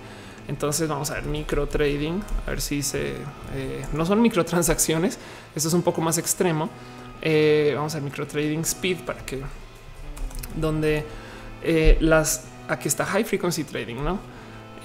[0.49, 3.12] Entonces vamos a ver micro trading, a ver si se
[3.55, 5.18] eh, no son microtransacciones.
[5.55, 6.70] Esto es un poco más extremo.
[7.22, 9.40] Eh, vamos a micro trading speed para que
[10.54, 11.04] donde
[12.00, 14.18] las aquí está high frequency trading, no?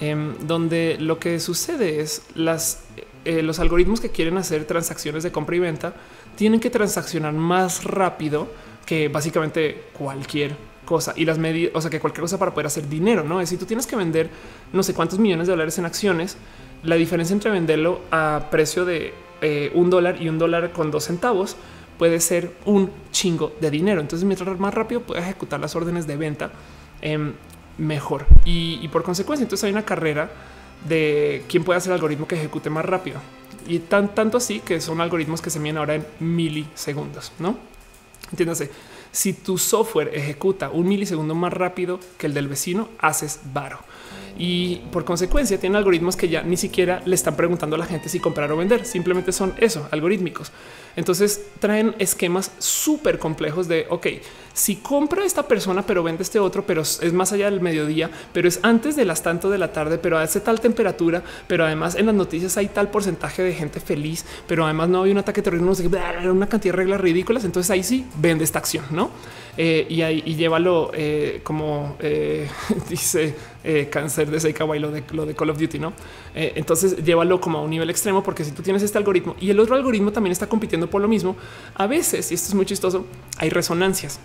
[0.00, 2.84] Em, donde lo que sucede es las
[3.24, 5.94] eh, los algoritmos que quieren hacer transacciones de compra y venta
[6.36, 8.48] tienen que transaccionar más rápido
[8.84, 10.54] que básicamente cualquier
[10.84, 11.14] cosa.
[11.16, 13.56] Y las medidas, o sea, que cualquier cosa para poder hacer dinero, no es si
[13.56, 14.28] tú tienes que vender
[14.74, 16.36] no sé cuántos millones de dólares en acciones,
[16.82, 21.04] la diferencia entre venderlo a precio de eh, un dólar y un dólar con dos
[21.04, 21.56] centavos
[21.98, 24.00] puede ser un chingo de dinero.
[24.00, 26.50] Entonces, mientras más rápido puedes ejecutar las órdenes de venta,
[27.02, 27.32] eh,
[27.78, 28.26] mejor.
[28.44, 30.30] Y, por consecuencia, entonces hay una carrera
[30.88, 33.20] de quién puede hacer el algoritmo que ejecute más rápido.
[33.66, 37.56] Y tan, tanto así que son algoritmos que se miden ahora en milisegundos, ¿no?
[38.30, 38.70] Entiéndase,
[39.10, 43.78] si tu software ejecuta un milisegundo más rápido que el del vecino, haces varo.
[44.36, 48.08] Y por consecuencia tienen algoritmos que ya ni siquiera le están preguntando a la gente
[48.08, 48.84] si comprar o vender.
[48.84, 50.50] Simplemente son eso, algorítmicos.
[50.96, 54.06] Entonces traen esquemas súper complejos de, ok,
[54.54, 58.46] si compra esta persona, pero vende este otro, pero es más allá del mediodía, pero
[58.46, 62.06] es antes de las tanto de la tarde, pero hace tal temperatura, pero además en
[62.06, 65.64] las noticias hay tal porcentaje de gente feliz, pero además no hay un ataque terrorista,
[66.30, 67.44] una cantidad de reglas ridículas.
[67.44, 69.10] Entonces ahí sí vende esta acción, no?
[69.56, 72.48] Eh, y ahí y llévalo eh, como eh,
[72.88, 73.34] dice
[73.88, 75.94] cáncer de Seika lo de lo de Call of Duty, no?
[76.34, 79.58] entonces llévalo como a un nivel extremo, porque si tú tienes este algoritmo y el
[79.58, 81.36] otro algoritmo también está compitiendo por lo mismo,
[81.74, 83.06] a veces, y esto es muy chistoso,
[83.38, 84.18] hay resonancias.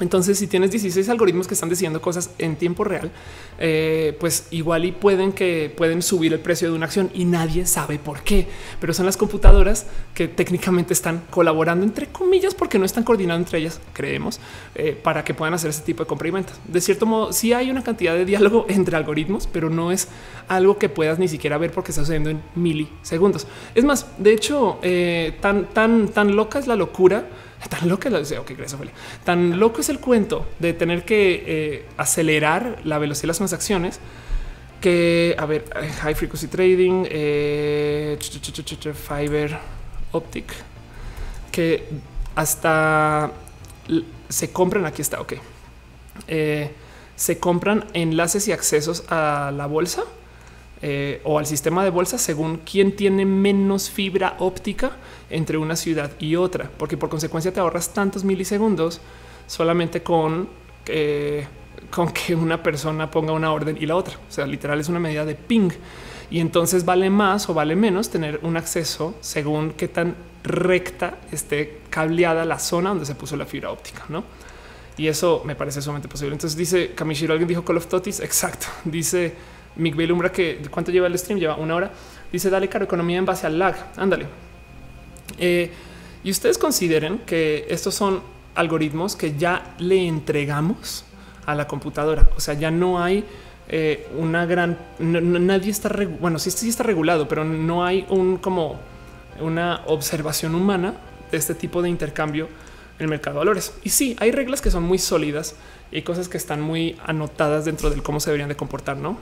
[0.00, 3.10] Entonces, si tienes 16 algoritmos que están diciendo cosas en tiempo real,
[3.58, 7.64] eh, pues igual y pueden que pueden subir el precio de una acción y nadie
[7.64, 8.46] sabe por qué,
[8.78, 13.60] pero son las computadoras que técnicamente están colaborando entre comillas porque no están coordinando entre
[13.60, 14.38] ellas, creemos,
[14.74, 16.52] eh, para que puedan hacer ese tipo de compra y venta.
[16.66, 20.08] De cierto modo, sí hay una cantidad de diálogo entre algoritmos, pero no es
[20.48, 23.46] algo que puedas ni siquiera ver porque está sucediendo en milisegundos.
[23.74, 27.26] Es más, de hecho, eh, tan, tan, tan loca es la locura
[27.70, 28.08] Tan loco,
[29.24, 34.00] Tan loco es el cuento de tener que eh, acelerar la velocidad de las transacciones
[34.80, 38.18] que, a ver, eh, high frequency trading, eh,
[38.94, 39.58] fiber
[40.12, 40.52] optic,
[41.50, 41.88] que
[42.34, 43.32] hasta
[44.28, 44.86] se compran.
[44.86, 45.20] Aquí está.
[45.20, 45.34] Ok,
[47.16, 50.04] se compran enlaces y accesos a la bolsa
[50.82, 54.92] eh, o al sistema de bolsa según quién tiene menos fibra óptica
[55.30, 59.00] entre una ciudad y otra, porque por consecuencia te ahorras tantos milisegundos
[59.46, 60.48] solamente con,
[60.86, 61.46] eh,
[61.90, 64.16] con que una persona ponga una orden y la otra.
[64.28, 65.70] O sea, literal es una medida de ping
[66.30, 71.80] y entonces vale más o vale menos tener un acceso según qué tan recta esté
[71.90, 74.24] cableada la zona donde se puso la fibra óptica, no?
[74.98, 76.34] Y eso me parece sumamente posible.
[76.34, 78.20] Entonces dice Kamishiro, alguien dijo Call of Totis.
[78.20, 78.66] Exacto.
[78.84, 79.34] Dice
[79.76, 81.90] Miguel Umbra que cuánto lleva el stream, lleva una hora.
[82.32, 83.74] Dice dale caro economía en base al lag.
[83.96, 84.26] Ándale.
[85.38, 85.70] Eh,
[86.24, 88.20] y ustedes consideren que estos son
[88.54, 91.04] algoritmos que ya le entregamos
[91.44, 92.28] a la computadora.
[92.36, 93.24] O sea, ya no hay
[93.68, 95.90] eh, una gran, nadie está,
[96.20, 98.78] bueno, sí, sí está regulado, pero no hay un como
[99.40, 100.94] una observación humana
[101.30, 102.48] de este tipo de intercambio
[102.98, 103.74] en el mercado de valores.
[103.82, 105.54] Y sí, hay reglas que son muy sólidas
[105.90, 109.18] y cosas que están muy anotadas dentro del cómo se deberían de comportar, ¿no?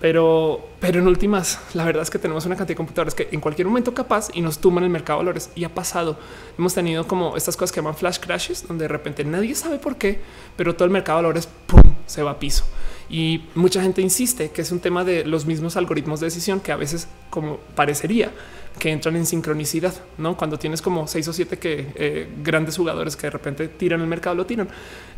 [0.00, 3.40] Pero, pero en últimas, la verdad es que tenemos una cantidad de computadoras que en
[3.40, 5.50] cualquier momento capaz y nos tumban el mercado de valores.
[5.56, 6.16] Y ha pasado.
[6.56, 9.96] Hemos tenido como estas cosas que llaman flash crashes, donde de repente nadie sabe por
[9.96, 10.20] qué,
[10.56, 11.82] pero todo el mercado de valores ¡pum!
[12.06, 12.64] se va a piso.
[13.10, 16.72] Y mucha gente insiste que es un tema de los mismos algoritmos de decisión que
[16.72, 18.30] a veces, como parecería,
[18.78, 20.36] que entran en sincronicidad, ¿no?
[20.36, 24.06] Cuando tienes como seis o siete que eh, grandes jugadores que de repente tiran el
[24.06, 24.68] mercado, lo tiran.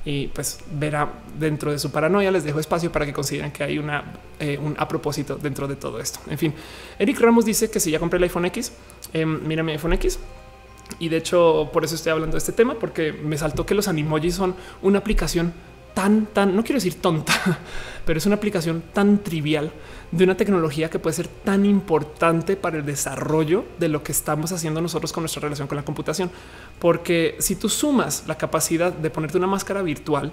[0.05, 2.31] Y pues verá dentro de su paranoia.
[2.31, 4.05] Les dejo espacio para que consideren que hay una
[4.39, 6.21] eh, un a propósito dentro de todo esto.
[6.29, 6.55] En fin,
[6.99, 8.73] Eric Ramos dice que si ya compré el iPhone X,
[9.13, 10.19] eh, mira mi iPhone X.
[10.99, 13.87] Y de hecho, por eso estoy hablando de este tema, porque me saltó que los
[13.87, 15.53] animojis son una aplicación
[15.95, 17.59] tan, tan, no quiero decir tonta,
[18.07, 19.71] pero es una aplicación tan trivial
[20.13, 24.51] de una tecnología que puede ser tan importante para el desarrollo de lo que estamos
[24.53, 26.31] haciendo nosotros con nuestra relación con la computación.
[26.79, 30.33] Porque si tú sumas la capacidad de ponerte una máscara virtual,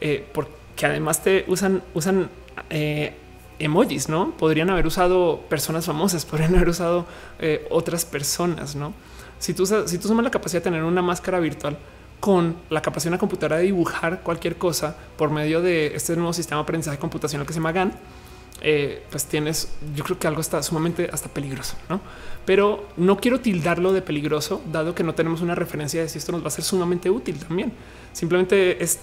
[0.00, 2.28] eh, porque además te usan, usan
[2.70, 3.14] eh,
[3.60, 7.06] emojis, no podrían haber usado personas famosas, podrían haber usado
[7.38, 8.92] eh, otras personas, no?
[9.38, 11.76] Si tú, si tú sumas la capacidad de tener una máscara virtual,
[12.20, 16.32] con la capacidad de una computadora de dibujar cualquier cosa por medio de este nuevo
[16.32, 17.92] sistema de aprendizaje computacional que se llama GAN,
[18.64, 22.00] eh, pues tienes, yo creo que algo está sumamente hasta peligroso, ¿no?
[22.44, 26.30] Pero no quiero tildarlo de peligroso, dado que no tenemos una referencia de si esto
[26.30, 27.72] nos va a ser sumamente útil también.
[28.12, 29.00] Simplemente es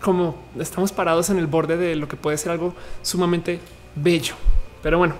[0.00, 2.72] como estamos parados en el borde de lo que puede ser algo
[3.02, 3.58] sumamente
[3.96, 4.34] bello.
[4.80, 5.16] Pero bueno,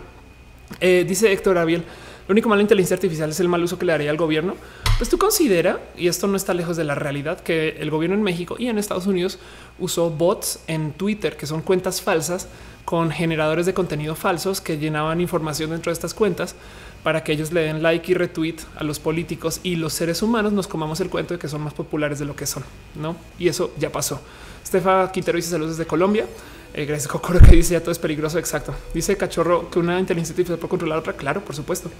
[0.81, 1.83] eh, dice Héctor Abiel,
[2.29, 4.55] lo único malo inteligencia artificial es el mal uso que le daría al gobierno.
[4.99, 8.23] Pues tú considera, y esto no está lejos de la realidad, que el gobierno en
[8.23, 9.41] México y en Estados Unidos
[9.81, 12.47] usó bots en Twitter, que son cuentas falsas
[12.85, 16.55] con generadores de contenido falsos que llenaban información dentro de estas cuentas
[17.03, 20.53] para que ellos le den like y retweet a los políticos y los seres humanos
[20.53, 22.63] nos comamos el cuento de que son más populares de lo que son,
[22.95, 23.17] ¿no?
[23.39, 24.21] Y eso ya pasó.
[24.63, 26.27] Estefa Quintero dice saludos desde Colombia.
[26.75, 28.39] Eh, gracias, Cocoro, que dice ya todo es peligroso.
[28.39, 28.75] Exacto.
[28.95, 31.15] Dice Cachorro que una inteligencia artificial puede controlar otra.
[31.15, 31.91] Claro, por supuesto.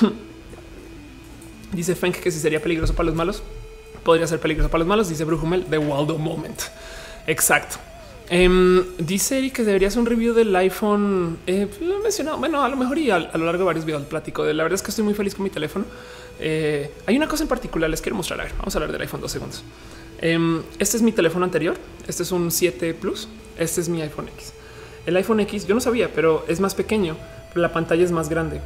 [1.72, 3.42] dice Fenk que si sería peligroso para los malos,
[4.04, 5.08] podría ser peligroso para los malos.
[5.08, 6.60] Dice Brujumel de Waldo Moment.
[7.26, 7.76] Exacto.
[8.30, 11.38] Um, dice Eric que debería ser un review del iPhone.
[11.46, 12.38] Eh, pues, lo he mencionado.
[12.38, 14.76] Bueno, a lo mejor y a, lo largo de varios videos platico de la verdad
[14.76, 15.84] es que estoy muy feliz con mi teléfono.
[16.38, 18.40] Eh, hay una cosa en particular, les quiero mostrar.
[18.40, 19.64] A ver, vamos a hablar del iPhone dos segundos.
[20.22, 21.76] Um, este es mi teléfono anterior.
[22.06, 23.26] Este es un 7 Plus.
[23.58, 24.52] Este es mi iPhone X.
[25.06, 27.16] El iPhone X yo no sabía, pero es más pequeño,
[27.48, 28.60] pero la pantalla es más grande.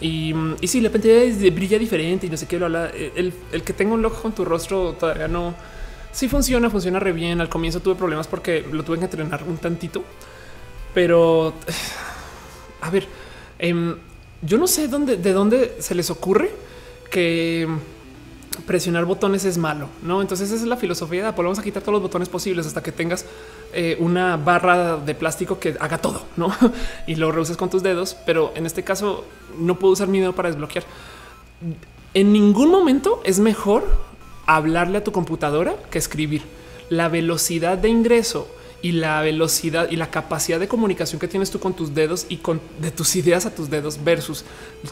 [0.00, 2.56] Y, y sí, la pantalla brilla diferente y no sé qué.
[2.56, 5.56] El, el que tenga un logo con tu rostro todavía no.
[6.12, 7.40] Sí funciona, funciona re bien.
[7.40, 10.02] Al comienzo tuve problemas porque lo tuve que entrenar un tantito,
[10.94, 11.54] pero
[12.80, 13.06] a ver,
[13.58, 13.96] em,
[14.42, 16.50] yo no sé dónde, de dónde se les ocurre
[17.10, 17.68] que
[18.66, 20.20] presionar botones es malo, no?
[20.20, 21.44] Entonces, esa es la filosofía de Apple.
[21.44, 23.24] Vamos a quitar todos los botones posibles hasta que tengas
[23.72, 26.52] eh, una barra de plástico que haga todo, no?
[27.06, 28.16] y lo reusas con tus dedos.
[28.26, 29.24] Pero en este caso,
[29.58, 30.84] no puedo usar mi dedo para desbloquear.
[32.14, 33.84] En ningún momento es mejor
[34.48, 36.42] hablarle a tu computadora que escribir.
[36.88, 38.48] La velocidad de ingreso
[38.80, 42.38] y la velocidad y la capacidad de comunicación que tienes tú con tus dedos y
[42.38, 44.44] con de tus ideas a tus dedos versus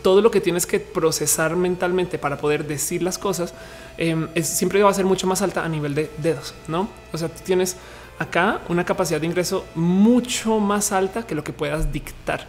[0.02, 3.54] todo lo que tienes que procesar mentalmente para poder decir las cosas
[3.96, 6.88] em, es, siempre va a ser mucho más alta a nivel de dedos, no?
[7.12, 7.76] O sea, tú tienes
[8.18, 12.46] acá una capacidad de ingreso mucho más alta que lo que puedas dictar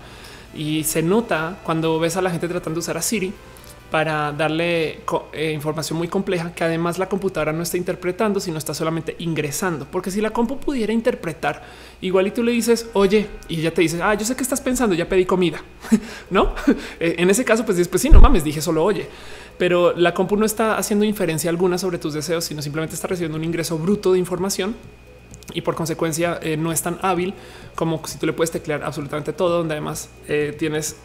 [0.56, 3.32] y se nota cuando ves a la gente tratando de usar a Siri
[3.92, 5.00] para darle
[5.32, 9.88] eh, información muy compleja que además la computadora no está interpretando, sino está solamente ingresando.
[9.90, 11.64] Porque si la compu pudiera interpretar,
[12.02, 14.60] igual y tú le dices, oye, y ya te dice, ah, yo sé que estás
[14.60, 15.62] pensando, ya pedí comida,
[16.30, 16.54] ¿no?
[17.00, 19.08] Eh, en ese caso, pues después sí, no mames, dije solo oye.
[19.58, 23.38] Pero la compu no está haciendo inferencia alguna sobre tus deseos, sino simplemente está recibiendo
[23.38, 24.76] un ingreso bruto de información
[25.54, 27.34] y por consecuencia eh, no es tan hábil
[27.76, 30.10] como si tú le puedes teclear absolutamente todo, donde además
[30.58, 30.98] tienes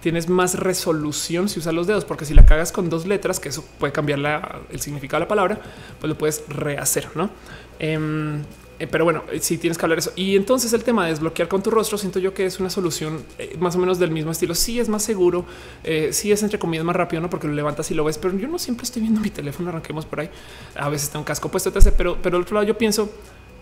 [0.00, 3.50] tienes más resolución si usas los dedos, porque si la cagas con dos letras, que
[3.50, 5.60] eso puede cambiar el significado de la palabra,
[6.00, 7.30] pues lo puedes rehacer, ¿no?
[7.78, 8.42] Em,
[8.78, 10.10] eh, pero bueno, si tienes que hablar eso.
[10.16, 13.22] Y entonces el tema de desbloquear con tu rostro, siento yo que es una solución
[13.38, 14.54] eh, más o menos del mismo estilo.
[14.54, 15.44] Sí es más seguro,
[15.84, 18.36] eh, sí es entre comillas más rápido, no porque lo levantas y lo ves, pero
[18.38, 19.68] yo no siempre estoy viendo mi teléfono.
[19.68, 20.30] Arranquemos por ahí.
[20.74, 21.70] A veces está un casco puesto.
[21.96, 23.10] Pero, pero al otro lado, yo pienso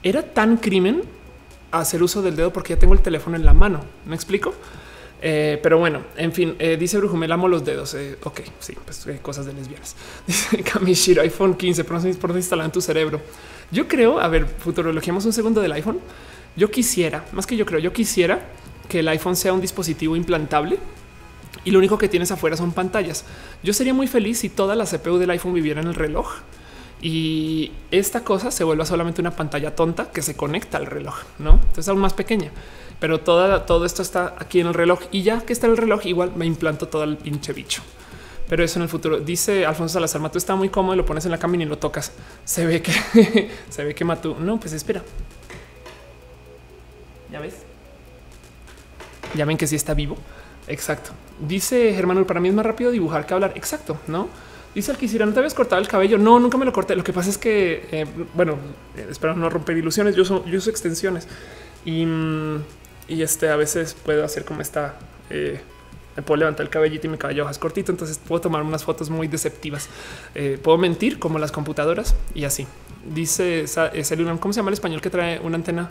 [0.02, 1.02] era tan crimen
[1.72, 3.80] hacer uso del dedo porque ya tengo el teléfono en la mano.
[4.06, 4.54] Me explico?
[5.20, 7.94] Eh, pero bueno, en fin, eh, dice Brujumel, amo los dedos.
[7.94, 9.96] Eh, ok, sí, pues cosas de lesbianas.
[10.26, 13.20] Dice Kamishiro, iPhone 15, por instalar en tu cerebro.
[13.70, 15.98] Yo creo, a ver, futurologíamos un segundo del iPhone.
[16.56, 18.48] Yo quisiera, más que yo creo, yo quisiera
[18.88, 20.78] que el iPhone sea un dispositivo implantable
[21.64, 23.24] y lo único que tienes afuera son pantallas.
[23.62, 26.36] Yo sería muy feliz si toda la CPU del iPhone viviera en el reloj
[27.00, 31.52] y esta cosa se vuelva solamente una pantalla tonta que se conecta al reloj, no?
[31.52, 32.50] Entonces aún más pequeña
[33.00, 35.78] pero toda, todo esto está aquí en el reloj y ya que está en el
[35.78, 37.82] reloj, igual me implanto todo el pinche bicho.
[38.48, 41.30] Pero eso en el futuro dice Alfonso Salazar Matú está muy cómodo, lo pones en
[41.30, 42.12] la cama y lo tocas.
[42.44, 42.92] Se ve que
[43.68, 44.36] se ve que Matú.
[44.40, 45.02] No, pues espera.
[47.30, 47.54] Ya ves.
[49.34, 50.16] Ya ven que sí está vivo.
[50.66, 51.10] Exacto.
[51.46, 53.52] Dice Germán, para mí es más rápido dibujar que hablar.
[53.54, 54.28] Exacto, no?
[54.74, 56.18] Dice el quisiera, ¿no te habías cortado el cabello?
[56.18, 56.96] No, nunca me lo corté.
[56.96, 58.56] Lo que pasa es que, eh, bueno,
[58.96, 60.14] eh, espero no romper ilusiones.
[60.14, 61.26] Yo, uso, yo uso extensiones
[61.84, 62.62] y, mm,
[63.08, 64.98] y, este a veces puedo hacer como esta.
[65.30, 65.60] Eh,
[66.16, 69.08] me puedo levantar el cabellito y mi cabello es cortito, entonces puedo tomar unas fotos
[69.08, 69.88] muy deceptivas.
[70.62, 72.66] puedo mentir como las computadoras y así.
[73.04, 73.64] Dice
[74.40, 75.90] ¿cómo se llama el español que trae una antena?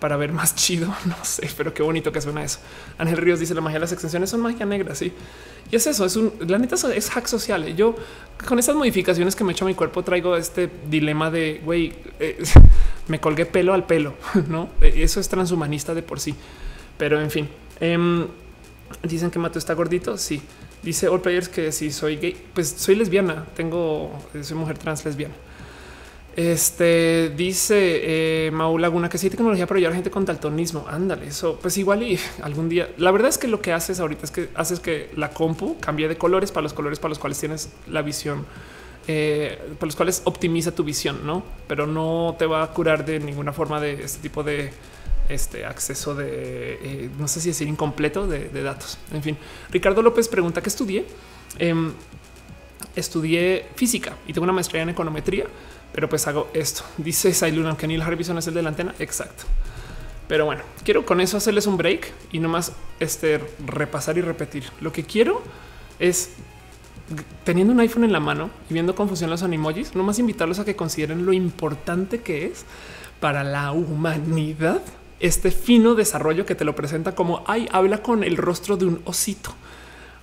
[0.00, 0.94] para ver más chido.
[1.06, 2.58] No sé, pero qué bonito que suena eso.
[2.98, 4.94] Ángel Ríos dice la magia de las extensiones son magia negra.
[4.94, 5.12] Sí,
[5.70, 6.04] y es eso.
[6.04, 7.74] Es un la neta es hack social.
[7.74, 7.96] Yo
[8.46, 11.94] con esas modificaciones que me he hecho a mi cuerpo traigo este dilema de güey,
[12.20, 12.42] eh,
[13.08, 14.14] me colgué pelo al pelo.
[14.48, 16.34] No, eso es transhumanista de por sí,
[16.96, 17.48] pero en fin.
[17.80, 18.26] Em,
[19.02, 20.16] dicen que Mato está gordito.
[20.16, 20.40] Sí,
[20.82, 23.46] dice All Players que si soy gay, pues soy lesbiana.
[23.54, 24.12] Tengo,
[24.42, 25.34] soy mujer trans lesbiana.
[26.38, 30.86] Este dice eh, Laguna que sí tecnología para ayudar a gente con daltonismo.
[30.88, 32.88] Ándale, eso pues igual y algún día.
[32.96, 36.06] La verdad es que lo que haces ahorita es que haces que la compu cambie
[36.06, 38.46] de colores para los colores para los cuales tienes la visión,
[39.08, 41.42] eh, para los cuales optimiza tu visión, no?
[41.66, 44.70] Pero no te va a curar de ninguna forma de este tipo de
[45.28, 48.98] este acceso de eh, no sé si decir incompleto de, datos.
[49.12, 49.36] En fin,
[49.70, 51.04] Ricardo López pregunta que estudié.
[51.58, 51.92] Em,
[52.94, 55.46] estudié física y tengo una maestría en econometría
[55.92, 56.82] pero pues hago esto.
[56.96, 58.94] Dice Sailun, que Neil Harbison es el de la antena.
[58.98, 59.44] Exacto.
[60.28, 64.64] Pero bueno, quiero con eso hacerles un break y nomás este repasar y repetir.
[64.80, 65.42] Lo que quiero
[65.98, 66.32] es
[67.44, 70.76] teniendo un iPhone en la mano y viendo confusión los animojis, nomás invitarlos a que
[70.76, 72.64] consideren lo importante que es
[73.20, 74.82] para la humanidad
[75.20, 79.02] este fino desarrollo que te lo presenta como ay, habla con el rostro de un
[79.04, 79.50] osito.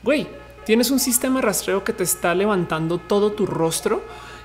[0.03, 0.27] Güey,
[0.65, 4.01] tienes un sistema de rastreo que te está levantando todo tu rostro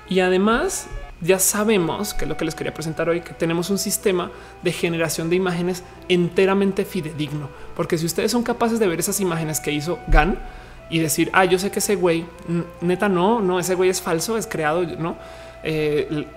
[0.09, 0.87] y además
[1.21, 4.31] ya sabemos que es lo que les quería presentar hoy, que tenemos un sistema
[4.63, 9.59] de generación de imágenes enteramente fidedigno, porque si ustedes son capaces de ver esas imágenes
[9.59, 10.39] que hizo GAN
[10.91, 12.25] y decir, ah, yo sé que ese güey,
[12.81, 15.17] neta, no, no, ese güey es falso, es creado, no,
[15.63, 16.27] eh,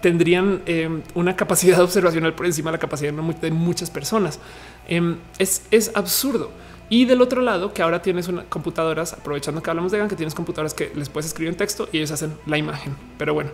[0.00, 4.38] tendrían eh, una capacidad observacional por encima de la capacidad de muchas personas.
[4.86, 6.50] Em, es, es absurdo.
[6.88, 10.16] Y del otro lado, que ahora tienes una computadoras, aprovechando que hablamos de GAN, que
[10.16, 12.94] tienes computadoras que les puedes escribir en texto y ellos hacen la imagen.
[13.18, 13.50] Pero bueno,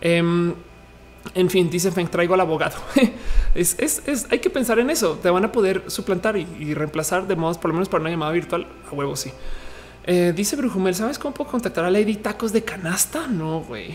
[0.00, 0.54] em,
[1.34, 2.76] en fin, dice Feng, traigo al abogado.
[3.54, 5.18] es, hay que pensar en eso.
[5.22, 8.32] Te van a poder suplantar y, reemplazar de modos, por lo menos para una llamada
[8.32, 8.66] virtual.
[8.90, 9.30] A huevo, sí.
[10.04, 13.26] Eh, dice Brujumel, ¿sabes cómo puedo contactar a Lady Tacos de Canasta?
[13.26, 13.94] No, güey.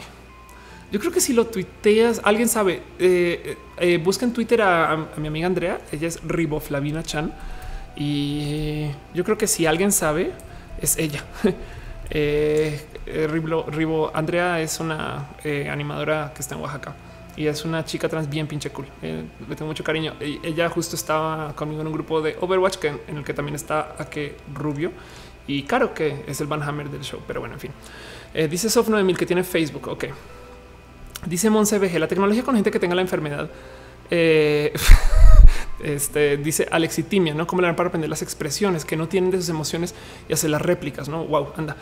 [0.91, 2.83] Yo creo que si lo tuiteas, alguien sabe.
[2.99, 5.81] Eh, eh, busca en Twitter a, mi amiga Andrea.
[5.91, 7.33] Ella es Riboflavina Chan
[7.95, 10.31] y yo creo que si alguien sabe,
[10.79, 11.23] es ella.
[12.09, 15.27] eh Ribo, Andrea es una
[15.69, 16.95] animadora que está en Oaxaca
[17.35, 18.85] y es una chica trans bien pinche cool.
[19.01, 20.13] Eh, le tengo mucho cariño.
[20.19, 23.95] ella justo estaba conmigo en un grupo de Overwatch que, en el que también está
[23.97, 24.91] Ake Rubio
[25.47, 27.19] y Caro, que es el Van Hammer del show.
[27.25, 27.71] Pero bueno, en fin.
[28.49, 29.87] dice Sof 9000 que tiene Facebook.
[29.87, 30.05] Ok.
[31.25, 33.49] Dice Monse VG, la tecnología con gente que tenga la enfermedad.
[35.83, 39.49] Este dice alexitimia, no como le para aprender las expresiones que no tienen de sus
[39.49, 39.93] emociones
[40.29, 41.09] y hacer las réplicas.
[41.09, 41.75] No, wow, anda.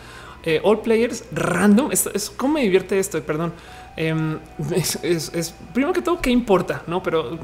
[0.44, 1.91] Eh, all players random.
[1.91, 3.22] es cómo me divierte esto.
[3.22, 3.53] Perdón.
[3.95, 4.39] Em,
[4.73, 7.01] es, primero que todo, qué importa, no?
[7.03, 7.38] Pero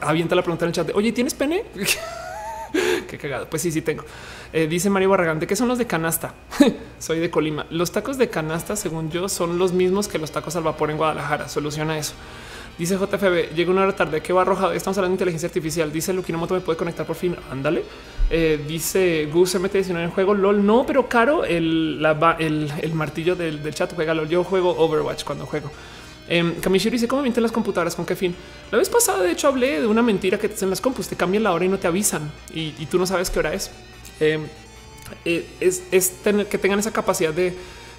[0.00, 1.64] avienta la pregunta en el chat de oye, ¿tienes pene?
[3.08, 3.48] qué cagado.
[3.48, 4.04] Pues sí, sí tengo.
[4.52, 6.34] Eh, dice Mario Barragán, ¿de qué son los de canasta?
[6.98, 7.66] Soy de Colima.
[7.70, 10.96] Los tacos de canasta, según yo, son los mismos que los tacos al vapor en
[10.96, 11.48] Guadalajara.
[11.48, 12.14] Soluciona eso.
[12.78, 14.72] Dice JFB, llega una hora tarde, que va arrojado.
[14.72, 15.92] Estamos hablando de inteligencia artificial.
[15.92, 17.34] Dice Moto me puede conectar por fin.
[17.50, 17.84] Ándale.
[18.30, 20.64] Eh, dice Gus MT19 en juego LOL.
[20.64, 22.04] No, pero caro el,
[22.38, 24.28] el, martillo del, chat juega LOL.
[24.28, 25.70] Yo juego Overwatch cuando juego.
[26.30, 26.54] Eh,
[26.90, 28.34] dice cómo mienten las computadoras con qué fin.
[28.70, 31.42] La vez pasada, de hecho, hablé de una mentira que en las compus te cambian
[31.42, 33.70] la hora y no te avisan y, tú no sabes qué hora es.
[34.20, 34.46] Em,
[35.24, 37.54] eh, es, es tener que tengan esa capacidad de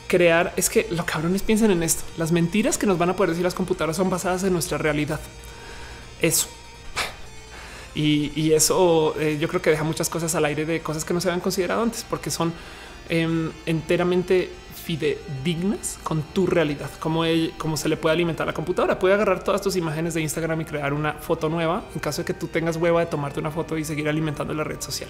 [0.09, 2.03] crear es que los cabrones piensan en esto.
[2.17, 5.19] Las mentiras que nos van a poder decir las computadoras son basadas en nuestra realidad.
[6.21, 6.47] Eso.
[7.95, 11.21] Y, eso eh, yo creo que deja muchas cosas al aire de cosas que no
[11.21, 12.53] se habían considerado antes, porque son
[13.09, 14.49] em, enteramente
[14.89, 17.23] fidedignas con tu realidad, como,
[17.57, 18.97] como se le puede alimentar la computadora.
[18.97, 22.25] Puede agarrar todas tus imágenes de Instagram y crear una foto nueva en caso de
[22.25, 25.09] que tú tengas hueva de tomarte una foto y seguir alimentando la red social.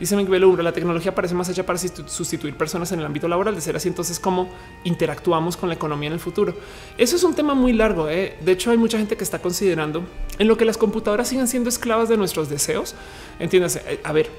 [0.00, 3.54] Dice Miguel la tecnología parece más hecha para sustituir personas en el ámbito laboral.
[3.54, 4.50] De ser así, entonces, ¿cómo
[4.82, 6.54] interactuamos con la economía en el futuro?
[6.98, 8.08] Eso es un tema muy largo.
[8.08, 8.36] ¿eh?
[8.40, 10.04] De hecho, hay mucha gente que está considerando
[10.38, 12.94] en lo que las computadoras sigan siendo esclavas de nuestros deseos.
[13.38, 13.82] Entiéndase.
[13.86, 14.30] Eh, a ver,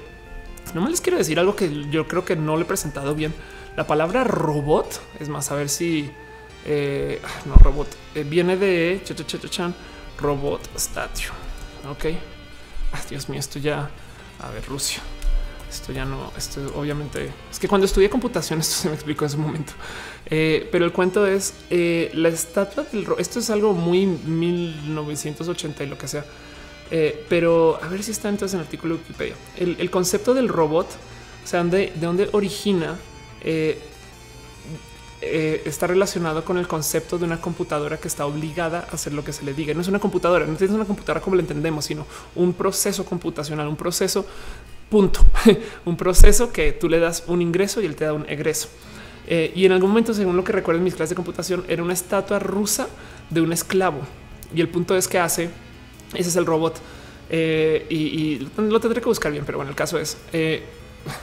[0.74, 3.34] no me les quiero decir algo que yo creo que no le he presentado bien.
[3.76, 6.10] La palabra robot es más, a ver si
[6.64, 7.88] eh, ah, no robot
[8.26, 9.00] viene de
[10.18, 11.30] robot statue.
[11.90, 12.06] Ok.
[13.10, 13.90] Dios mío, esto ya.
[14.40, 15.02] A ver, Rusia.
[15.68, 19.30] Esto ya no, esto obviamente es que cuando estudié computación, esto se me explicó en
[19.30, 19.72] su momento.
[20.26, 25.86] Eh, pero el cuento es eh, la estatua del esto es algo muy 1980 y
[25.86, 26.24] lo que sea.
[26.90, 29.34] Eh, pero a ver si está entonces en el artículo de Wikipedia.
[29.56, 30.86] El, concepto del robot,
[31.44, 32.96] o sea, de, de dónde origina,
[35.20, 39.32] está relacionado con el concepto de una computadora que está obligada a hacer lo que
[39.32, 39.74] se le diga.
[39.74, 42.06] No es una computadora, no es una computadora como la entendemos, sino
[42.36, 44.24] un proceso computacional, un proceso
[44.88, 45.20] punto,
[45.84, 48.68] un proceso que tú le das un ingreso y él te da un egreso.
[49.26, 51.82] Eh, y en algún momento, según lo que recuerdo en mis clases de computación, era
[51.82, 52.88] una estatua rusa
[53.30, 54.00] de un esclavo.
[54.54, 55.50] Y el punto es que hace,
[56.14, 56.80] ese es el robot.
[57.28, 60.62] Eh, y, lo tendré que buscar bien, pero bueno, el caso es eh,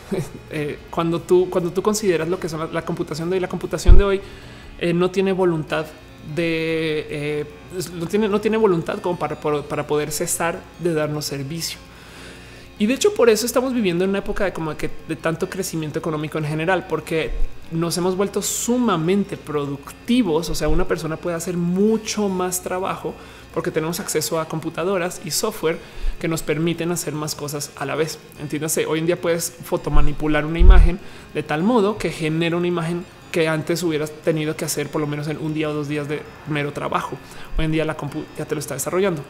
[0.89, 4.03] cuando tú cuando tú consideras lo que son la, computación de hoy, la computación de
[4.03, 4.21] hoy
[4.93, 5.85] no tiene voluntad
[6.35, 7.45] de
[7.93, 11.79] no tiene no tiene voluntad como para, para poder cesar de darnos servicio.
[12.79, 15.49] Y de hecho por eso estamos viviendo en una época de como que de tanto
[15.49, 17.31] crecimiento económico en general, porque
[17.71, 20.49] nos hemos vuelto sumamente productivos.
[20.49, 23.13] O sea, una persona puede hacer mucho más trabajo
[23.53, 25.77] porque tenemos acceso a computadoras y software
[26.19, 28.17] que nos permiten hacer más cosas a la vez.
[28.41, 30.99] Entiéndase, hoy en día puedes fotomanipular una imagen
[31.33, 35.07] de tal modo que genera una imagen que antes hubieras tenido que hacer por lo
[35.07, 37.17] menos en un día o dos días de mero trabajo.
[37.57, 39.23] Hoy en día la compu ya te lo está desarrollando.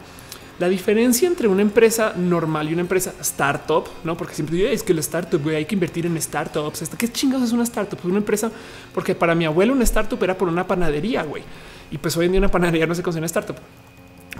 [0.58, 4.94] La diferencia entre una empresa normal y una empresa startup, no porque siempre es que
[4.94, 6.88] la startup hay que invertir en startups.
[6.96, 7.98] ¿Qué chingados es una startup?
[8.04, 8.52] Una empresa,
[8.94, 11.42] porque para mi abuelo una startup era por una panadería, güey.
[11.90, 13.56] Y pues hoy en día una panadería no se considera startup.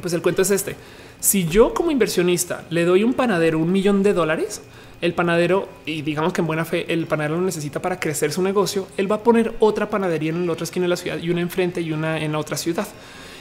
[0.01, 0.77] Pues el cuento es este.
[1.19, 4.63] Si yo como inversionista le doy un panadero un millón de dólares,
[5.01, 8.41] el panadero, y digamos que en buena fe, el panadero lo necesita para crecer su
[8.41, 11.31] negocio, él va a poner otra panadería en la otra esquina de la ciudad y
[11.31, 12.87] una enfrente y una en la otra ciudad.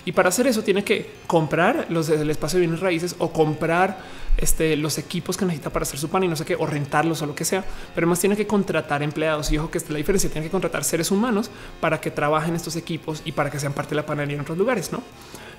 [0.06, 3.98] Y para hacer eso tiene que comprar los del espacio de bienes raíces o comprar
[4.38, 7.22] este, los equipos que necesita para hacer su pan y no sé qué, o rentarlos
[7.22, 7.64] o lo que sea.
[7.96, 9.52] Pero más tiene que contratar empleados.
[9.52, 10.30] Y ojo que esta es la diferencia.
[10.30, 11.50] Tiene que contratar seres humanos
[11.80, 14.58] para que trabajen estos equipos y para que sean parte de la panadería en otros
[14.58, 15.02] lugares, no?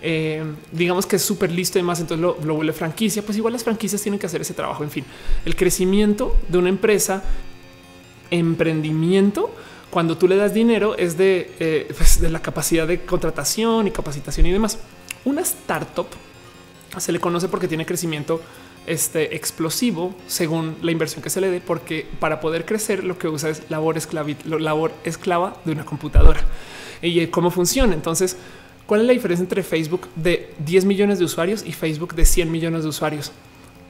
[0.07, 3.55] Eh, digamos que es súper listo y demás, entonces lo, lo vuelve franquicia, pues igual
[3.55, 4.85] las franquicias tienen que hacer ese trabajo.
[4.85, 5.03] En fin,
[5.47, 7.23] el crecimiento de una empresa,
[8.31, 9.51] emprendimiento,
[9.95, 13.93] cuando tú le das dinero es de, eh, pues, de la capacidad de contratación y
[13.93, 14.81] capacitación y demás.
[15.25, 16.09] Una startup
[16.99, 18.41] se le conoce porque tiene crecimiento
[18.89, 23.29] este explosivo según la inversión que se le dé, porque para poder crecer lo que
[23.29, 23.97] usa es labor,
[24.45, 26.41] labor esclava de una computadora.
[27.01, 27.95] Y eh, cómo funciona.
[27.95, 28.37] Entonces,
[28.87, 32.51] ¿cuál es la diferencia entre Facebook de 10 millones de usuarios y Facebook de 100
[32.51, 33.31] millones de usuarios?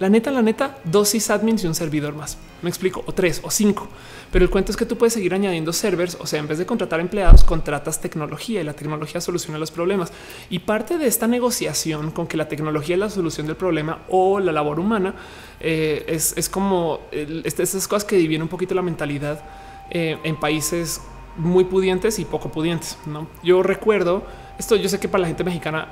[0.01, 2.37] La neta, la neta, dos sysadmins y un servidor más.
[2.63, 3.87] Me explico, o tres o cinco.
[4.33, 6.17] Pero el cuento es que tú puedes seguir añadiendo servers.
[6.21, 10.13] O sea, en vez de contratar empleados, contratas tecnología y la tecnología soluciona los problemas.
[10.51, 14.41] Y parte de esta negociación con que la tecnología es la solución del problema o
[14.41, 15.15] la labor humana
[15.61, 19.45] eh, es, como este, estas cosas que dividen un poquito la mentalidad
[19.91, 21.03] eh, en países
[21.37, 22.99] muy pudientes y poco pudientes.
[23.07, 23.29] ¿no?
[23.45, 24.25] Yo recuerdo
[24.59, 24.75] esto.
[24.75, 25.87] Yo sé que para la gente mexicana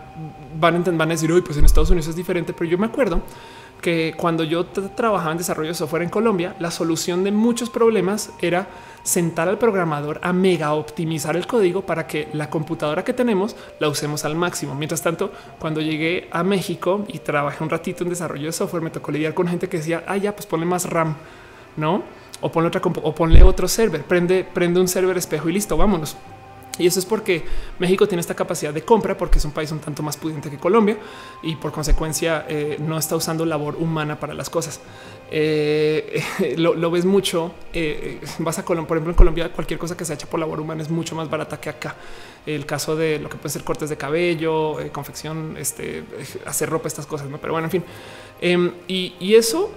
[0.59, 2.87] van a, van a decir, hoy pues en Estados Unidos es diferente, pero yo me
[2.87, 3.23] acuerdo
[3.83, 8.31] que cuando yo trabajaba en desarrollo de software en Colombia, la solución de muchos problemas
[8.41, 8.69] era
[9.03, 13.89] sentar al programador a mega optimizar el código para que la computadora que tenemos la
[13.89, 14.77] usemos al máximo.
[14.77, 18.91] Mientras tanto, cuando llegué a México y trabajé un ratito en desarrollo de software, me
[18.91, 21.17] tocó lidiar con gente que decía, ah, ya, pues ponle más RAM,
[21.77, 22.05] no?
[22.41, 26.17] O ponle otra o otro server, prende, prende un server espejo y listo, vámonos.
[26.78, 27.43] Y eso es porque
[27.78, 30.57] México tiene esta capacidad de compra porque es un país un tanto más pudiente que
[30.57, 30.97] Colombia
[31.43, 34.81] y por consecuencia eh, no está usando labor humana para las cosas.
[35.31, 36.23] Eh,
[36.57, 37.53] lo, ves mucho.
[37.74, 40.61] Eh, vas a Colombia, por ejemplo, en Colombia, cualquier cosa que se hecha por labor
[40.61, 41.94] humana es mucho más barata que acá.
[42.47, 46.05] El caso de lo que puede ser cortes de cabello, confección, este,
[46.47, 47.28] hacer ropa, estas cosas.
[47.28, 47.36] ¿no?
[47.39, 47.85] Pero bueno, en fin.
[48.40, 49.73] Em, y, y, eso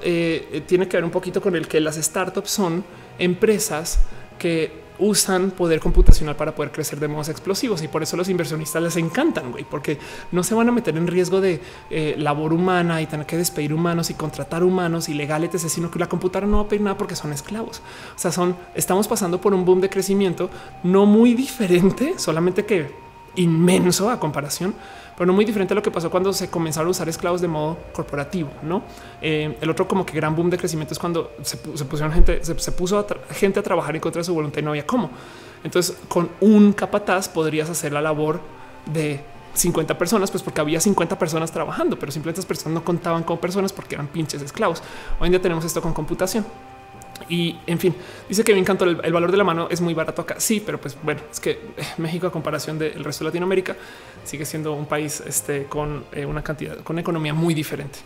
[0.65, 2.83] tiene que ver un poquito con el que las startups son
[3.19, 3.99] empresas
[4.39, 8.81] que usan poder computacional para poder crecer de modos explosivos y por eso los inversionistas
[8.81, 9.97] les encantan, güey, porque
[10.31, 13.73] no se van a meter en riesgo de eh, labor humana y tener que despedir
[13.73, 17.15] humanos y contratar humanos ilegales, sino que la computadora no va a pedir nada porque
[17.15, 17.81] son esclavos.
[18.15, 20.49] O sea, son estamos pasando por un boom de crecimiento
[20.83, 23.05] no muy diferente, solamente que
[23.35, 24.73] inmenso a comparación
[25.17, 27.47] pero no muy diferente a lo que pasó cuando se comenzaron a usar esclavos de
[27.47, 28.49] modo corporativo.
[28.61, 28.83] No
[29.21, 32.71] eh, el otro, como que gran boom de crecimiento es cuando se, pusieron gente, se,
[32.71, 35.09] puso gente a trabajar en contra de su voluntad y no había cómo.
[35.63, 38.39] Entonces, con un capataz podrías hacer la labor
[38.85, 39.21] de
[39.55, 43.39] 50 personas, pues porque había 50 personas trabajando, pero simplemente estas personas no contaban como
[43.39, 44.83] personas porque eran pinches esclavos.
[45.19, 46.45] Hoy en día tenemos esto con computación.
[47.29, 47.95] Y en fin,
[48.29, 50.35] dice que me encantó el, valor de la mano es muy barato acá.
[50.39, 51.59] Sí, pero pues bueno, es que eh,
[51.97, 53.75] México a comparación del resto de Latinoamérica
[54.23, 57.99] sigue siendo un país este, con eh, una cantidad, con una economía muy diferente.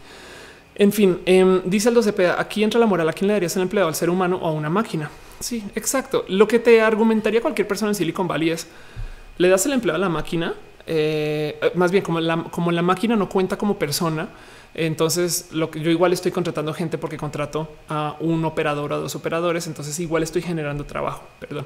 [0.75, 3.63] En fin, em, dice el 12P, aquí entra la moral, ¿a quién le darías el
[3.63, 5.09] empleado al ser humano o a una máquina?
[5.39, 6.23] Sí, exacto.
[6.29, 8.67] Lo que te argumentaría cualquier persona en Silicon Valley es,
[9.37, 10.53] le das el empleo a la máquina,
[10.87, 14.29] eh, más bien como la, como la máquina no cuenta como persona,
[14.73, 18.99] entonces lo que yo igual estoy contratando gente porque contrato a un operador o a
[18.99, 21.65] dos operadores, entonces igual estoy generando trabajo, perdón.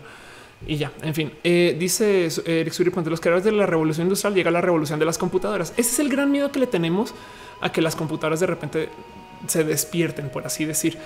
[0.65, 4.49] Y ya, en fin, eh, dice Eric Suri, los creadores de la revolución industrial llega
[4.49, 5.73] la revolución de las computadoras.
[5.75, 7.13] Ese es el gran miedo que le tenemos
[7.59, 8.89] a que las computadoras de repente
[9.47, 10.97] se despierten, por así decir.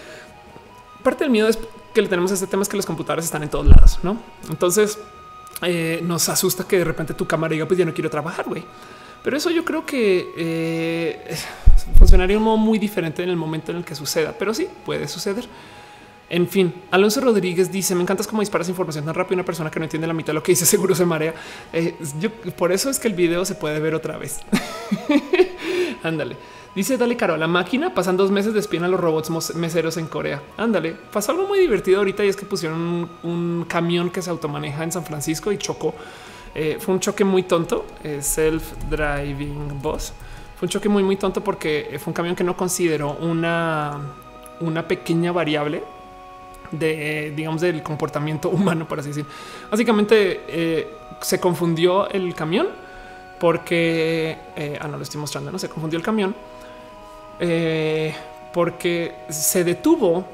[1.03, 1.57] Parte del miedo es
[1.93, 4.21] que le tenemos a este tema es que las computadoras están en todos lados, ¿no?
[4.49, 4.99] Entonces
[5.63, 8.63] eh, nos asusta que de repente tu cámara diga, pues ya no quiero trabajar, güey.
[9.23, 11.35] Pero eso yo creo que eh,
[11.97, 14.67] funcionaría de un modo muy diferente en el momento en el que suceda, pero sí
[14.85, 15.47] puede suceder.
[16.29, 19.35] En fin, Alonso Rodríguez dice: Me encantas cómo disparas información tan rápido.
[19.35, 21.33] Una persona que no entiende la mitad de lo que dice, seguro se marea.
[21.71, 21.95] Eh,
[22.57, 24.39] por eso es que el video se puede ver otra vez.
[26.03, 26.35] Ándale.
[26.75, 30.05] Dice Dale Caro, la máquina pasan dos meses de espina a los robots meseros en
[30.05, 30.43] Corea.
[30.57, 34.83] Ándale, pasó algo muy divertido ahorita y es que pusieron un, camión que se automaneja
[34.83, 35.95] en San Francisco y chocó.
[36.53, 40.13] Eh, fue un choque muy tonto, eh, self-driving bus.
[40.57, 43.99] Fue un choque muy, muy tonto porque fue un camión que no consideró una,
[44.59, 45.83] una pequeña variable
[46.71, 49.25] de, digamos, del comportamiento humano, por así decir.
[49.69, 50.87] Básicamente eh,
[51.21, 52.69] se confundió el camión
[53.39, 56.35] porque, eh, ah, no lo estoy mostrando, no se confundió el camión
[57.39, 58.15] eh,
[58.51, 60.25] porque se detuvo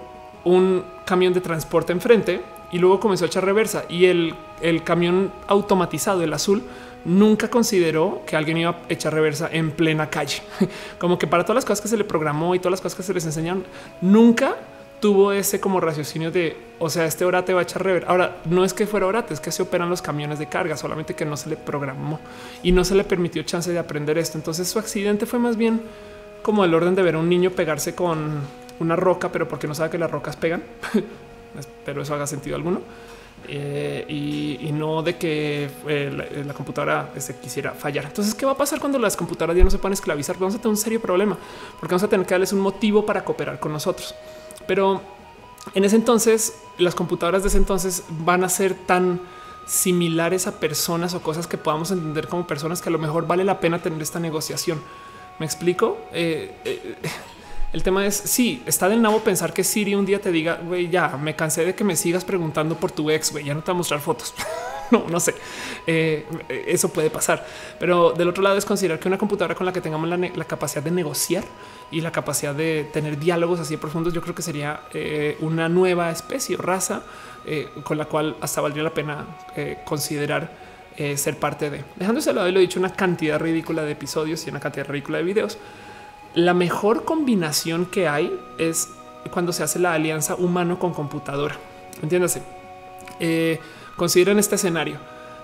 [0.45, 2.41] un camión de transporte enfrente
[2.71, 6.63] y luego comenzó a echar reversa y el, el camión automatizado, el azul,
[7.05, 10.41] nunca consideró que alguien iba a echar reversa en plena calle.
[10.99, 13.03] Como que para todas las cosas que se le programó y todas las cosas que
[13.03, 13.63] se les enseñaron,
[14.01, 14.55] nunca
[15.03, 18.05] tuvo ese como raciocinio de, o sea, este orate va a echar rever.
[18.07, 21.13] Ahora, no es que fuera orate, es que se operan los camiones de carga, solamente
[21.13, 22.21] que no se le programó
[22.63, 24.37] y no se le permitió chance de aprender esto.
[24.37, 25.81] Entonces su accidente fue más bien
[26.41, 28.39] como el orden de ver a un niño pegarse con
[28.79, 30.63] una roca, pero porque no sabe que las rocas pegan.
[31.59, 32.79] Espero eso haga sentido alguno.
[33.47, 38.05] Eh, y, no de que eh, la, computadora se este, quisiera fallar.
[38.05, 40.37] Entonces, ¿qué va a pasar cuando las computadoras ya no se pueden esclavizar?
[40.37, 41.37] Vamos a tener un serio problema
[41.79, 44.15] porque vamos a tener que darles un motivo para cooperar con nosotros.
[44.65, 45.01] Pero
[45.75, 49.21] en ese entonces, las computadoras de ese entonces van a ser tan
[49.65, 53.43] similares a personas o cosas que podamos entender como personas que a lo mejor vale
[53.43, 54.81] la pena tener esta negociación.
[55.39, 55.97] ¿Me explico?
[56.11, 56.95] Eh, eh,
[57.73, 60.89] el tema es, sí, está del nabo pensar que Siri un día te diga, güey,
[60.89, 63.71] ya me cansé de que me sigas preguntando por tu ex, güey, ya no te
[63.71, 64.35] voy a mostrar fotos.
[64.91, 65.33] no, no sé.
[65.87, 66.23] Eh,
[66.67, 67.43] eso puede pasar.
[67.79, 70.83] Pero del otro lado es considerar que una computadora con la que tengamos la capacidad
[70.83, 71.43] de negociar
[71.89, 76.11] y la capacidad de tener diálogos así profundos, yo creo que sería eh, una nueva
[76.11, 77.01] especie o raza
[77.47, 79.25] eh, con la cual hasta valdría la pena
[79.83, 80.73] considerar
[81.15, 81.83] ser parte de.
[81.95, 85.17] Dejándose de lado, lo he dicho, una cantidad ridícula de episodios y una cantidad ridícula
[85.17, 85.57] de videos.
[86.35, 88.89] La mejor combinación que hay es
[89.31, 91.55] cuando se hace la alianza humano con computadora.
[92.01, 92.41] Entiéndase.
[93.95, 94.97] consideren este escenario.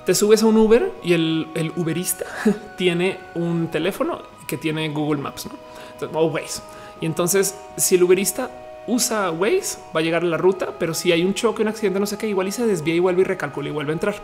[0.06, 2.26] Te subes a un Uber y el, el Uberista
[2.78, 5.46] tiene un teléfono que tiene Google Maps.
[5.46, 5.70] ¿no?
[6.14, 6.62] o Waze.
[7.02, 8.50] Y entonces, si el Uberista
[8.88, 12.00] usa Waze, va a llegar a la ruta, pero si hay un choque, un accidente,
[12.00, 14.16] no sé qué, igual y se desvía y vuelve y recalcula y vuelve a entrar.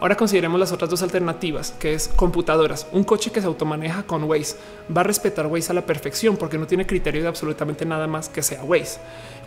[0.00, 2.86] Ahora consideremos las otras dos alternativas, que es computadoras.
[2.90, 4.56] Un coche que se automaneja con Waze
[4.96, 8.30] va a respetar Waze a la perfección porque no tiene criterio de absolutamente nada más
[8.30, 8.98] que sea Waze.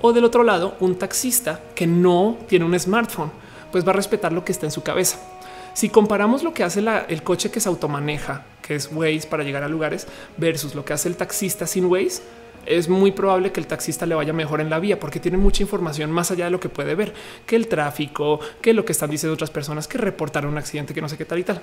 [0.02, 3.32] O del otro lado, un taxista que no tiene un smartphone,
[3.72, 5.18] pues va a respetar lo que está en su cabeza.
[5.74, 9.64] Si comparamos lo que hace el coche que se automaneja, que es Waze para llegar
[9.64, 10.06] a lugares,
[10.38, 12.22] versus lo que hace el taxista sin Waze,
[12.66, 15.64] es muy probable que el taxista le vaya mejor en la vía porque tiene mucha
[15.64, 17.14] información más allá de lo que puede ver,
[17.46, 21.02] que el tráfico, que lo que están diciendo otras personas, que reportaron un accidente, que
[21.02, 21.62] no sé qué tal y tal.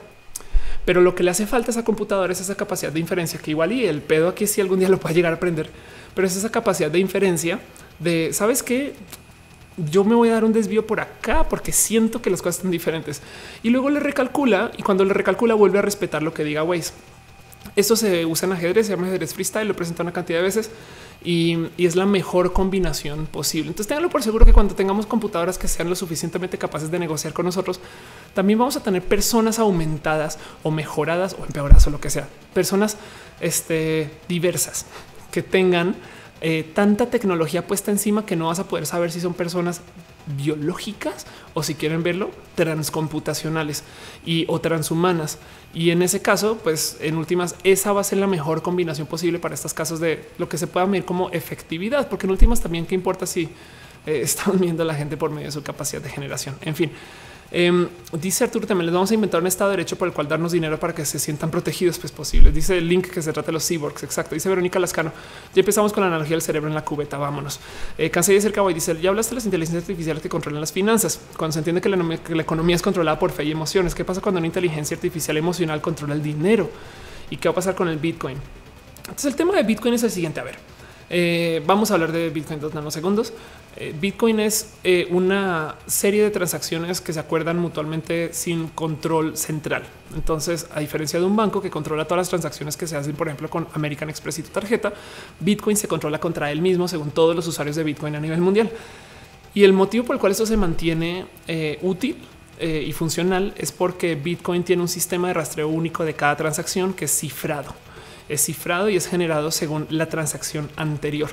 [0.84, 3.50] Pero lo que le hace falta a esa computadora es esa capacidad de inferencia que
[3.50, 5.68] igual y el pedo aquí si algún día lo puede llegar a aprender,
[6.14, 7.60] pero es esa capacidad de inferencia
[7.98, 8.94] de, ¿sabes qué?
[9.76, 12.70] yo me voy a dar un desvío por acá porque siento que las cosas están
[12.70, 13.22] diferentes.
[13.62, 16.92] Y luego le recalcula y cuando le recalcula vuelve a respetar lo que diga Waze.
[17.76, 20.70] Esto se usa en ajedrez, se llama ajedrez freestyle, lo presenta una cantidad de veces
[21.24, 23.68] y, es la mejor combinación posible.
[23.68, 27.32] Entonces ténganlo por seguro que cuando tengamos computadoras que sean lo suficientemente capaces de negociar
[27.32, 27.80] con nosotros,
[28.34, 32.96] también vamos a tener personas aumentadas o mejoradas o empeoradas o lo que sea, personas
[33.40, 34.86] este, diversas
[35.30, 35.94] que tengan
[36.40, 39.82] eh, tanta tecnología puesta encima que no vas a poder saber si son personas
[40.36, 43.84] biológicas o si quieren verlo transcomputacionales
[44.24, 45.38] y o transhumanas.
[45.72, 49.38] Y en ese caso, pues en últimas, esa va a ser la mejor combinación posible
[49.38, 52.86] para estos casos de lo que se pueda medir como efectividad, porque en últimas también
[52.86, 53.48] qué importa si
[54.06, 56.56] eh, estamos viendo a la gente por medio de su capacidad de generación.
[56.62, 56.90] En fin,
[57.52, 60.28] Em, dice Arturo también les vamos a inventar un estado de derecho por el cual
[60.28, 62.54] darnos dinero para que se sientan protegidos pues posibles.
[62.54, 64.02] Dice el link que se trata de los cyborgs.
[64.04, 64.34] Exacto.
[64.34, 65.12] Dice Verónica Lascano.
[65.54, 67.18] Ya empezamos con la analogía del cerebro en la cubeta.
[67.18, 67.58] Vámonos.
[67.98, 70.60] Eh, cansé de ser cabo y dice ya hablaste de las inteligencias artificiales que controlan
[70.60, 71.20] las finanzas.
[71.36, 73.94] Cuando se entiende que la economía es controlada por fe y emociones.
[73.94, 76.70] ¿Qué pasa cuando una inteligencia artificial emocional controla el dinero?
[77.30, 78.38] ¿Y qué va a pasar con el Bitcoin?
[79.00, 80.40] Entonces el tema de Bitcoin es el siguiente.
[80.40, 80.56] A ver,
[81.12, 83.32] eh, vamos a hablar de Bitcoin dos nanosegundos.
[83.76, 89.82] Eh, Bitcoin es eh, una serie de transacciones que se acuerdan mutuamente sin control central.
[90.14, 93.26] Entonces, a diferencia de un banco que controla todas las transacciones que se hacen, por
[93.26, 94.92] ejemplo, con American Express y tu tarjeta,
[95.40, 98.70] Bitcoin se controla contra él mismo según todos los usuarios de Bitcoin a nivel mundial.
[99.52, 101.26] Y el motivo por el cual esto se mantiene
[101.82, 102.18] útil
[102.60, 107.06] y funcional es porque Bitcoin tiene un sistema de rastreo único de cada transacción que
[107.06, 107.74] es cifrado
[108.30, 111.30] es cifrado y es generado según la transacción anterior.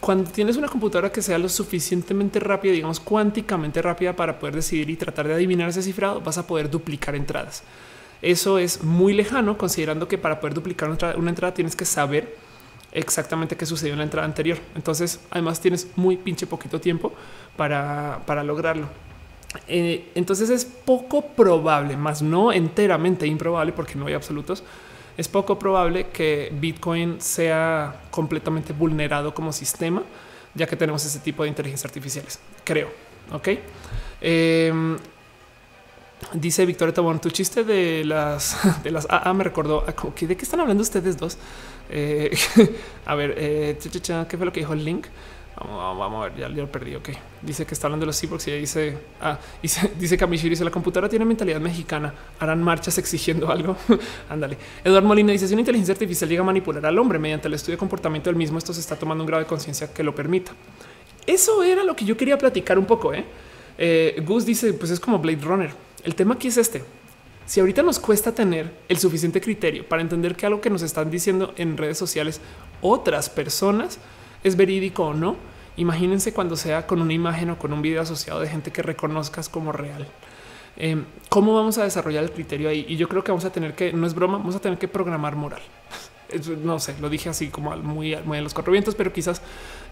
[0.00, 4.90] Cuando tienes una computadora que sea lo suficientemente rápida, digamos cuánticamente rápida para poder decidir
[4.90, 7.62] y tratar de adivinar ese cifrado, vas a poder duplicar entradas.
[8.22, 12.36] Eso es muy lejano, considerando que para poder duplicar una entrada, tienes que saber
[12.92, 14.58] exactamente qué sucedió en la entrada anterior.
[14.74, 17.12] Entonces, además tienes muy pinche poquito tiempo
[17.56, 18.88] para, lograrlo.
[19.68, 24.64] Eh, entonces es poco probable, más no enteramente improbable, porque no hay absolutos,
[25.16, 30.02] es poco probable que Bitcoin sea completamente vulnerado como sistema,
[30.54, 32.38] ya que tenemos ese tipo de inteligencia artificiales.
[32.64, 32.88] Creo.
[33.32, 33.48] Ok.
[34.20, 34.96] Em,
[36.32, 40.60] dice Victoria Tabón, tu chiste de las de las AA me recordó de qué están
[40.60, 41.38] hablando ustedes dos.
[41.88, 42.36] Eh,
[43.06, 45.06] a ver, eh, ¿qué fue lo que dijo el link?
[45.58, 46.94] Vamos, a ver, ya lo perdí.
[46.96, 47.08] Ok,
[47.40, 50.70] dice que está hablando de los cyborgs y dice, ah, dice, dice Kamishiri, dice la
[50.70, 52.12] computadora tiene mentalidad mexicana.
[52.38, 53.74] Harán marchas exigiendo algo.
[54.28, 54.58] Ándale.
[54.84, 57.76] Eduardo Molina dice: Si una inteligencia artificial llega a manipular al hombre mediante el estudio
[57.76, 60.52] de comportamiento del mismo, esto se está tomando un grado de conciencia que lo permita.
[61.26, 63.14] Eso era lo que yo quería platicar un poco.
[63.14, 63.24] ¿eh?
[63.78, 65.70] eh Gus dice: Pues es como Blade Runner.
[66.04, 66.84] El tema aquí es este.
[67.46, 71.10] Si ahorita nos cuesta tener el suficiente criterio para entender que algo que nos están
[71.10, 72.40] diciendo en redes sociales
[72.82, 73.98] otras personas
[74.44, 75.36] es verídico o no.
[75.76, 79.48] Imagínense cuando sea con una imagen o con un video asociado de gente que reconozcas
[79.48, 80.06] como real.
[80.76, 82.84] Em, ¿Cómo vamos a desarrollar el criterio ahí?
[82.88, 84.88] Y yo creo que vamos a tener que, no es broma, vamos a tener que
[84.88, 85.62] programar moral
[86.62, 89.42] no sé, lo dije así como muy, muy a los cuatro vientos, pero quizás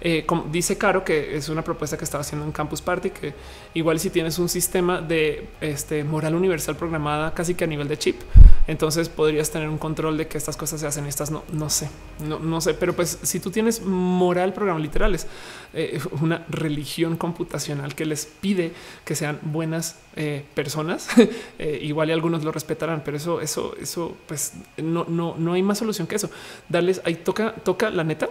[0.01, 3.35] eh, como dice Caro que es una propuesta que estaba haciendo en Campus Party, que
[3.75, 7.97] igual si tienes un sistema de este, moral universal programada casi que a nivel de
[7.97, 8.21] chip,
[8.67, 11.89] entonces podrías tener un control de que estas cosas se hacen, estas no, no sé,
[12.21, 15.27] no, no sé, pero pues si tú tienes moral programa literales,
[15.73, 18.73] eh, una religión computacional que les pide
[19.05, 21.09] que sean buenas eh, personas,
[21.81, 25.79] igual y algunos lo respetarán, pero eso, eso, eso, pues no, no, no hay más
[25.79, 26.31] solución que eso
[26.69, 28.29] darles ahí toca, toca la neta.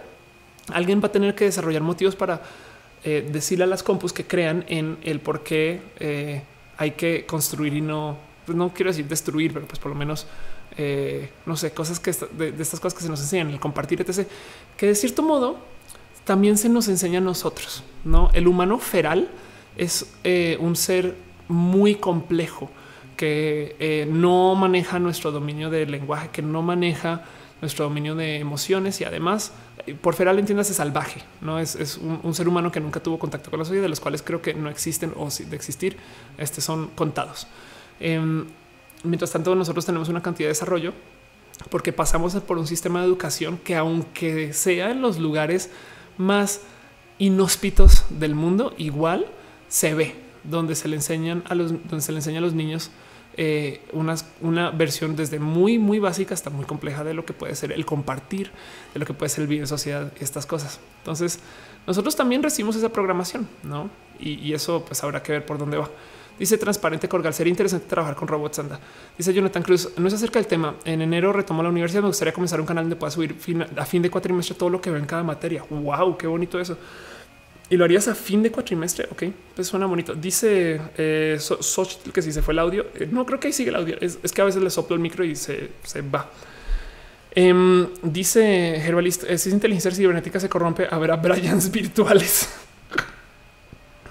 [0.72, 2.40] Alguien va a tener que desarrollar motivos para
[3.06, 6.42] eh, decirle a las compus que crean en el por qué eh,
[6.78, 8.16] hay que construir y no,
[8.46, 10.26] pues no quiero decir destruir, pero pues por lo menos
[10.78, 14.26] eh, no sé, cosas que de, estas cosas que se nos enseñan, el compartir, etc.
[14.78, 15.58] Que de cierto modo
[16.24, 17.84] también se nos enseña a nosotros.
[18.04, 19.28] No, el humano feral
[19.76, 20.06] es
[20.58, 21.14] un ser
[21.48, 22.70] muy complejo
[23.16, 27.24] que no maneja nuestro dominio del lenguaje, que no maneja
[27.60, 29.52] nuestro dominio de emociones y además
[29.86, 33.50] eh, por feral entiendas es salvaje, no es, un, ser humano que nunca tuvo contacto
[33.50, 35.96] con la sociedad, de los cuales creo que no existen o de existir,
[36.38, 37.46] este son contados.
[38.00, 38.44] Em,
[39.02, 40.92] mientras tanto, nosotros tenemos una cantidad de desarrollo
[41.70, 45.70] porque pasamos por un sistema de educación que, aunque sea en los lugares
[46.18, 46.60] más
[47.18, 49.26] inhóspitos del mundo, igual
[49.68, 52.90] se ve donde se le enseñan a los, donde se le enseña a los niños
[53.36, 57.72] eh, una, versión desde muy, muy básica hasta muy compleja de lo que puede ser
[57.72, 58.52] el compartir,
[58.92, 60.78] de lo que puede ser el vivir en sociedad, estas cosas.
[60.98, 61.40] Entonces,
[61.86, 63.90] nosotros también recibimos esa programación, ¿no?
[64.20, 65.90] Y, eso pues habrá que ver por dónde va.
[66.38, 68.60] Dice Transparente Corgal, sería interesante trabajar con robots.
[68.60, 68.78] Anda.
[69.18, 70.76] Dice Jonathan Cruz, no es acerca del tema.
[70.84, 72.02] En enero retomo la universidad.
[72.02, 73.36] Me gustaría comenzar un canal donde pueda subir
[73.76, 75.64] a fin de cuatrimestre todo lo que veo en cada materia.
[75.68, 76.76] Wow, qué bonito eso
[77.70, 79.08] y lo harías a fin de cuatrimestre.
[79.10, 79.24] Ok,
[79.54, 80.14] pues suena bonito.
[80.14, 81.38] Dice eh,
[82.12, 83.96] que si se fue el audio, eh, no creo que ahí sigue el audio.
[84.00, 85.70] Es, que a veces le soplo el micro y se,
[86.14, 86.30] va.
[87.34, 92.48] Em, dice Herbalist, eh, si es inteligencia cibernética se corrompe, a Bryans virtuales.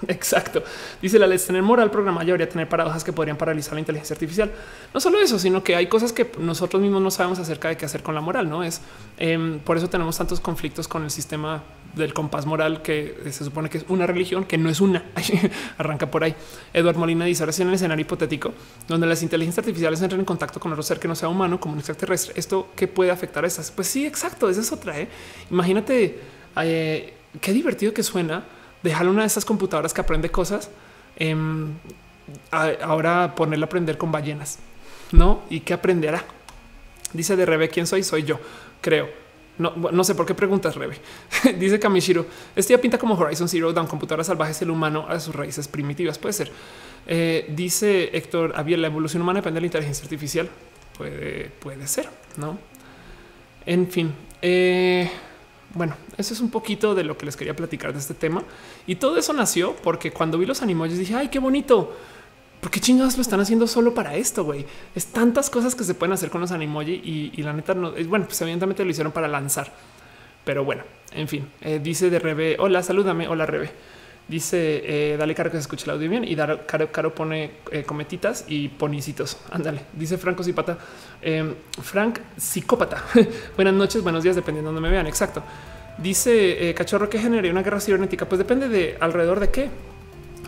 [0.08, 0.62] Exacto.
[1.00, 4.50] Dice la ley, tener moral programada habría tener paradojas que podrían paralizar la inteligencia artificial.
[4.92, 7.86] No solo eso, sino que hay cosas que nosotros mismos no sabemos acerca de qué
[7.86, 8.48] hacer con la moral.
[8.50, 8.80] No es
[9.16, 11.62] em, por eso tenemos tantos conflictos con el sistema
[11.96, 15.04] del compás moral que se supone que es una religión que no es una.
[15.78, 16.34] Arranca por ahí.
[16.72, 18.52] Eduardo Molina dice ahora en el escenario hipotético
[18.88, 21.74] donde las inteligencias artificiales entran en contacto con otro ser que no sea humano, como
[21.74, 22.34] un extraterrestre.
[22.36, 23.70] Esto qué puede afectar a esas?
[23.70, 24.48] Pues sí, exacto.
[24.48, 24.98] Esa es otra.
[24.98, 25.08] ¿eh?
[25.50, 26.20] Imagínate
[26.56, 28.44] eh, qué divertido que suena
[28.82, 30.70] dejar una de esas computadoras que aprende cosas.
[31.16, 31.74] Em,
[32.50, 34.58] ahora ponerlo a aprender con ballenas,
[35.12, 35.42] ¿no?
[35.50, 36.24] ¿Y qué aprenderá?
[37.12, 38.02] Dice de Rebe, ¿quién soy?
[38.02, 38.40] Soy yo,
[38.80, 39.23] creo.
[39.56, 40.96] No, no sé por qué preguntas, Rebe.
[41.58, 42.26] Dice Kamishiro,
[42.56, 46.18] este ya pinta como Horizon Zero Dawn, computadora salvaje el humano a sus raíces primitivas.
[46.18, 46.52] Puede ser.
[47.06, 50.48] Eh, dice Héctor, había la evolución humana depende de la inteligencia artificial.
[50.96, 52.58] Puede, puede ser, ¿no?
[53.66, 54.12] En fin.
[54.42, 55.10] Eh,
[55.74, 58.42] bueno, eso es un poquito de lo que les quería platicar de este tema.
[58.86, 61.94] Y todo eso nació porque cuando vi los animales dije, ay, qué bonito
[62.64, 64.64] ¿Por qué chingados lo están haciendo solo para esto, güey?
[64.94, 68.08] Es tantas cosas que se pueden hacer con los animoji y, la neta no es
[68.08, 69.70] bueno, pues evidentemente lo hicieron para lanzar.
[70.46, 70.82] Pero bueno,
[71.12, 73.70] en fin, eh, dice de Rebe, hola, salúdame, hola Rebe.
[74.28, 77.50] Dice, eh, dale caro que se escuche el audio bien y dar caro, caro pone
[77.70, 79.36] eh, cometitas y ponicitos.
[79.50, 80.78] Ándale, dice Franco Zipata.
[81.20, 83.04] Em, Frank psicópata.
[83.56, 85.06] Buenas noches, buenos días, dependiendo de donde me vean.
[85.06, 85.42] Exacto.
[85.98, 88.26] Dice cachorro que genere una guerra cibernética.
[88.26, 89.68] Pues depende de alrededor de qué,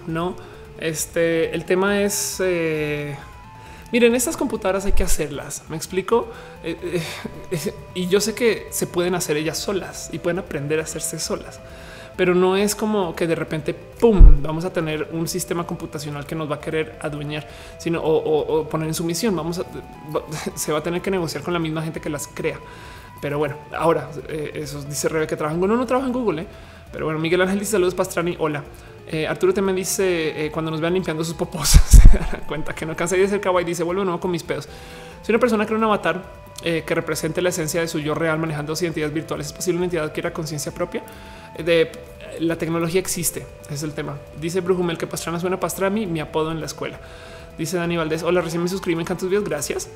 [0.06, 0.55] no?
[0.78, 3.16] Este, el tema es, eh,
[3.92, 5.62] miren, estas computadoras hay que hacerlas.
[5.68, 6.28] Me explico.
[6.62, 7.00] Eh,
[7.50, 11.18] eh, y yo sé que se pueden hacer ellas solas y pueden aprender a hacerse
[11.18, 11.60] solas,
[12.16, 16.34] pero no es como que de repente, pum, vamos a tener un sistema computacional que
[16.34, 17.46] nos va a querer adueñar,
[17.78, 19.34] sino o, poner en su misión.
[19.34, 19.64] Vamos a,
[20.54, 22.58] se va a tener que negociar con la misma gente que las crea.
[23.22, 25.74] Pero bueno, ahora eso dice Rebe que trabaja en Google.
[25.74, 26.46] No, no trabaja en Google,
[26.92, 28.36] pero bueno, Miguel Ángel dice saludos, Pastrani.
[28.38, 28.62] Hola.
[29.08, 32.86] Eh, Arturo también dice eh, cuando nos vean limpiando sus popos, se dan cuenta que
[32.86, 33.64] no cansé de ser kawaii.
[33.64, 34.68] Dice vuelvo nuevo con mis pedos.
[35.22, 36.22] Si una persona crea un avatar
[36.62, 39.78] eh, que represente la esencia de su yo real manejando dos identidades virtuales, es posible
[39.78, 41.02] una entidad que era conciencia propia
[41.62, 41.90] de
[42.40, 43.46] la tecnología existe.
[43.70, 44.18] es el tema.
[44.40, 47.00] Dice Brujumel que Pastrana suena Pastrami, mi apodo en la escuela.
[47.56, 48.22] Dice Dani Valdés.
[48.22, 49.44] Hola, recién me suscribí, me tus videos.
[49.44, 49.88] Gracias.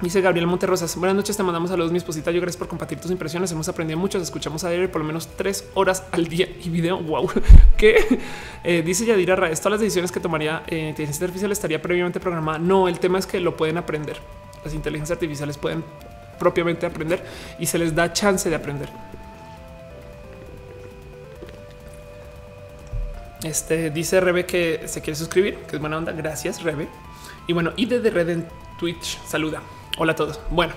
[0.00, 0.94] Dice Gabriel Monterrosas.
[0.94, 2.30] Buenas noches, te mandamos saludos, mi esposita.
[2.30, 3.50] Yo gracias por compartir tus impresiones.
[3.50, 4.18] Hemos aprendido mucho.
[4.18, 6.98] Escuchamos a diario por lo menos tres horas al día y video.
[6.98, 7.28] Wow,
[7.76, 8.20] que
[8.62, 9.60] eh, dice Yadira Raes.
[9.60, 12.60] Todas las decisiones que tomaría eh, inteligencia artificial estaría previamente programada.
[12.60, 14.18] No, el tema es que lo pueden aprender.
[14.64, 15.82] Las inteligencias artificiales pueden
[16.38, 17.24] propiamente aprender
[17.58, 18.88] y se les da chance de aprender.
[23.42, 26.12] Este dice Rebe que se quiere suscribir, que es buena onda.
[26.12, 26.86] Gracias, Rebe.
[27.48, 28.48] Y bueno, y de Red en
[28.78, 29.60] Twitch saluda.
[30.00, 30.38] Hola a todos.
[30.50, 30.74] Bueno,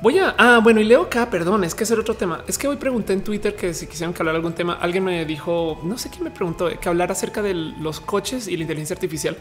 [0.00, 0.36] voy a.
[0.38, 2.44] Ah, bueno, y leo acá, perdón, es que es otro tema.
[2.46, 5.24] Es que hoy pregunté en Twitter que si quisieran que hablar algún tema, alguien me
[5.24, 8.94] dijo, no sé quién me preguntó, que hablar acerca de los coches y la inteligencia
[8.94, 9.36] artificial,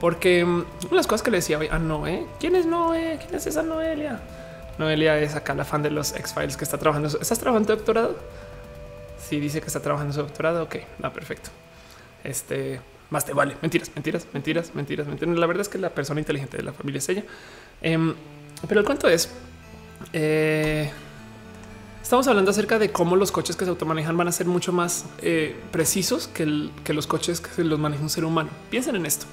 [0.00, 3.16] porque mm, una de las cosas que le decía hoy a Noé, ¿quién es Noé?
[3.20, 4.20] ¿Quién es esa Noelia?
[4.76, 7.06] Noelia es acá la fan de los X-Files que está trabajando.
[7.06, 8.16] ¿Estás trabajando en doctorado?
[9.20, 10.64] Sí, dice que está trabajando su doctorado.
[10.64, 11.50] Ok, va perfecto.
[12.24, 12.80] Este
[13.10, 13.56] más te vale.
[13.62, 15.38] Mentiras, mentiras, mentiras, mentiras, mentiras.
[15.38, 17.24] La verdad es que la persona inteligente de la familia es ella.
[17.82, 18.14] Em,
[18.68, 19.30] pero el cuento es,
[20.12, 20.90] eh,
[22.02, 25.06] estamos hablando acerca de cómo los coches que se automanejan van a ser mucho más
[25.22, 28.50] eh, precisos que, los coches que los maneja un ser humano.
[28.70, 29.26] Piensen en esto.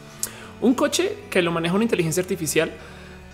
[0.61, 2.71] Un coche que lo maneja una inteligencia artificial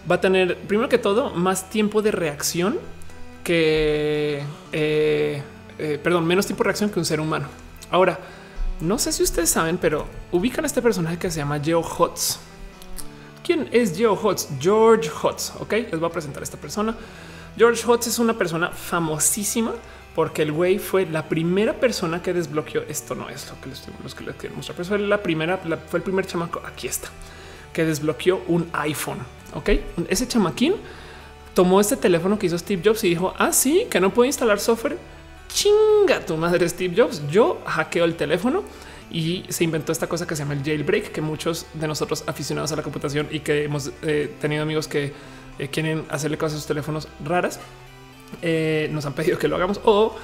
[0.09, 2.79] va a tener, primero que todo, más tiempo de reacción
[3.43, 5.41] que, eh,
[6.03, 7.47] perdón, menos tiempo de reacción que un ser humano.
[7.91, 8.19] Ahora,
[8.81, 12.39] no sé si ustedes saben, pero ubican a este personaje que se llama Geo Hotz.
[13.49, 14.47] ¿Quién es Geo Hotz?
[14.59, 15.53] George Hotz.
[15.59, 16.95] Ok, les voy a presentar a esta persona.
[17.57, 19.73] George Hotz es una persona famosísima
[20.13, 22.83] porque el güey fue la primera persona que desbloqueó.
[22.87, 25.97] Esto no es lo que les, que les quiero mostrar, pero fue la primera, fue
[25.97, 26.61] el primer chamaco.
[26.63, 27.09] Aquí está
[27.73, 29.17] que desbloqueó un iPhone.
[29.55, 29.71] Ok,
[30.09, 30.75] ese chamaquín
[31.55, 34.59] tomó este teléfono que hizo Steve Jobs y dijo: Ah, sí, que no puede instalar
[34.59, 34.99] software
[35.47, 37.27] chinga tu madre Steve Jobs.
[37.31, 38.63] Yo hackeo el teléfono
[39.11, 42.71] y se inventó esta cosa que se llama el jailbreak, que muchos de nosotros aficionados
[42.71, 45.13] a la computación y que hemos eh, tenido amigos que
[45.57, 47.59] eh, quieren hacerle cosas a sus teléfonos raras,
[48.41, 50.15] eh, nos han pedido que lo hagamos o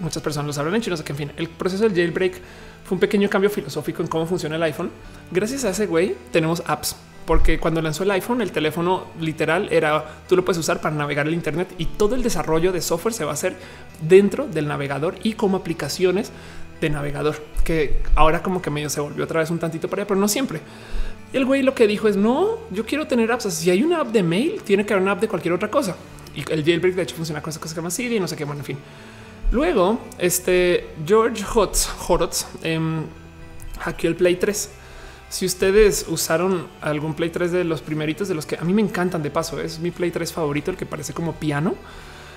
[0.00, 0.90] muchas personas lo sabrán hecho.
[0.90, 2.40] No sé qué, en fin, el proceso del jailbreak
[2.84, 4.90] fue un pequeño cambio filosófico en cómo funciona el iPhone.
[5.30, 6.96] Gracias a ese güey tenemos apps
[7.26, 11.26] porque cuando lanzó el iPhone, el teléfono literal era tú lo puedes usar para navegar
[11.26, 13.56] el Internet y todo el desarrollo de software se va a hacer
[14.02, 16.32] dentro del navegador y como aplicaciones
[16.86, 20.08] de navegador, que ahora como que medio se volvió otra vez un tantito para allá,
[20.08, 20.60] pero no siempre.
[21.32, 23.52] Y el güey lo que dijo es no, yo quiero tener apps.
[23.52, 25.96] Si hay una app de mail, tiene que haber una app de cualquier otra cosa.
[26.34, 28.28] Y el jailbreak de hecho funciona con esa cosa que se llama Siri y no
[28.28, 28.44] sé qué.
[28.44, 28.78] Bueno, en fin.
[29.50, 33.02] Luego, este George Hotz, Horotz em,
[33.80, 34.70] hackeó el Play 3
[35.34, 38.82] si ustedes usaron algún Play 3 de los primeritos de los que a mí me
[38.82, 41.74] encantan de paso, es mi Play 3 favorito, el que parece como piano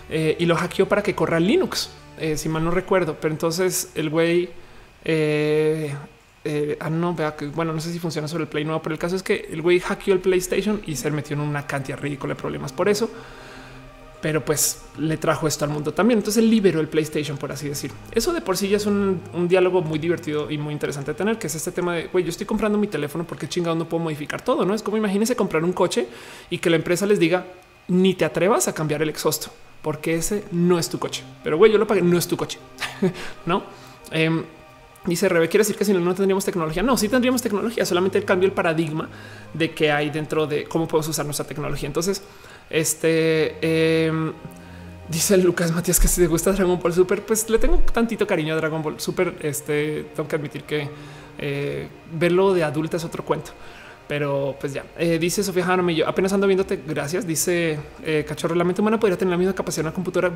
[0.10, 1.90] eh, y lo hackeó para que corra Linux,
[2.20, 3.18] eh, si mal no recuerdo.
[3.20, 4.50] Pero entonces el güey,
[5.04, 5.94] eh,
[6.80, 9.00] ah, no, vea que bueno, no sé si funciona sobre el Play nuevo, pero el
[9.00, 12.34] caso es que el güey hackeó el PlayStation y se metió en una cantidad ridícula
[12.34, 13.10] de problemas por eso.
[14.20, 16.18] pero pues le trajo esto al mundo también.
[16.20, 17.92] Entonces liberó el PlayStation, por así decir.
[18.12, 21.38] Eso de por sí ya es un, diálogo muy divertido y muy interesante de tener,
[21.38, 24.04] que es este tema de, güey, yo estoy comprando mi teléfono porque chingado no puedo
[24.04, 24.74] modificar todo, ¿no?
[24.74, 26.08] Es como imagínense comprar un coche
[26.50, 27.46] y que la empresa les diga,
[27.88, 29.50] ni te atrevas a cambiar el exhausto,
[29.82, 31.24] porque ese no es tu coche.
[31.44, 32.60] Pero güey, yo lo pagué, no es tu coche,
[33.46, 33.64] ¿no?
[34.12, 34.44] Em,
[35.08, 36.84] Dice Rebe, quiere decir que si no, no tendríamos tecnología.
[36.84, 39.08] No, sí tendríamos tecnología, solamente el cambio el paradigma
[39.54, 41.88] de qué hay dentro de cómo podemos usar nuestra tecnología.
[41.88, 42.22] Entonces,
[42.70, 43.56] este
[44.06, 44.34] em,
[45.08, 48.54] dice Lucas Matías que si te gusta Dragon Ball Super, pues le tengo tantito cariño
[48.54, 49.38] a Dragon Ball Super.
[49.42, 50.90] Este tengo que admitir que
[51.38, 53.52] eh, verlo de adulta es otro cuento.
[54.08, 56.80] Pero pues ya eh, dice Sofía Hanome, yo apenas ando viéndote.
[56.88, 57.28] Gracias.
[57.28, 60.34] Dice eh, cachorro, la mente humana podría tener la misma capacidad de una computadora.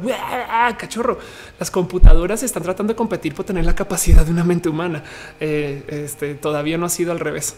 [0.77, 1.17] Cachorro,
[1.59, 5.03] las computadoras están tratando de competir por tener la capacidad de una mente humana.
[5.39, 7.55] este todavía no ha sido al revés.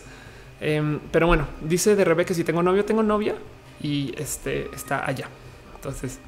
[0.62, 3.36] Em, pero bueno, dice de Rebe que si tengo novio, tengo novia
[3.82, 5.28] y este está allá.
[5.76, 6.20] Entonces,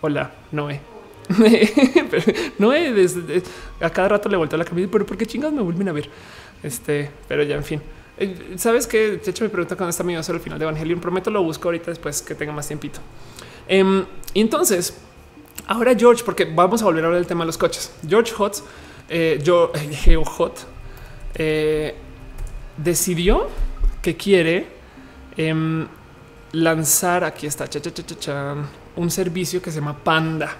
[0.00, 0.80] hola, Noé.
[2.58, 3.42] Noé, desde,
[3.80, 6.10] a cada rato le vuelto la camisa, pero ¿por qué chingados me vuelven a ver?
[6.62, 7.80] Este, pero ya, en fin.
[8.16, 11.00] Eh, Sabes que de hecho me pregunta cuando está mi video el final de Evangelion.
[11.00, 13.00] Prometo lo busco ahorita después que tenga más tiempito.
[13.66, 14.96] Em, y entonces,
[15.66, 17.92] ahora George, porque vamos a volver a hablar del tema de los coches.
[18.06, 18.62] George Hot,
[19.08, 20.66] eh, yo, Geo Hot,
[21.34, 21.94] eh,
[22.76, 23.48] decidió
[24.02, 24.66] que quiere
[25.36, 25.86] em,
[26.52, 27.68] lanzar, aquí está,
[28.96, 30.56] un servicio que se llama Panda.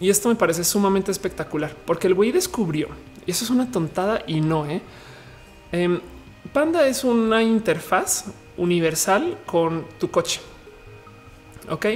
[0.00, 2.88] Y esto me parece sumamente espectacular porque el güey descubrió,
[3.26, 4.80] y eso es una tontada y no, ¿eh?
[6.52, 8.26] Panda es una interfaz
[8.56, 10.40] universal con tu coche.
[11.70, 11.86] Ok,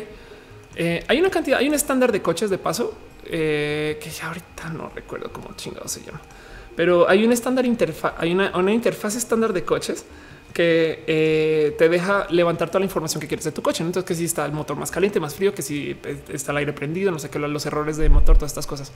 [0.76, 2.94] eh, hay una cantidad, hay un estándar de coches de paso
[3.24, 6.20] eh, que ya ahorita no recuerdo cómo chingado se llama,
[6.74, 10.06] pero hay un estándar interfaz, hay una, una interfaz estándar de coches
[10.52, 13.84] que eh, te deja levantar toda la información que quieres de tu coche.
[13.84, 15.96] Entonces, que si está el motor más caliente, más frío, que si
[16.28, 18.92] está el aire prendido, no sé qué, los errores de motor, todas estas cosas.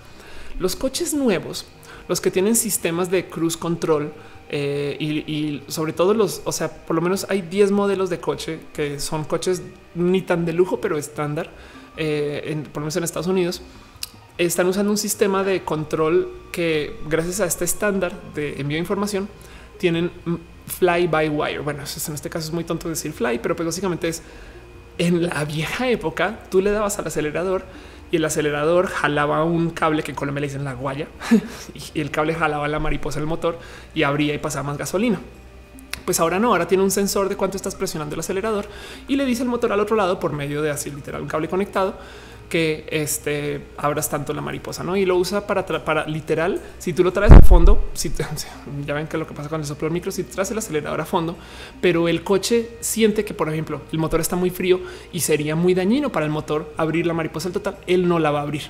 [0.58, 1.66] Los coches nuevos,
[2.08, 4.12] los que tienen sistemas de cruise control
[4.54, 8.60] eh, y, sobre todo los, o sea, por lo menos hay 10 modelos de coche
[8.74, 9.62] que son coches
[9.94, 11.50] ni tan de lujo, pero estándar,
[11.96, 13.62] eh, por lo menos en Estados Unidos.
[14.36, 19.26] Están usando un sistema de control que gracias a este estándar de envío de información
[19.78, 20.10] tienen
[20.66, 21.58] fly by wire.
[21.60, 24.22] Bueno, en este caso es muy tonto decir fly, pero pues básicamente es
[24.98, 27.64] en la vieja época tú le dabas al acelerador
[28.12, 31.08] y el acelerador jalaba un cable que en Colombia le dicen la guaya
[31.94, 33.58] y el cable jalaba la mariposa del motor
[33.94, 35.18] y abría y pasaba más gasolina.
[36.04, 38.66] Pues ahora no, ahora tiene un sensor de cuánto estás presionando el acelerador
[39.08, 41.48] y le dice el motor al otro lado por medio de así literal un cable
[41.48, 41.94] conectado
[42.52, 44.94] que este abras tanto la mariposa, ¿no?
[44.94, 48.12] Y lo usa para, literal, si tú lo traes a fondo, si
[48.86, 51.06] ya ven que lo que pasa con el soplo micro, si traes el acelerador a
[51.06, 51.34] fondo,
[51.80, 54.82] pero el coche siente que, por ejemplo, el motor está muy frío
[55.14, 58.30] y sería muy dañino para el motor abrir la mariposa al total, él no la
[58.30, 58.64] va a abrir.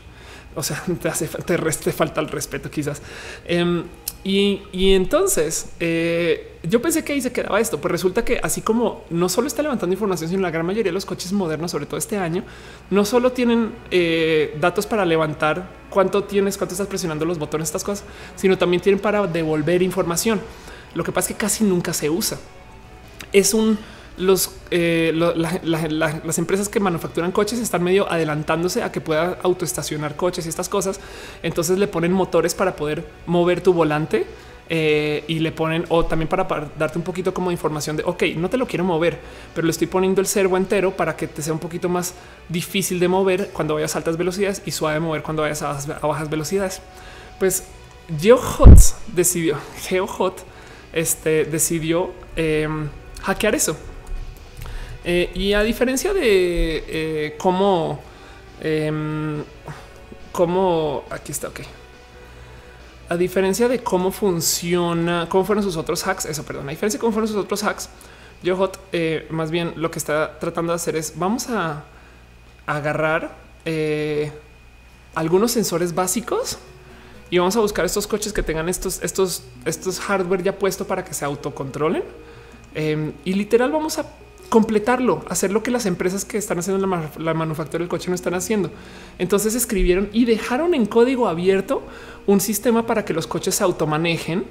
[0.54, 3.02] O sea, te hace te falta el respeto quizás.
[3.44, 3.82] Em,
[4.24, 4.62] y,
[4.92, 9.28] entonces eh, yo pensé que ahí se quedaba esto, pues resulta que así como no
[9.28, 12.16] solo está levantando información, sino la gran mayoría de los coches modernos, sobre todo este
[12.16, 12.44] año,
[12.90, 17.82] no solo tienen eh, datos para levantar cuánto tienes, cuánto estás presionando los botones, estas
[17.82, 18.04] cosas,
[18.36, 20.40] sino también tienen para devolver información.
[20.94, 22.38] Lo que pasa es que casi nunca se usa.
[23.32, 23.78] Es un
[24.18, 30.48] eh, las empresas que manufacturan coches están medio adelantándose a que pueda autoestacionar coches y
[30.48, 31.00] estas cosas.
[31.42, 34.26] Entonces le ponen motores para poder mover tu volante
[34.68, 36.46] eh, y le ponen o también para,
[36.78, 39.18] darte un poquito como información de ok, no te lo quiero mover,
[39.54, 42.14] pero le estoy poniendo el servo entero para que te sea un poquito más
[42.48, 45.78] difícil de mover cuando vayas a altas velocidades y suave de mover cuando vayas a,
[46.06, 46.80] bajas velocidades.
[47.38, 47.64] Pues
[48.18, 48.78] GeoHot
[49.14, 49.58] decidió,
[49.88, 50.44] GeoHot
[50.92, 52.88] este, decidió em,
[53.22, 53.76] hackear eso
[55.04, 58.00] eh, y a diferencia de eh, cómo,
[58.60, 59.42] em,
[60.30, 61.60] cómo aquí está, ok.
[63.08, 67.00] A diferencia de cómo funciona, cómo fueron sus otros hacks, eso, perdón, a diferencia de
[67.00, 67.88] cómo fueron sus otros hacks,
[68.42, 71.84] Yohot eh, más bien lo que está tratando de hacer es vamos a,
[72.64, 73.36] agarrar
[75.14, 76.58] algunos sensores básicos
[77.28, 81.04] y vamos a buscar estos coches que tengan estos, estos, estos hardware ya puesto para
[81.04, 82.04] que se autocontrolen.
[82.74, 84.06] Em, y literal vamos a
[84.52, 88.34] completarlo, hacer lo que las empresas que están haciendo la, manufactura del coche no están
[88.34, 88.70] haciendo.
[89.18, 91.82] Entonces escribieron y dejaron en código abierto
[92.26, 94.44] un sistema para que los coches se automanejen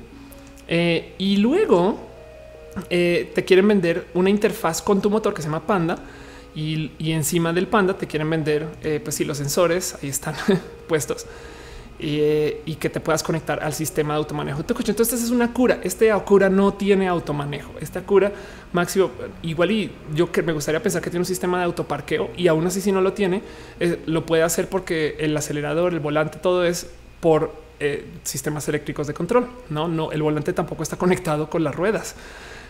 [0.68, 2.00] eh, y luego
[2.90, 6.00] eh, te quieren vender una interfaz con tu motor que se llama Panda
[6.56, 10.34] y, encima del Panda te quieren vender, eh, pues sí, los sensores ahí están
[10.88, 11.28] puestos
[12.04, 14.92] eh, y que te puedas conectar al sistema de automanejo de tu coche.
[14.92, 15.80] Entonces es una cura.
[15.84, 17.74] Este cura no tiene automanejo.
[17.80, 18.32] Esta cura
[18.74, 19.12] máximo
[19.44, 22.66] igual y yo que me gustaría pensar que tiene un sistema de autoparqueo y aún
[22.66, 23.44] así si no lo tiene,
[23.80, 29.06] eh, lo puede hacer porque el acelerador, el volante, todo es por eh, sistemas eléctricos
[29.06, 29.48] de control.
[29.70, 32.16] No, no, el volante tampoco está conectado con las ruedas.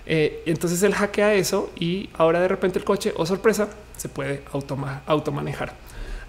[0.05, 4.41] entonces él hackea eso y ahora de repente el coche, o oh sorpresa, se puede
[5.05, 5.73] automanejar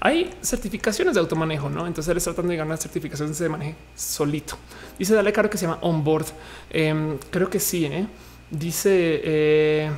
[0.04, 1.86] hay certificaciones de automanejo, no?
[1.86, 4.56] Entonces él está tratando de ganar certificaciones de manejo solito.
[4.98, 6.26] Dice Dale Caro que se llama Onboard.
[6.70, 7.84] Em, creo que sí.
[7.84, 8.08] ¿eh?
[8.50, 9.90] Dice eh,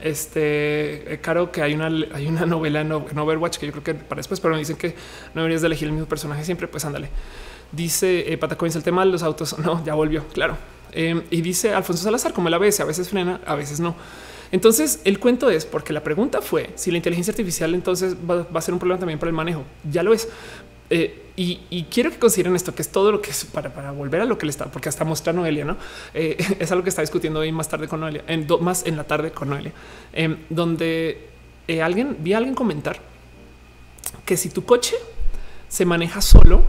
[0.00, 3.94] este eh, Caro que hay una, hay una novela en, Overwatch que yo creo que
[3.94, 4.94] para después, pero me dicen que
[5.34, 6.66] no deberías de elegir el mismo personaje siempre.
[6.66, 7.10] Pues ándale.
[7.70, 9.54] Dice eh, Patacoins el tema de los autos.
[9.62, 10.26] No, ya volvió.
[10.28, 10.56] Claro.
[10.92, 13.94] Em, y dice Alfonso Salazar como la ABS, a veces frena, a veces no.
[14.50, 18.60] Entonces el cuento es porque la pregunta fue si la inteligencia artificial entonces va, a
[18.60, 19.64] ser un problema también para el manejo.
[19.90, 20.28] Ya lo es.
[20.90, 24.24] Eh, y, quiero que consideren esto, que es todo lo que es para, volver a
[24.24, 25.76] lo que le está, porque hasta mostrar Noelia, no
[26.12, 29.04] eh, es algo que está discutiendo hoy más tarde con Noelia, en más en la
[29.04, 29.72] tarde con Noelia,
[30.12, 31.28] em, donde
[31.68, 33.00] eh, alguien vi a alguien comentar
[34.24, 34.96] que si tu coche
[35.68, 36.64] se maneja solo,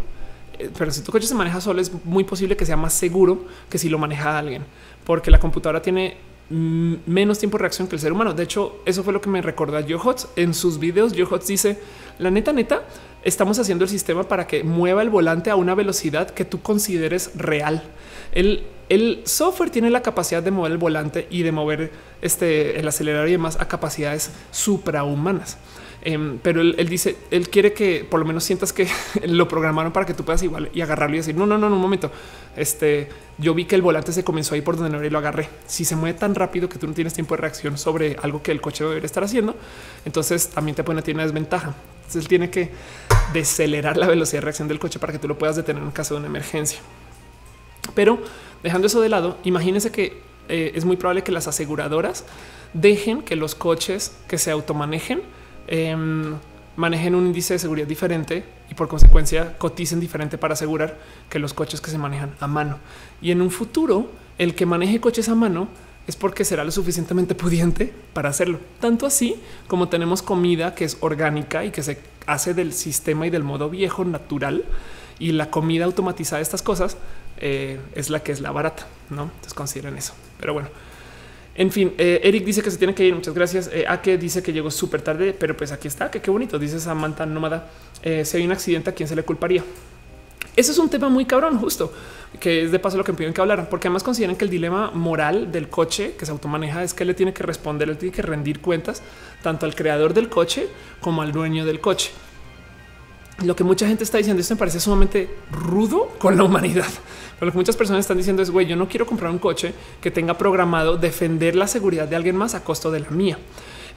[0.77, 3.79] pero si tu coche se maneja solo, es muy posible que sea más seguro que
[3.79, 4.65] si lo maneja alguien,
[5.03, 6.17] porque la computadora tiene
[6.49, 8.33] menos tiempo de reacción que el ser humano.
[8.33, 11.13] De hecho, eso fue lo que me recordó Johots en sus videos.
[11.17, 11.79] Johots dice
[12.17, 12.83] la neta, neta,
[13.23, 17.31] estamos haciendo el sistema para que mueva el volante a una velocidad que tú consideres
[17.35, 17.83] real.
[18.31, 22.87] El, el software tiene la capacidad de mover el volante y de mover este, el
[22.87, 25.57] acelerador y demás a capacidades suprahumanas.
[26.01, 28.87] Em, pero él, dice, él quiere que por lo menos sientas que
[29.27, 31.81] lo programaron para que tú puedas igual y agarrarlo y decir, no, no, no, un
[31.81, 32.11] momento.
[32.55, 35.49] Este, yo vi que el volante se comenzó ahí por donde no y lo agarré.
[35.67, 38.51] Si se mueve tan rápido que tú no tienes tiempo de reacción sobre algo que
[38.51, 39.55] el coche debería estar haciendo,
[40.05, 41.75] entonces también te pone tiene una desventaja.
[41.97, 42.71] Entonces él tiene que
[43.33, 46.13] decelerar la velocidad de reacción del coche para que tú lo puedas detener en caso
[46.13, 46.79] de una emergencia.
[47.93, 48.19] Pero
[48.63, 52.25] dejando eso de lado, imagínense que eh, es muy probable que las aseguradoras
[52.73, 55.21] dejen que los coches que se automanejen
[55.71, 56.35] Em,
[56.77, 60.97] manejen un índice de seguridad diferente y por consecuencia coticen diferente para asegurar
[61.29, 62.79] que los coches que se manejan a mano.
[63.21, 64.09] Y en un futuro,
[64.39, 65.67] el que maneje coches a mano
[66.07, 68.59] es porque será lo suficientemente pudiente para hacerlo.
[68.79, 69.35] Tanto así
[69.67, 73.69] como tenemos comida que es orgánica y que se hace del sistema y del modo
[73.69, 74.65] viejo natural
[75.19, 76.97] y la comida automatizada de estas cosas
[77.37, 79.23] eh, es la que es la barata, ¿no?
[79.23, 80.13] Entonces consideren eso.
[80.39, 80.69] Pero bueno,
[81.59, 83.13] en fin, eh, Eric dice que se tiene que ir.
[83.13, 83.69] Muchas gracias.
[83.73, 86.09] Eh, a que dice que llegó súper tarde, pero pues aquí está.
[86.09, 86.57] Que qué bonito.
[86.57, 87.69] Dice Samantha Nómada.
[88.01, 89.61] Eh, si hay un accidente, ¿a quién se le culparía?
[90.55, 91.91] Ese es un tema muy cabrón, justo
[92.39, 94.91] que es de paso lo que piden que hablaran, porque además consideran que el dilema
[94.91, 98.21] moral del coche que se automaneja es que le tiene que responder, él tiene que
[98.21, 99.01] rendir cuentas
[99.41, 100.67] tanto al creador del coche
[101.01, 102.11] como al dueño del coche.
[103.43, 106.87] Lo que mucha gente está diciendo, esto me parece sumamente rudo con la humanidad
[107.45, 110.11] lo que muchas personas están diciendo es, güey, yo no quiero comprar un coche que
[110.11, 113.37] tenga programado defender la seguridad de alguien más a costo de la mía.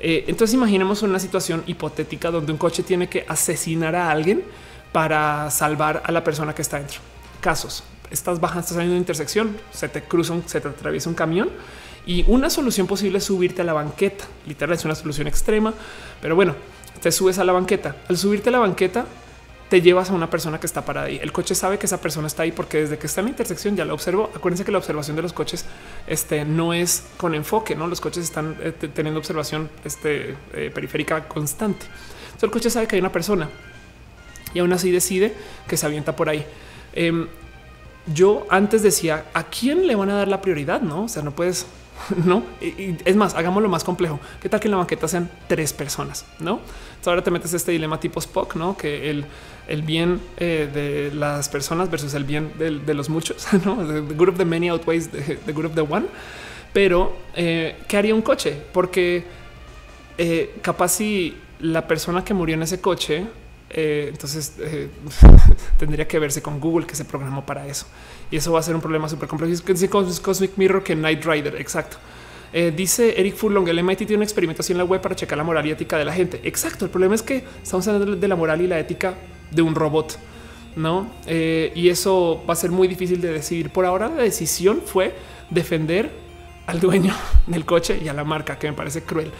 [0.01, 4.43] Eh, entonces imaginemos una situación hipotética donde un coche tiene que asesinar a alguien
[4.93, 7.01] para salvar a la persona que está dentro.
[7.41, 11.15] Casos, estás bajando, estás saliendo de una intersección, se te cruza, se te atraviesa un
[11.15, 11.51] camión
[12.05, 14.25] y una solución posible es subirte a la banqueta.
[14.47, 15.73] Literal es una solución extrema,
[16.21, 16.55] pero bueno,
[17.01, 17.97] te subes a la banqueta.
[18.09, 19.07] Al subirte a la banqueta,
[19.73, 21.19] te llevas a una persona que está parada ahí.
[21.23, 23.75] El coche sabe que esa persona está ahí porque desde que está en la intersección
[23.75, 24.31] ya la observó.
[24.37, 25.65] Acuérdense que la observación de los coches
[26.07, 31.27] este, no es con enfoque, no los coches están eh, teniendo observación este, eh, periférica
[31.27, 31.87] constante.
[31.87, 33.49] Entonces el coche sabe que hay una persona
[34.53, 35.33] y aún así decide
[35.67, 36.45] que se avienta por ahí.
[36.93, 37.29] Em,
[38.13, 41.05] yo antes decía a quién le van a dar la prioridad, no?
[41.05, 41.65] O sea, no puedes
[42.25, 42.43] no?
[42.61, 44.21] Y, es más, hagámoslo más complejo.
[44.41, 46.25] ¿Qué tal que en la banqueta sean tres personas?
[46.39, 46.61] No?
[47.05, 48.77] Ahora te metes este dilema tipo Spock, no?
[48.77, 49.25] Que el,
[49.69, 53.87] el bien eh, de las personas versus el bien de, los muchos, no?
[53.87, 56.07] The, good of the many outweighs the, good of the one.
[56.73, 58.57] Pero eh, ¿qué haría un coche?
[58.73, 59.25] Porque
[60.19, 63.27] eh, capaz si la persona que murió en ese coche
[63.73, 64.55] eh, entonces
[65.79, 67.87] tendría que verse con Google que se programó para eso.
[68.31, 69.51] Y eso va a ser un problema súper complejo.
[69.51, 71.57] Dice Cosmic Mirror que Night Rider.
[71.57, 71.99] Exacto.
[72.53, 75.45] Eh, dice Eric Furlong, el MIT tiene una experimentación en la web para checar la
[75.45, 76.41] moral y ética de la gente.
[76.45, 76.85] Exacto.
[76.85, 79.15] El problema es que estamos hablando de la moral y la ética
[79.51, 80.19] de un robot,
[80.77, 81.11] no?
[81.27, 83.71] Eh, y eso va a ser muy difícil de decidir.
[83.71, 85.15] Por ahora, la decisión fue
[85.51, 86.11] defender
[86.67, 87.15] al dueño
[87.47, 89.31] del coche y a la marca, que me parece cruel.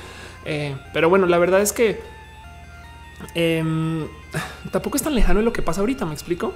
[0.95, 2.01] pero bueno, la verdad es que
[3.35, 4.07] Em,
[4.71, 6.05] tampoco es tan lejano de lo que pasa ahorita.
[6.07, 6.55] Me explico.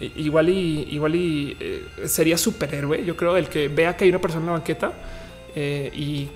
[0.00, 3.04] Igual y igual y eh, sería superhéroe.
[3.04, 4.92] Yo creo el que vea que hay una persona en la banqueta
[5.54, 6.28] eh, y,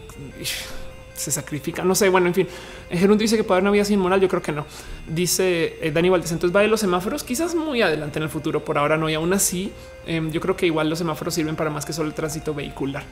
[1.14, 1.82] se sacrifica.
[1.82, 2.08] No sé.
[2.08, 2.46] Bueno, en fin,
[2.90, 4.20] Gerundo dice que puede haber una vida sin moral.
[4.20, 4.64] Yo creo que no.
[5.08, 6.30] Dice eh, Dani Valdez.
[6.30, 8.64] Entonces va de los semáforos, quizás muy adelante en el futuro.
[8.64, 9.10] Por ahora no.
[9.10, 9.72] Y aún así,
[10.06, 13.02] em, yo creo que igual los semáforos sirven para más que solo el tránsito vehicular.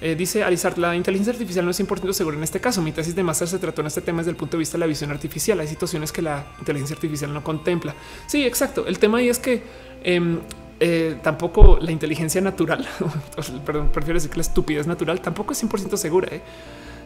[0.00, 2.82] Eh, dice Alizar, la inteligencia artificial no es 100% segura en este caso.
[2.82, 4.80] Mi tesis de máster se trató en este tema desde el punto de vista de
[4.80, 5.58] la visión artificial.
[5.60, 7.94] Hay situaciones que la inteligencia artificial no contempla.
[8.26, 8.86] Sí, exacto.
[8.86, 9.62] El tema ahí es que
[10.04, 10.40] em,
[10.80, 12.86] eh, tampoco la inteligencia natural,
[13.64, 16.28] perdón, prefiero decir que la estupidez natural tampoco es 100% segura.
[16.30, 16.42] ¿eh?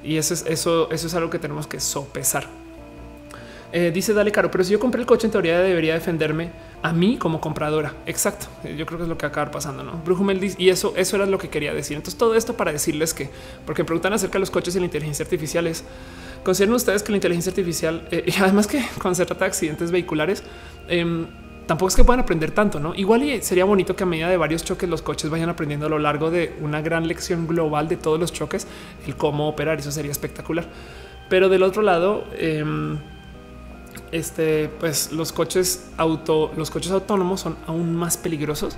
[0.03, 2.47] Y eso es, eso, eso es algo que tenemos que sopesar.
[3.73, 6.51] Dice Dale Caro, pero si yo compré el coche, en teoría debería defenderme
[6.83, 7.95] a mí como compradora.
[8.07, 8.47] Exacto.
[8.65, 10.01] Yo creo que es lo que acaba pasando, no?
[10.05, 11.97] Brujumel dice, y eso, eso era lo que quería decir.
[11.97, 13.31] Entonces, todo esto para decirles que,
[13.67, 15.85] porque preguntan acerca de los coches y la inteligencia artificial es,
[16.43, 20.43] consideran ustedes que la inteligencia artificial, y además que cuando se trata de accidentes vehiculares,
[20.89, 21.27] eh,
[21.67, 22.95] tampoco es que puedan aprender tanto, ¿no?
[22.97, 25.99] Igual sería bonito que a medida de varios choques los coches vayan aprendiendo a lo
[25.99, 28.67] largo de una gran lección global de todos los choques,
[29.07, 30.67] el cómo operar, eso sería espectacular.
[31.29, 32.99] Pero del otro lado, em,
[34.13, 38.77] este, pues los coches auto, los coches autónomos son aún más peligrosos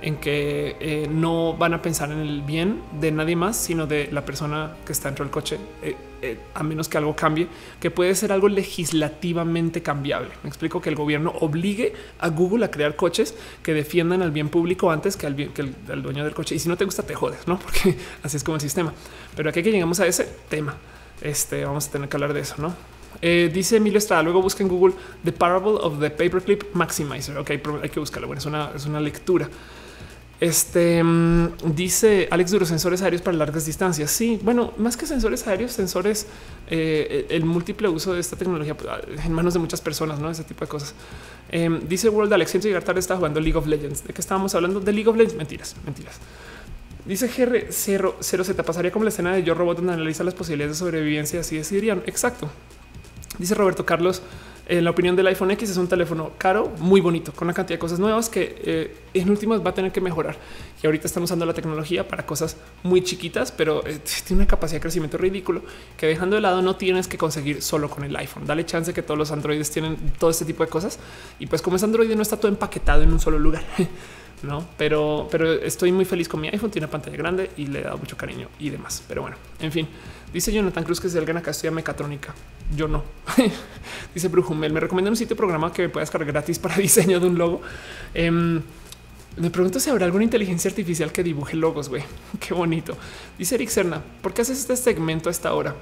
[0.00, 4.08] en que eh, no van a pensar en el bien de nadie más, sino de
[4.12, 7.48] la persona que está dentro del coche, eh, eh, a menos que algo cambie,
[7.80, 10.30] que puede ser algo legislativamente cambiable.
[10.42, 14.48] Me explico que el gobierno obligue a Google a crear coches que defiendan al bien
[14.48, 15.36] público antes que al,
[16.02, 16.54] dueño del coche.
[16.54, 17.58] Y si no te gusta, te jodes, no?
[17.62, 18.92] Porque así es como el sistema.
[19.34, 20.76] Pero aquí que llegamos a ese tema,
[21.20, 22.97] este vamos a tener que hablar de eso, no?
[23.20, 24.94] Dice Emilio Estrada, luego busca en Google
[25.24, 27.36] The Parable of the Paperclip Maximizer.
[27.38, 28.26] Ok, hay que buscarlo.
[28.26, 29.48] Bueno, es una, es una lectura.
[30.40, 34.10] Este mm, dice Alex Duro, sensores aéreos para largas distancias.
[34.10, 36.28] Sí, bueno, más que sensores aéreos, sensores,
[36.68, 38.88] eh, el múltiple uso de esta tecnología pues,
[39.24, 40.94] en manos de muchas personas, no ese tipo de cosas.
[41.50, 44.04] Em, dice World Alex, siento llegar tarde, está jugando League of Legends.
[44.04, 45.36] De qué estábamos hablando de League of Legends?
[45.36, 46.18] Mentiras, mentiras.
[47.04, 50.34] Dice GR 0, 0 Z pasaría como la escena de Yo Robot donde analiza las
[50.34, 51.40] posibilidades de sobrevivencia.
[51.40, 52.02] Así decidirían.
[52.06, 52.48] Exacto.
[53.36, 54.22] Dice Roberto Carlos.
[54.70, 57.76] En la opinión del iPhone X es un teléfono caro, muy bonito, con una cantidad
[57.76, 60.36] de cosas nuevas que eh, en últimas va a tener que mejorar.
[60.82, 64.76] Y ahorita están usando la tecnología para cosas muy chiquitas, pero eh, tiene una capacidad
[64.76, 65.62] de crecimiento ridículo
[65.96, 68.44] que dejando de lado no tienes que conseguir solo con el iPhone.
[68.44, 70.98] Dale chance que todos los androides tienen todo este tipo de cosas.
[71.38, 73.62] Y pues como es Android no está todo empaquetado en un solo lugar.
[74.42, 76.70] no, pero, pero estoy muy feliz con mi iPhone.
[76.70, 79.02] Tiene pantalla grande y le he dado mucho cariño y demás.
[79.08, 79.88] Pero bueno, en fin,
[80.32, 82.34] dice Jonathan Cruz que si alguien acá estudia mecatrónica.
[82.76, 83.02] Yo no.
[84.14, 87.26] Dice Brujumel, me recomienda un sitio programa que me puedas cargar gratis para diseño de
[87.26, 87.62] un logo.
[88.14, 88.62] Em,
[89.36, 92.02] me pregunto si habrá alguna inteligencia artificial que dibuje logos, güey.
[92.40, 92.96] Qué bonito.
[93.38, 95.74] Dice Eric Serna, ¿por qué haces este segmento a esta hora?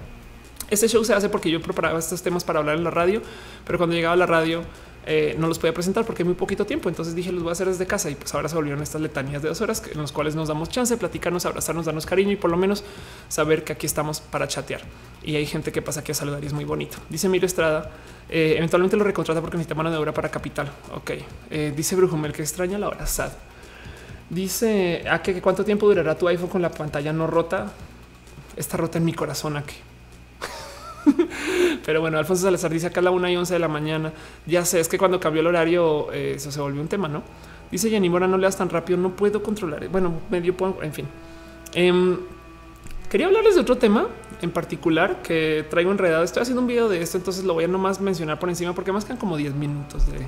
[0.68, 3.22] Este show se hace porque yo preparaba estos temas para hablar en la radio,
[3.64, 4.62] pero cuando llegaba a la radio
[5.06, 6.88] eh, no los podía presentar porque hay muy poquito tiempo.
[6.88, 9.40] Entonces dije, los voy a hacer desde casa y pues ahora se volvieron estas letanías
[9.40, 12.36] de dos horas en las cuales nos damos chance de platicarnos, abrazarnos, darnos cariño y
[12.36, 12.82] por lo menos
[13.28, 14.80] saber que aquí estamos para chatear.
[15.22, 16.98] Y hay gente que pasa aquí a saludar y es muy bonito.
[17.08, 17.90] Dice Miro Estrada,
[18.28, 20.70] eh, eventualmente lo recontrata porque necesita mano de obra para capital.
[20.94, 21.12] Ok.
[21.50, 23.30] Eh, dice Brujumel que extraña la hora sad.
[24.28, 27.72] Dice a ah, que cuánto tiempo durará tu iPhone con la pantalla no rota.
[28.56, 29.76] Está rota en mi corazón aquí.
[31.84, 34.12] Pero bueno, Alfonso Salazar dice acá a la 1 y 11 de la mañana.
[34.46, 37.22] Ya sé, es que cuando cambió el horario eh, eso se volvió un tema, ¿no?
[37.70, 39.88] Dice Jenny Mora, no leas tan rápido, no puedo controlar.
[39.88, 41.06] Bueno, medio puedo, en fin.
[41.74, 42.18] Em,
[43.10, 44.06] quería hablarles de otro tema
[44.40, 46.22] en particular que traigo enredado.
[46.22, 48.92] Estoy haciendo un video de esto, entonces lo voy a nomás mencionar por encima porque
[48.92, 50.26] más quedan como 10 minutos de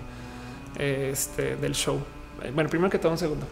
[1.10, 2.00] este del show.
[2.42, 3.46] Eh, bueno, primero que todo, un segundo.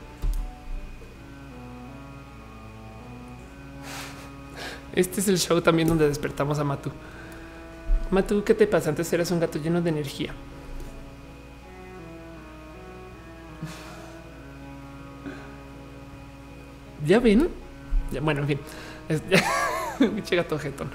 [4.96, 6.90] Este es el show también donde despertamos a Matu.
[8.10, 8.88] Matu, ¿qué te pasa?
[8.88, 10.32] Antes eras un gato lleno de energía.
[17.06, 17.48] ¿Ya ven?
[18.22, 18.58] bueno, en fin.
[19.08, 19.22] Es,
[20.30, 20.90] gato jetón.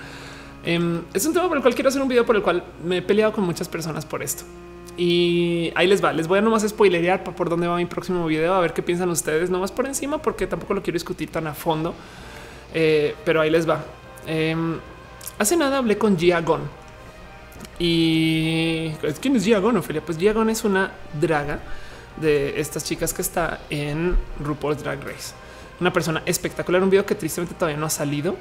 [0.64, 2.98] Em, es un tema por el cual quiero hacer un video por el cual me
[2.98, 4.44] he peleado con muchas personas por esto.
[4.98, 6.12] Y ahí les va.
[6.12, 9.10] Les voy a nomás spoilerear por dónde va mi próximo video, a ver qué piensan
[9.12, 11.94] ustedes, nomás por encima, porque tampoco lo quiero discutir tan a fondo.
[12.74, 13.84] Eh, pero ahí les va.
[14.26, 14.80] Em,
[15.38, 16.62] hace nada hablé con Gia Gon.
[17.80, 20.02] Y quién es Gia Gon, Ophelia?
[20.02, 21.60] Pues Gia Gon es una draga
[22.18, 25.34] de estas chicas que está en RuPaul's Drag Race.
[25.80, 28.36] Una persona espectacular, un video que tristemente todavía no ha salido,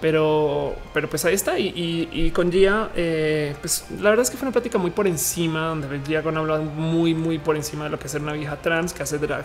[0.00, 1.58] pero, pero pues ahí está.
[1.58, 5.68] Y, con Gia, eh, pues la verdad es que fue una plática muy por encima,
[5.68, 8.56] donde Gia Gon habla muy, muy por encima de lo que es ser una vieja
[8.56, 9.44] trans que hace drag,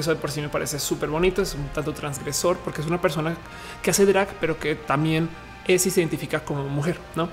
[0.00, 1.42] eso de por sí me parece súper bonito.
[1.42, 3.36] Es un tanto transgresor porque es una persona
[3.82, 5.28] que hace drag, pero que también
[5.66, 7.28] es y se identifica como mujer, no?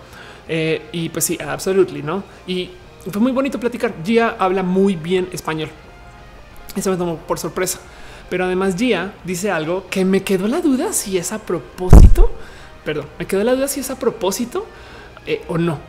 [0.47, 2.23] Eh, y pues sí, absolutely, no?
[2.45, 2.71] Y
[3.11, 3.93] fue muy bonito platicar.
[4.03, 5.69] Gia habla muy bien español.
[6.75, 7.79] Eso me tomó por sorpresa.
[8.29, 12.31] Pero además Gia dice algo que me quedó la duda si es a propósito
[12.85, 14.65] perdón, me quedó la duda si es a propósito
[15.25, 15.79] eh, o no.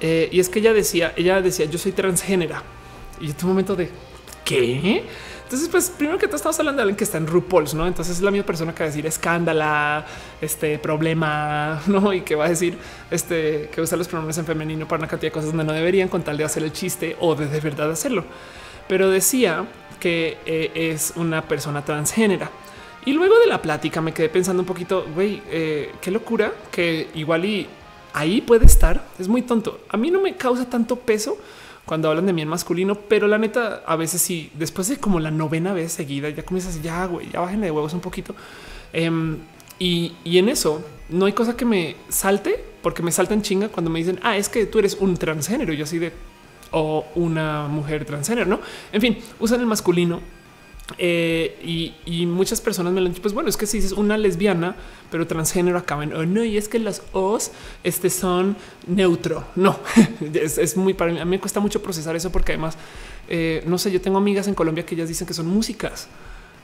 [0.00, 2.62] Eh, y es que ella decía, ella decía, yo soy transgénera.
[3.20, 3.90] Y en tu momento de
[4.44, 5.04] qué?
[5.50, 7.84] Entonces, pues primero que todo estamos hablando de alguien que está en RuPaul's, ¿no?
[7.84, 10.06] Entonces es la misma persona que va a decir escándala,
[10.40, 12.12] este problema, ¿no?
[12.14, 12.78] Y que va a decir
[13.10, 16.08] este que usa los pronombres en femenino para una cantidad de cosas donde no deberían
[16.08, 18.22] con tal de hacer el chiste o de, de verdad hacerlo.
[18.86, 19.66] Pero decía
[19.98, 22.48] que eh, es una persona transgénera.
[23.04, 27.08] Y luego de la plática me quedé pensando un poquito, güey, eh, qué locura que
[27.14, 27.66] igual y
[28.12, 29.04] ahí puede estar.
[29.18, 29.80] Es muy tonto.
[29.88, 31.38] A mí no me causa tanto peso
[31.90, 35.18] cuando hablan de mí en masculino, pero la neta, a veces sí, después de como
[35.18, 38.32] la novena vez seguida, ya comienzas, ya, güey, ya bajen de huevos un poquito.
[38.92, 39.38] Em,
[39.80, 43.90] y, y, en eso no hay cosa que me salte, porque me saltan chinga cuando
[43.90, 45.72] me dicen, ah, es que tú eres un transgénero.
[45.72, 46.12] Yo así de,
[46.70, 48.60] o una mujer transgénero, ¿no?
[48.92, 50.20] En fin, usan el masculino
[50.98, 54.16] eh, y, muchas personas me lo han dicho, pues bueno, es que si es una
[54.18, 54.76] lesbiana,
[55.10, 57.50] pero transgénero acaban, o no, y es que las O's
[57.84, 58.56] este son
[58.86, 59.44] neutro.
[59.56, 59.78] No,
[60.34, 61.18] es, muy para mí.
[61.18, 62.76] A mí me cuesta mucho procesar eso porque además,
[63.28, 66.08] eh, no sé, yo tengo amigas en Colombia que ellas dicen que son músicas.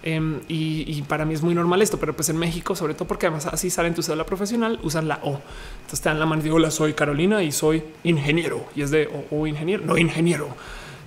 [0.02, 3.26] Em, y, para mí es muy normal esto, pero pues en México, sobre todo porque
[3.26, 5.40] además así salen tu cédula profesional, usan la O.
[5.80, 8.66] Entonces te dan la mano y digo, hola, soy Carolina y soy ingeniero.
[8.76, 10.48] Y es de o, ingeniero, no ingeniero.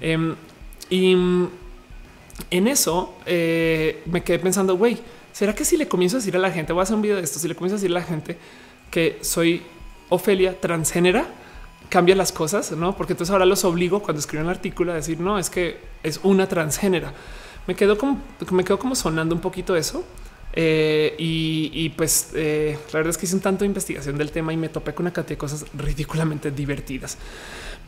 [0.01, 0.35] Em,
[0.89, 1.15] y
[2.51, 4.97] en eso eh, me quedé pensando, güey,
[5.31, 7.17] ¿será que si le comienzo a decir a la gente, voy a hacer un video
[7.17, 8.37] de esto, si le comienzo a decir a la gente
[8.91, 9.63] que soy
[10.09, 11.27] Ofelia transgénera,
[11.89, 12.95] cambia las cosas, ¿no?
[12.95, 16.19] Porque entonces ahora los obligo cuando escriben el artículo a decir, no, es que es
[16.23, 17.13] una transgénera.
[17.67, 20.03] Me quedó como sonando un poquito eso.
[20.53, 24.51] Eh, y, pues eh, la verdad es que hice un tanto de investigación del tema
[24.51, 27.17] y me topé con una cantidad de cosas ridículamente divertidas.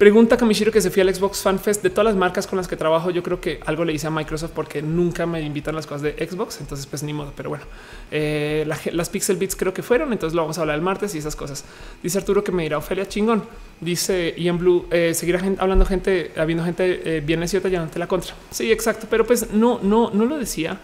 [0.02, 2.68] Pregunta Kamishiro que se fue al Xbox Fan Fest de todas las marcas con las
[2.68, 3.12] que trabajo.
[3.12, 6.28] Yo creo que algo le hice a Microsoft porque nunca me invitan las cosas de
[6.28, 6.60] Xbox.
[6.60, 7.34] Entonces, pues ni modo.
[7.38, 7.66] Pero bueno,
[8.10, 10.12] eh, las Pixel Beats creo que fueron.
[10.12, 11.66] Entonces lo vamos a hablar el martes y esas cosas.
[12.02, 13.44] Dice Arturo que me dirá Ofelia chingón.
[13.80, 18.34] Dice Ian Blue eh, seguirá hablando gente, habiendo gente eh, bien no te la contra.
[18.50, 19.06] Sí, exacto.
[19.08, 20.80] Pero pues no, no, no lo decía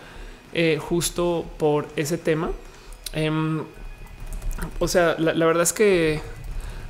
[0.53, 2.51] eh, justo por ese tema.
[3.13, 3.63] Em,
[4.77, 6.21] o sea, la verdad es que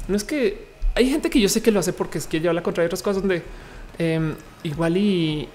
[0.10, 0.67] no es que
[0.98, 3.04] hay gente que yo sé que lo hace porque es que ella habla contra otras
[3.04, 3.44] cosas donde
[4.00, 5.48] em, igual y,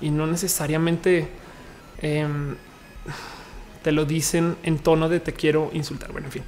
[0.00, 1.28] no necesariamente
[2.02, 2.56] em,
[3.84, 6.10] te lo dicen en tono de te quiero insultar.
[6.10, 6.42] Bueno, en fin.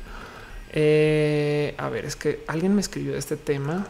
[0.73, 3.87] Eh, a ver, es que alguien me escribió este tema.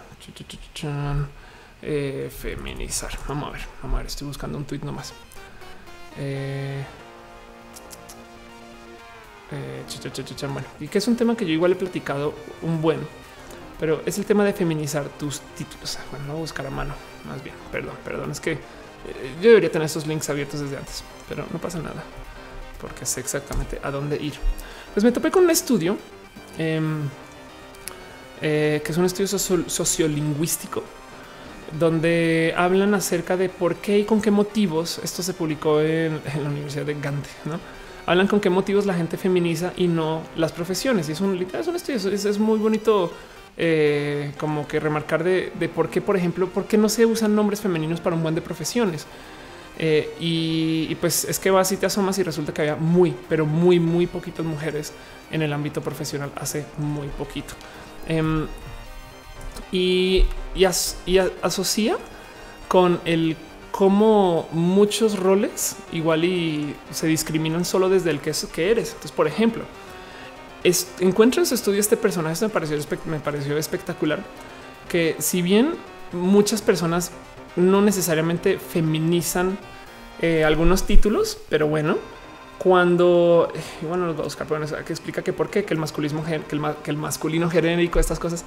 [1.82, 3.18] Eh, feminizar.
[3.26, 4.06] Vamos a ver, vamos a ver.
[4.06, 5.14] Estoy buscando un tweet nomás.
[6.18, 6.84] Eh,
[10.52, 13.00] bueno, y que es un tema que yo igual he platicado un buen
[13.80, 15.98] pero es el tema de feminizar tus títulos.
[16.10, 16.94] Bueno, no buscar a mano,
[17.26, 17.56] más bien.
[17.72, 18.30] Perdón, perdón.
[18.30, 18.58] Es que eh,
[19.42, 22.04] yo debería tener esos links abiertos desde antes, pero no pasa nada
[22.80, 24.34] porque sé exactamente a dónde ir.
[24.92, 25.96] Pues me topé con un estudio
[26.58, 27.08] em,
[28.40, 30.82] eh, que es un estudio sociolingüístico
[31.78, 36.48] donde hablan acerca de por qué y con qué motivos esto se publicó en, la
[36.48, 37.30] Universidad de Gante.
[37.44, 37.60] ¿no?
[38.06, 41.08] Hablan con qué motivos la gente feminiza y no las profesiones.
[41.08, 43.12] Y es un, es un estudio, es muy bonito
[43.62, 47.60] eh, como que remarcar de, por qué, por ejemplo, por qué no se usan nombres
[47.60, 49.04] femeninos para un buen de profesiones.
[49.78, 53.44] Eh, y, pues es que vas y te asomas y resulta que había muy, pero
[53.44, 54.94] muy, muy poquitas mujeres
[55.30, 57.52] en el ámbito profesional hace muy poquito.
[58.08, 58.46] Em,
[59.72, 60.24] y,
[61.42, 61.98] asocia
[62.66, 63.36] con el
[63.72, 68.88] cómo muchos roles igual y se discriminan solo desde el que, que eres.
[68.88, 69.64] Entonces, por ejemplo,
[71.00, 72.76] encuentro en su estudio este personaje, me pareció,
[73.06, 74.20] me pareció espectacular,
[74.88, 75.74] que si bien
[76.12, 77.12] muchas personas
[77.56, 79.58] no necesariamente feminizan
[80.20, 81.96] eh, algunos títulos, pero bueno,
[82.58, 86.24] cuando eh, bueno, los voy a buscar, que explica que por qué que el masculismo,
[86.24, 88.44] que el, el masculino genérico, estas cosas,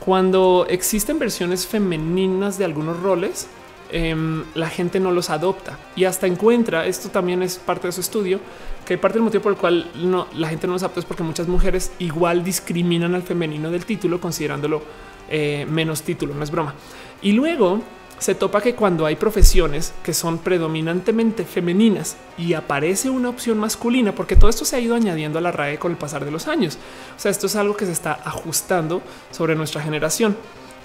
[0.00, 3.46] cuando existen versiones femeninas de algunos roles,
[3.96, 8.00] Em, la gente no los adopta y hasta encuentra, esto también es parte de su
[8.00, 8.40] estudio,
[8.84, 11.22] que parte del motivo por el cual no, la gente no los adopta es porque
[11.22, 14.82] muchas mujeres igual discriminan al femenino del título considerándolo
[15.30, 16.74] eh, menos título, no es broma.
[17.22, 17.82] Y luego
[18.18, 24.12] se topa que cuando hay profesiones que son predominantemente femeninas y aparece una opción masculina,
[24.12, 26.48] porque todo esto se ha ido añadiendo a la RAE con el pasar de los
[26.48, 26.78] años.
[27.16, 30.36] O sea, esto es algo que se está ajustando sobre nuestra generación.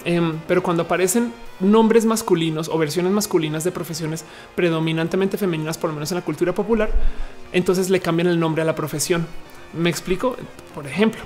[0.06, 4.24] Em, pero cuando aparecen nombres masculinos o versiones masculinas de profesiones
[4.56, 6.90] predominantemente femeninas, por lo menos en la cultura popular,
[7.52, 9.28] entonces le cambian el nombre a la profesión.
[9.74, 10.36] Me explico.
[10.74, 11.22] Por ejemplo,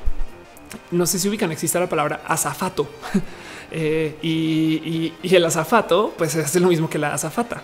[0.92, 2.88] no sé si ubican, existe la palabra azafato
[3.72, 7.62] eh, y, el azafato, pues es lo mismo que la azafata.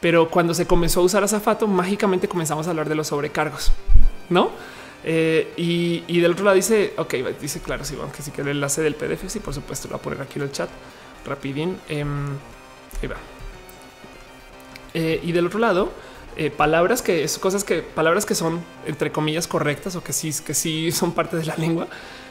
[0.00, 3.72] Pero cuando se comenzó a usar azafato, mágicamente comenzamos a hablar de los sobrecargos,
[4.28, 4.50] no?
[5.08, 8.82] Eh, y, del otro lado dice, ok, dice claro, sí, aunque sí que el enlace
[8.82, 10.68] del PDF, sí, por supuesto, lo voy a poner aquí en el chat
[11.24, 11.78] rapidín.
[11.88, 12.36] Em.
[14.94, 15.92] Eh, y del otro lado,
[16.36, 20.34] eh, palabras que es cosas que palabras que son entre comillas correctas o que sí,
[20.44, 21.86] que sí son parte de la lengua.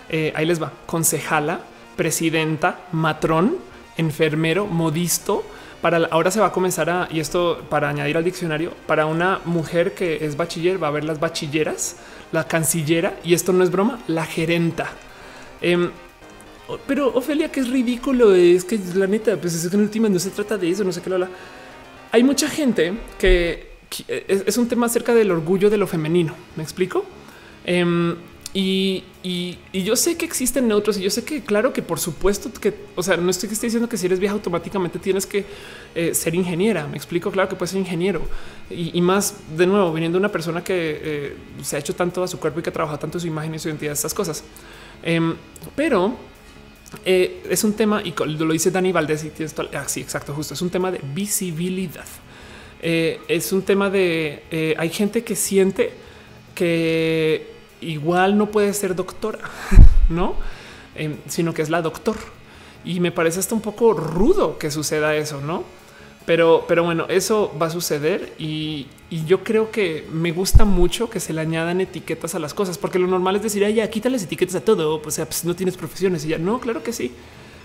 [0.10, 0.74] ahí les va.
[0.86, 1.62] Concejala,
[1.96, 3.58] presidenta, matrón,
[3.96, 5.46] enfermero, modisto.
[5.86, 9.40] Para ahora se va a comenzar a, y esto para añadir al diccionario, para una
[9.45, 11.98] mujer que es bachiller va a haber las bachilleras,
[12.32, 14.90] la cancillera, y esto no es broma, la gerenta.
[15.62, 15.91] Em,
[16.88, 20.18] pero Ofelia, que es ridículo, es que la neta, pues es que en última no
[20.18, 21.28] se trata de eso, no sé qué lo.
[22.12, 23.76] Hay mucha gente que,
[24.07, 26.34] es, un tema acerca del orgullo de lo femenino.
[26.56, 27.06] ¿Me explico?
[27.64, 28.16] Em,
[28.57, 29.03] y,
[29.73, 33.03] yo sé que existen neutros y yo sé que, claro, que por supuesto que, o
[33.03, 35.44] sea, no estoy, estoy diciendo que si eres vieja automáticamente tienes que
[35.94, 36.88] eh, ser ingeniera.
[36.88, 38.22] Me explico, claro que puedes ser ingeniero
[38.69, 42.40] y, más de nuevo, viniendo una persona que eh, se ha hecho tanto a su
[42.40, 44.41] cuerpo y que trabaja tanto su imagen y su identidad, estas cosas.
[45.03, 45.36] Em,
[45.76, 46.15] pero
[47.03, 50.34] eh, es un tema y lo dice Dani Valdés y tienes todo, ah, sí, exacto,
[50.34, 50.53] justo.
[50.53, 52.07] Es un tema de visibilidad.
[52.82, 55.91] es un tema de hay gente que siente
[56.53, 57.55] que
[57.86, 59.40] igual no puede ser doctora,
[60.10, 60.36] no,
[60.95, 62.16] em, sino que es la doctor.
[62.84, 65.64] Y me parece hasta un poco rudo que suceda eso, no?
[66.26, 68.88] Pero, pero bueno, eso va a suceder y,
[69.28, 72.99] yo creo que me gusta mucho que se le añadan etiquetas a las cosas, porque
[72.99, 76.26] lo normal es decir, ay, ya quítales etiquetas a todo, pues, pues no tienes profesiones
[76.26, 77.14] y ya no, claro que sí,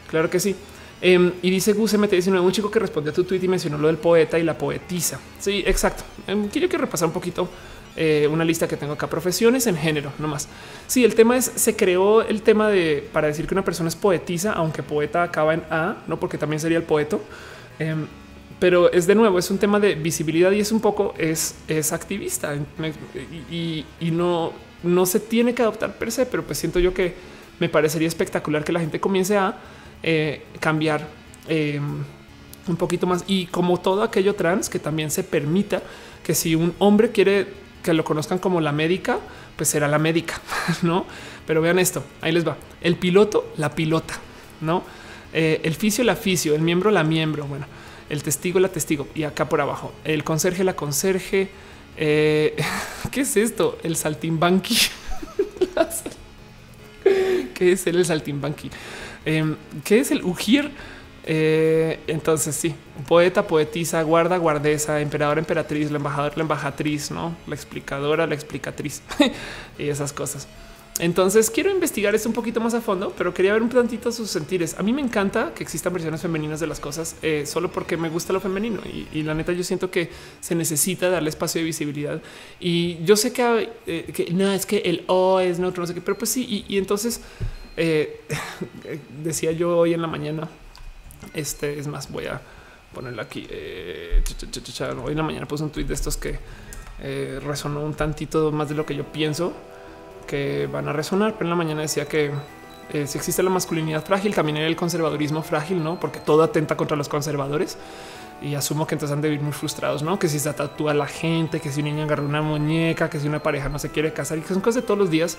[0.08, 0.54] claro que sí.
[1.02, 3.88] Em, y dice Gus MT19, un chico que respondió a tu tweet y mencionó lo
[3.88, 5.18] del poeta y la poetisa.
[5.40, 6.04] Sí, exacto.
[6.26, 7.48] Em, quiero que repasar un poquito
[7.96, 10.48] eh, una lista que tengo acá, profesiones en género, no más.
[10.86, 13.96] Sí, el tema es, se creó el tema de, para decir que una persona es
[13.96, 17.20] poetisa, aunque poeta acaba en A, no porque también sería el poeto.
[17.78, 18.06] Em,
[18.60, 21.92] pero es de nuevo, es un tema de visibilidad y es un poco, es, es
[21.92, 22.54] activista
[23.50, 24.52] y, no,
[24.82, 27.14] no se tiene que adoptar per se, pero pues siento yo que
[27.58, 29.58] me parecería espectacular que la gente comience a
[30.02, 31.08] eh, cambiar
[31.48, 32.04] em,
[32.68, 35.82] un poquito más y como todo aquello trans que también se permita
[36.22, 37.46] que si un hombre quiere
[37.82, 39.18] que lo conozcan como la médica,
[39.56, 40.40] pues será la médica,
[40.82, 41.06] no?
[41.46, 42.56] Pero vean esto, ahí les va.
[42.80, 44.14] El piloto, la pilota,
[44.60, 44.84] no?
[45.32, 47.46] Eh, el fisio, la fisio, el miembro, la miembro.
[47.46, 47.66] Bueno,
[48.08, 49.08] el testigo, la testigo.
[49.14, 51.50] Y acá por abajo, el conserje, la conserje.
[51.96, 52.56] Eh,
[53.10, 53.78] ¿Qué es esto?
[53.82, 54.76] El saltimbanqui.
[57.54, 58.70] ¿Qué es el saltimbanqui?
[59.24, 59.54] Eh,
[59.84, 60.70] ¿Qué es el ugir?
[61.32, 62.74] Eh, entonces sí,
[63.06, 69.00] poeta, poetisa, guarda, guardesa, emperador, emperatriz, la embajadora, la embajatriz, no la explicadora, la explicatriz
[69.78, 70.48] y esas cosas.
[70.98, 74.28] Entonces quiero investigar esto un poquito más a fondo, pero quería ver un tantito sus
[74.28, 74.74] sentires.
[74.76, 78.08] A mí me encanta que existan versiones femeninas de las cosas eh, solo porque me
[78.08, 78.80] gusta lo femenino
[79.12, 82.20] y, la neta yo siento que se necesita darle espacio de visibilidad
[82.58, 86.00] y yo sé que, eh, no es que el O es neutro, no sé qué,
[86.00, 86.64] pero pues sí.
[86.68, 87.20] Y, entonces
[89.22, 90.48] decía yo hoy en la mañana
[91.34, 92.40] este es más, voy a
[92.92, 93.46] ponerlo aquí.
[93.50, 94.22] Eh,
[95.04, 96.38] hoy en la mañana puse un tweet de estos que
[97.02, 99.52] eh, resonó un tantito más de lo que yo pienso
[100.26, 102.30] que van a resonar, pero en la mañana decía que
[102.92, 105.98] eh, si existe la masculinidad frágil, también hay el conservadurismo frágil, no?
[105.98, 107.78] Porque todo atenta contra los conservadores
[108.42, 110.18] y asumo que entonces han de vivir muy frustrados, no?
[110.18, 113.28] Que si se tatúa la gente, que si un niño agarra una muñeca, que si
[113.28, 115.36] una pareja no se quiere casar y que son cosas de todos los días.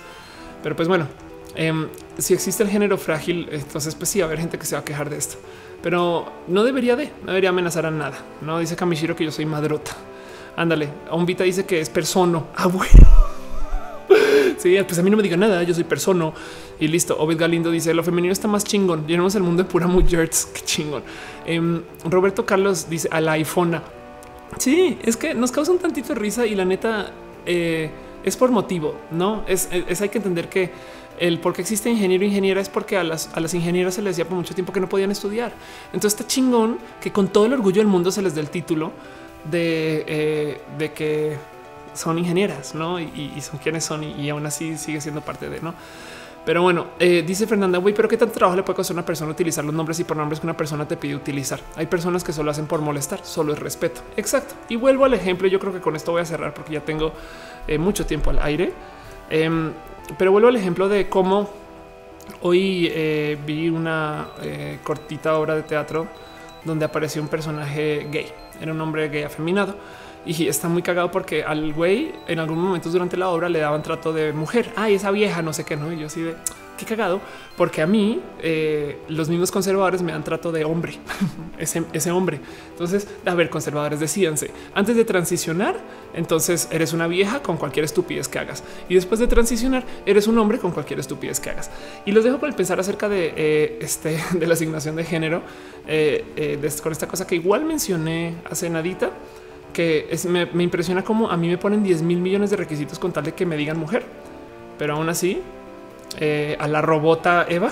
[0.62, 1.08] Pero pues bueno,
[1.54, 1.88] em,
[2.18, 4.80] si existe el género frágil, entonces pues sí, va a haber gente que se va
[4.80, 5.38] a quejar de esto
[5.82, 8.18] pero no debería de, no debería amenazar a nada.
[8.40, 9.92] No dice Kamishiro que yo soy madrota.
[10.56, 10.88] Ándale,
[11.24, 12.42] Vita dice que es persona.
[12.56, 12.92] Ah, bueno.
[14.58, 15.60] Sí, pues a mí no me diga nada.
[15.64, 16.30] Yo soy persona
[16.78, 17.16] y listo.
[17.18, 19.08] Ovid Galindo dice lo femenino está más chingón.
[19.08, 20.48] Llenamos el mundo de pura mujeres.
[20.54, 21.02] Qué chingón.
[21.44, 23.80] Em, Roberto Carlos dice a la iPhone.
[24.58, 27.10] Sí, es que nos causa un tantito de risa y la neta
[27.44, 27.90] eh,
[28.24, 30.70] es por motivo, no es, es, hay que entender que
[31.22, 34.02] el por qué existe ingeniero e ingeniera es porque a las, a las ingenieras se
[34.02, 35.52] les decía por mucho tiempo que no podían estudiar.
[35.92, 38.90] Entonces está chingón que con todo el orgullo del mundo se les dé el título
[39.48, 41.36] de, eh, de que
[41.94, 42.98] son ingenieras, ¿no?
[42.98, 45.74] Y, son quienes son y, aún así sigue siendo parte de, ¿no?
[46.44, 49.06] Pero bueno, eh, dice Fernanda, güey, pero qué tanto trabajo le puede costar a una
[49.06, 51.60] persona utilizar los nombres y pronombres que una persona te pide utilizar.
[51.76, 54.00] Hay personas que solo hacen por molestar, solo es respeto.
[54.16, 54.54] Exacto.
[54.68, 55.46] Y vuelvo al ejemplo.
[55.46, 57.12] Yo creo que con esto voy a cerrar porque ya tengo
[57.68, 58.72] eh, mucho tiempo al aire.
[59.30, 59.72] Em,
[60.18, 61.50] pero vuelvo al ejemplo de cómo
[62.42, 66.06] hoy eh, vi una eh, cortita obra de teatro
[66.64, 68.26] donde apareció un personaje gay.
[68.60, 69.76] Era un hombre gay afeminado
[70.24, 73.82] y está muy cagado porque al güey en algún momento durante la obra le daban
[73.82, 74.72] trato de mujer.
[74.76, 75.92] Ay, esa vieja, no sé qué, no.
[75.92, 76.36] Y yo así de
[76.84, 77.20] qué cagado,
[77.56, 80.98] porque a mí eh, los mismos conservadores me dan trato de hombre,
[81.58, 82.40] ese, ese, hombre.
[82.70, 85.76] Entonces, a ver, conservadores, decídanse antes de transicionar.
[86.14, 90.36] Entonces eres una vieja con cualquier estupidez que hagas y después de transicionar eres un
[90.38, 91.70] hombre con cualquier estupidez que hagas.
[92.04, 95.42] Y los dejo con el pensar acerca de eh, este de la asignación de género
[95.86, 99.10] eh, con esta cosa que igual mencioné hace nadita
[99.72, 103.12] que me, me impresiona como a mí me ponen 10 mil millones de requisitos con
[103.12, 104.04] tal de que me digan mujer,
[104.78, 105.40] pero aún así
[106.18, 107.70] eh, a la robota Eva.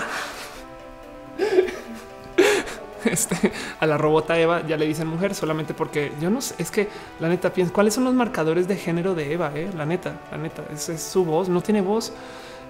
[3.03, 6.69] Este, a la robota Eva ya le dicen mujer solamente porque yo no sé, es
[6.69, 6.87] que
[7.19, 9.71] la neta piensa cuáles son los marcadores de género de Eva, eh?
[9.75, 12.13] la neta, la neta, es, es su voz, no tiene voz,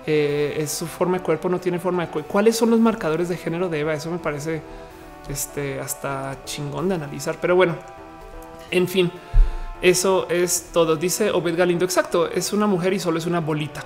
[0.08, 2.32] eh, es su forma de cuerpo, no tiene forma de cuerpo.
[2.32, 3.94] ¿Cuáles son los marcadores de género de Eva?
[3.94, 4.62] Eso me parece
[5.30, 7.76] este, hasta chingón de analizar, pero bueno,
[8.72, 9.12] en fin,
[9.82, 10.96] eso es todo.
[10.96, 13.84] Dice Obed Galindo, exacto, es una mujer y solo es una bolita.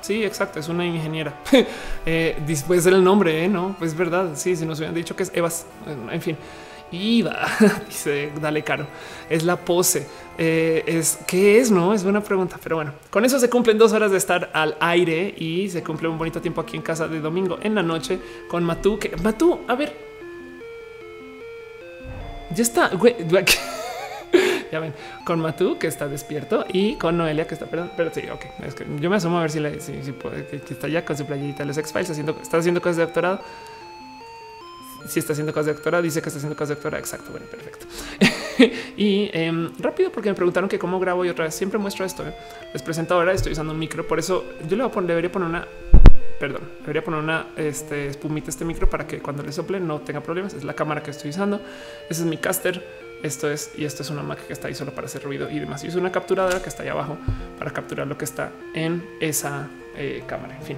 [0.00, 1.34] Sí, exacto, es una ingeniera.
[2.06, 3.48] eh, después del nombre, ¿eh?
[3.48, 4.30] no, pues verdad.
[4.34, 5.66] Sí, si nos hubieran dicho que es Evas,
[6.10, 6.36] en fin.
[6.92, 7.48] Iba,
[7.88, 8.86] dice, dale caro.
[9.28, 10.06] Es la pose.
[10.38, 13.92] Eh, es qué es, no es buena pregunta, pero bueno, con eso se cumplen dos
[13.92, 17.20] horas de estar al aire y se cumple un bonito tiempo aquí en casa de
[17.20, 18.98] domingo en la noche con Matú.
[18.98, 19.96] Que Matú, a ver,
[22.54, 22.88] ya está.
[22.90, 23.16] Güey,
[24.78, 24.94] ven,
[25.24, 28.74] con Matú que está despierto y con Noelia que está, perdón, pero sí, ok, es
[28.74, 31.24] que yo me asomo a ver si, si, si puede, que, está ya con su
[31.24, 33.40] playita los X-Files haciendo, está haciendo cosas de doctorado.
[35.06, 37.00] Si está haciendo cosas de doctorado, dice que está haciendo cosas de doctorado.
[37.00, 37.86] Exacto, bueno, perfecto.
[38.96, 42.26] y eh, rápido, porque me preguntaron que cómo grabo y otra vez siempre muestro esto.
[42.26, 42.34] ¿eh?
[42.72, 45.30] Les presento ahora, estoy usando un micro, por eso yo le voy a poner, debería
[45.30, 45.68] poner una
[46.38, 50.20] perdón, debería poner una este, espumita este micro para que cuando le sople no tenga
[50.20, 50.54] problemas.
[50.54, 51.60] Es la cámara que estoy usando.
[52.08, 53.05] Ese es mi caster.
[53.22, 55.58] Esto es y esto es una Mac que está ahí solo para hacer ruido y
[55.58, 55.84] demás.
[55.84, 57.16] Y es una capturadora que está ahí abajo
[57.58, 60.56] para capturar lo que está en esa eh, cámara.
[60.56, 60.76] En fin,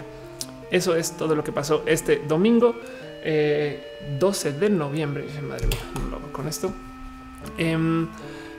[0.70, 2.76] eso es todo lo que pasó este domingo
[3.24, 3.82] eh,
[4.18, 5.26] 12 de noviembre.
[5.42, 6.72] Madre mía, no lo hago con esto.
[7.58, 8.06] Eh,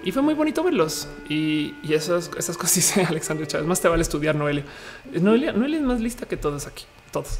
[0.03, 1.07] y fue muy bonito verlos.
[1.27, 3.67] Y, y esas, esas cosas dice Alexandre Chávez.
[3.67, 4.63] Más te vale estudiar Noelia.
[5.13, 6.85] Noelia, Noelia es más lista que todos aquí.
[7.11, 7.39] Todos.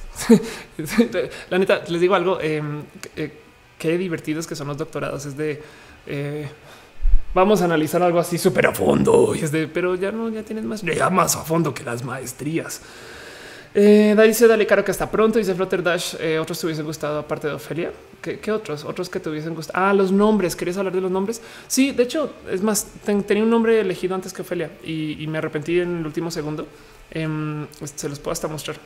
[1.50, 2.40] La neta, les digo algo.
[2.42, 2.62] Eh,
[3.16, 3.34] eh,
[3.78, 5.26] qué divertidos que son los doctorados.
[5.26, 5.62] Es de
[6.10, 6.48] eh,
[7.34, 9.34] vamos a analizar algo así súper a fondo.
[9.36, 12.04] Y es de, pero ya no, ya tienes más, ya más a fondo que las
[12.04, 12.82] maestrías.
[13.76, 15.40] Eh, dice Dale Caro que hasta pronto.
[15.40, 16.16] Dice Flutter Dash.
[16.20, 17.92] Eh, otros te hubiesen gustado aparte de Ofelia.
[18.22, 18.84] ¿Qué, ¿Qué, otros?
[18.84, 19.86] Otros que te hubiesen gustado.
[19.86, 20.56] Ah, los nombres.
[20.56, 21.42] ¿Querías hablar de los nombres?
[21.68, 25.28] Sí, de hecho, es más, ten, tenía un nombre elegido antes que Ofelia y, y
[25.28, 26.68] me arrepentí en el último segundo.
[27.12, 27.66] Eh,
[27.96, 28.78] se los puedo hasta mostrar.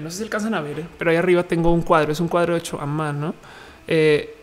[0.00, 2.12] No sé si alcanzan a ver, eh, pero ahí arriba tengo un cuadro.
[2.12, 3.34] Es un cuadro hecho a mano.
[3.86, 4.36] Eh,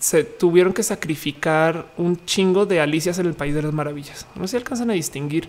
[0.00, 4.26] se tuvieron que sacrificar un chingo de Alicias en el País de las Maravillas.
[4.34, 5.48] No si alcanzan a distinguir.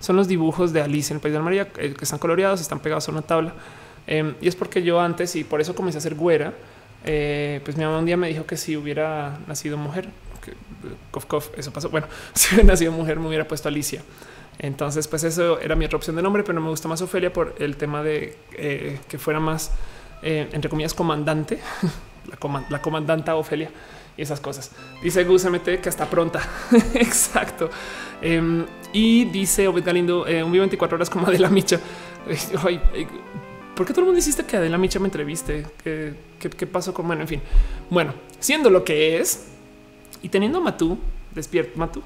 [0.00, 2.60] Son los dibujos de Alicia en el País de las Maravillas eh, que están coloreados,
[2.60, 3.54] están pegados a una tabla.
[4.06, 6.52] Eh, y es porque yo antes, y por eso comencé a ser güera,
[7.04, 10.08] eh, pues mi mamá un día me dijo que si hubiera nacido mujer,
[10.44, 10.52] que,
[11.10, 11.88] cof, cof, eso pasó.
[11.88, 14.02] Bueno, si hubiera nacido mujer, me hubiera puesto Alicia.
[14.58, 17.54] Entonces, pues eso era mi otra opción de nombre, pero me gusta más Ofelia por
[17.58, 19.72] el tema de eh, que fuera más,
[20.22, 21.58] eh, entre comillas, comandante,
[22.28, 23.70] la, comand la comandanta Ofelia
[24.16, 24.70] y esas cosas.
[25.02, 26.40] Dice Gus MT que está pronta.
[26.94, 27.70] Exacto.
[28.20, 31.80] Eh, y dice Obed Galindo, eh, un 24 horas como Adela Micha.
[32.64, 32.80] Ay,
[33.74, 35.66] ¿Por qué todo el mundo hiciste que Adela Micha me entreviste?
[35.82, 37.22] ¿Qué, qué, qué pasó con bueno?
[37.22, 37.40] En fin,
[37.88, 39.48] bueno, siendo lo que es
[40.22, 40.98] y teniendo a Matú
[41.34, 42.02] despierto, Matú,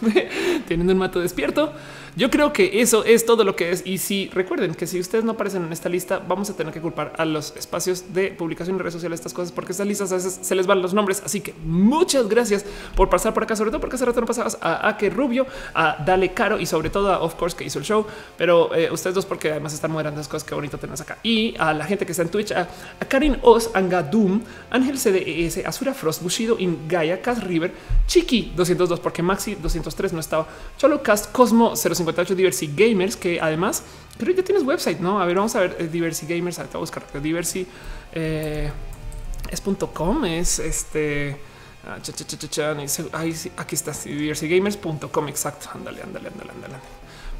[0.68, 1.72] teniendo un mato despierto.
[2.16, 3.82] Yo creo que eso es todo lo que es.
[3.84, 6.80] Y si recuerden que si ustedes no aparecen en esta lista, vamos a tener que
[6.80, 10.14] culpar a los espacios de publicación en redes sociales estas cosas, porque estas listas a
[10.14, 11.20] veces se les van los nombres.
[11.24, 12.64] Así que muchas gracias
[12.94, 16.04] por pasar por acá, sobre todo porque hace rato no pasabas a Ake Rubio, a
[16.04, 18.06] Dale Caro y sobre todo a Of Course que hizo el show.
[18.38, 21.18] Pero eh, ustedes dos, porque además están moderando las cosas que bonito tenemos acá.
[21.24, 22.68] Y a la gente que está en Twitch, a,
[23.00, 27.72] a Karin Oz, Angadum, Ángel CDS, Azura Frost, Bushido, Ingaya, Cas River,
[28.06, 30.46] Chiqui 202, porque Maxi 203 no estaba,
[30.78, 31.74] Cholo Cast, Cosmo
[32.04, 33.82] 058 Diversity Gamers, que además
[34.18, 35.20] creo que ya tienes website, no?
[35.20, 36.58] A ver, vamos a ver eh, Diversity Gamers.
[36.58, 37.68] A buscar Diversity
[38.12, 38.70] eh,
[39.50, 41.36] es .com, es este.
[41.86, 42.70] Ah, cha, cha, cha,
[43.12, 45.28] ahí, aquí está diversitygamers.com.
[45.28, 45.68] Exacto.
[45.74, 46.74] Ándale, ándale, ándale, ándale.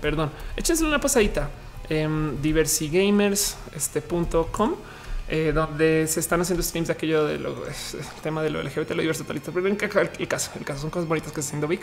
[0.01, 1.49] Perdón, échense una pasadita.
[1.89, 2.09] Eh,
[2.43, 3.53] diversitygamers.com.
[3.75, 4.01] Este,
[5.27, 7.41] eh, donde se están haciendo streams de aquello de
[8.23, 9.43] tema de lo LGBT, lo diverso, tal, el,
[10.19, 11.81] el caso, el caso son cosas bonitas que está haciendo Vic.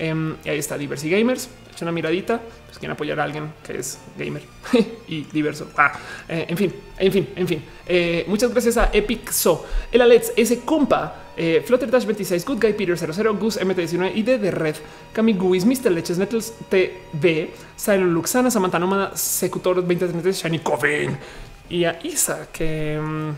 [0.00, 1.48] Y ahí está Diversity Gamers.
[1.72, 2.40] Echa una miradita.
[2.66, 4.42] Pues quieren apoyar a alguien que es gamer
[5.08, 5.68] y diverso.
[5.76, 5.92] Ah,
[6.28, 7.62] eh, en fin, en fin, en fin.
[7.86, 12.60] Eh, muchas gracias a Epic So, el Alex, ese compa eh, Flutter Dash 26, Good
[12.60, 14.76] Guy Peter 00, Goose MT19, ID de Red,
[15.12, 15.90] Cami Guis, Mr.
[15.90, 21.18] Leches, Nettles TV, Silo Luxana, Samantha Nómada, Secutor 2033, Shiny Coven
[21.68, 23.30] y a Isa que mm,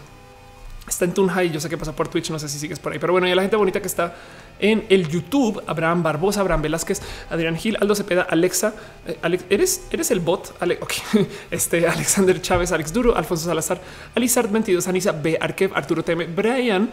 [0.89, 2.93] está en Tunja y yo sé que pasa por Twitch, no sé si sigues por
[2.93, 4.14] ahí, pero bueno, y a la gente bonita que está
[4.59, 7.01] en el YouTube, Abraham Barbosa, Abraham Velázquez,
[7.31, 8.74] Adrián Gil, Aldo Cepeda, Alexa,
[9.07, 10.55] eh, Alex, eres, eres el bot,
[11.51, 13.81] este Alexander Chávez, Alex Duro, Alfonso Salazar,
[14.15, 16.91] Alizard 22, Anisa B, Arkev, Arturo Teme, Brian,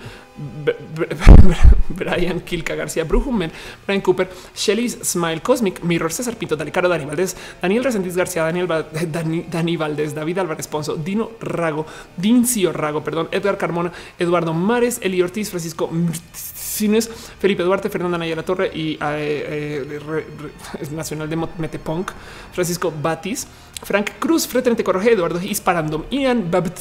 [1.89, 3.51] Brian Kilka García, Brujumen,
[3.85, 8.43] Brian Cooper, Shelly's Smile Cosmic, Mirror César Pinto, Dali Caro, Dani Valdés, Daniel Resendiz García,
[8.43, 11.85] Daniel Dani, Dani Valdés, David Álvarez Ponzo, Dino Rago,
[12.17, 15.89] Dincio Rago, perdón, Edgar Carmona, Eduardo Mares, Eli Ortiz, Francisco
[16.79, 20.25] Cines, Felipe Duarte, Fernanda Naya La Torre y eh, eh,
[20.91, 22.11] Nacional de Metepunk,
[22.53, 23.47] Francisco Batis,
[23.81, 26.79] Frank Cruz, Fred Corroje, Eduardo Isparandom, Ian Babt,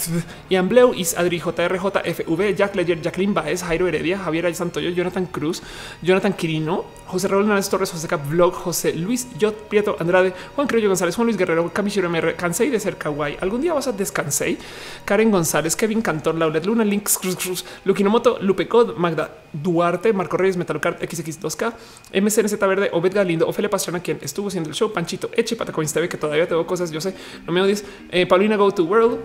[0.50, 5.26] Ian Bleu, Is Adri JRJ, FV, Jack Ledger, Jacqueline Baez, Jairo Heredia, Javier Santoyo, Jonathan
[5.26, 5.62] Cruz,
[6.02, 10.66] Jonathan Quirino, José Raúl Hernández Torres, José Cap Vlog, José Luis Yot Prieto Andrade, Juan
[10.66, 13.38] Criollo González, Juan Luis Guerrero, Kamishiro MR, Cansei de ser kawaii.
[13.40, 14.58] Algún día vas a descansei.
[15.04, 20.36] Karen González, Kevin Cantor, Laulet Luna, Links Cruz Cruz, Lukinomoto, Lupe Cod, Magda Duarte, Marco
[20.36, 21.72] Reyes, Metalocard, XX2K,
[22.12, 26.08] MCNZ Verde, Obed Galindo, Ofelia Pastrana, quien estuvo haciendo el show, Panchito Eche, Patacoins TV,
[26.08, 27.14] que todavía tengo cosas, yo sé,
[27.46, 29.18] no me odies, eh, Paulina Go to World,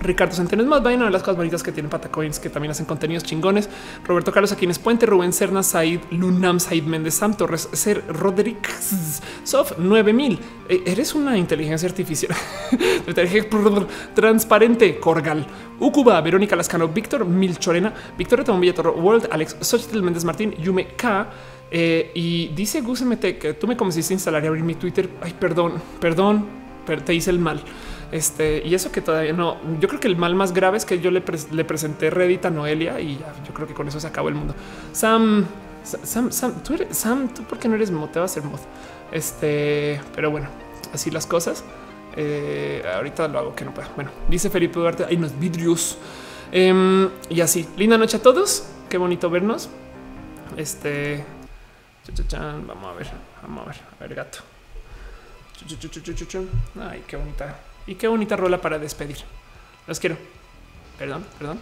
[0.00, 2.86] Ricardo Centeno es más vaina de las cosas bonitas que tienen Patacoins, que también hacen
[2.86, 3.68] contenidos chingones.
[4.04, 8.68] Roberto Carlos Aquines Puente, Rubén Serna, Said, Lunam, Said Méndez, Sam Torres, Ser Roderick,
[9.44, 10.38] Sof 9000.
[10.68, 12.32] Eh, Eres una inteligencia artificial
[14.14, 14.98] transparente.
[15.00, 15.46] Corgal,
[15.80, 21.28] Ucuba, Verónica Lascano, Víctor Milchorena, Victoria Tomón Villatoro, World, Alex Xochitl Méndez Martín, Yume K.
[21.70, 25.08] eh, y dice Gus MT que tú me convenciste a instalar y abrir mi Twitter.
[25.20, 26.57] Ay, perdón, perdón,
[26.96, 27.60] te hice el mal.
[28.10, 29.56] Este y eso que todavía no.
[29.80, 32.46] Yo creo que el mal más grave es que yo le, pres- le presenté Reddit
[32.46, 34.54] a Noelia y ya, yo creo que con eso se acabó el mundo.
[34.92, 35.44] Sam,
[35.84, 38.42] Sa- Sam, Sam, tú eres Sam, tú por qué no eres mod, te a ser
[38.44, 38.58] mod.
[39.12, 40.48] Este, pero bueno,
[40.92, 41.64] así las cosas.
[42.16, 43.88] Eh, ahorita lo hago que no puedo.
[43.94, 45.98] Bueno, dice Felipe Duarte, hay unos vidrios
[46.50, 47.68] Em, y así.
[47.76, 48.66] Linda noche a todos.
[48.88, 49.68] Qué bonito vernos.
[50.56, 51.22] Este,
[52.66, 53.06] vamos a ver,
[53.42, 54.38] vamos a ver, a ver, gato.
[56.80, 57.58] Ay, qué bonita.
[57.86, 59.18] Y qué bonita rola para despedir.
[59.86, 60.16] Los quiero.
[60.98, 61.60] Perdón, perdón.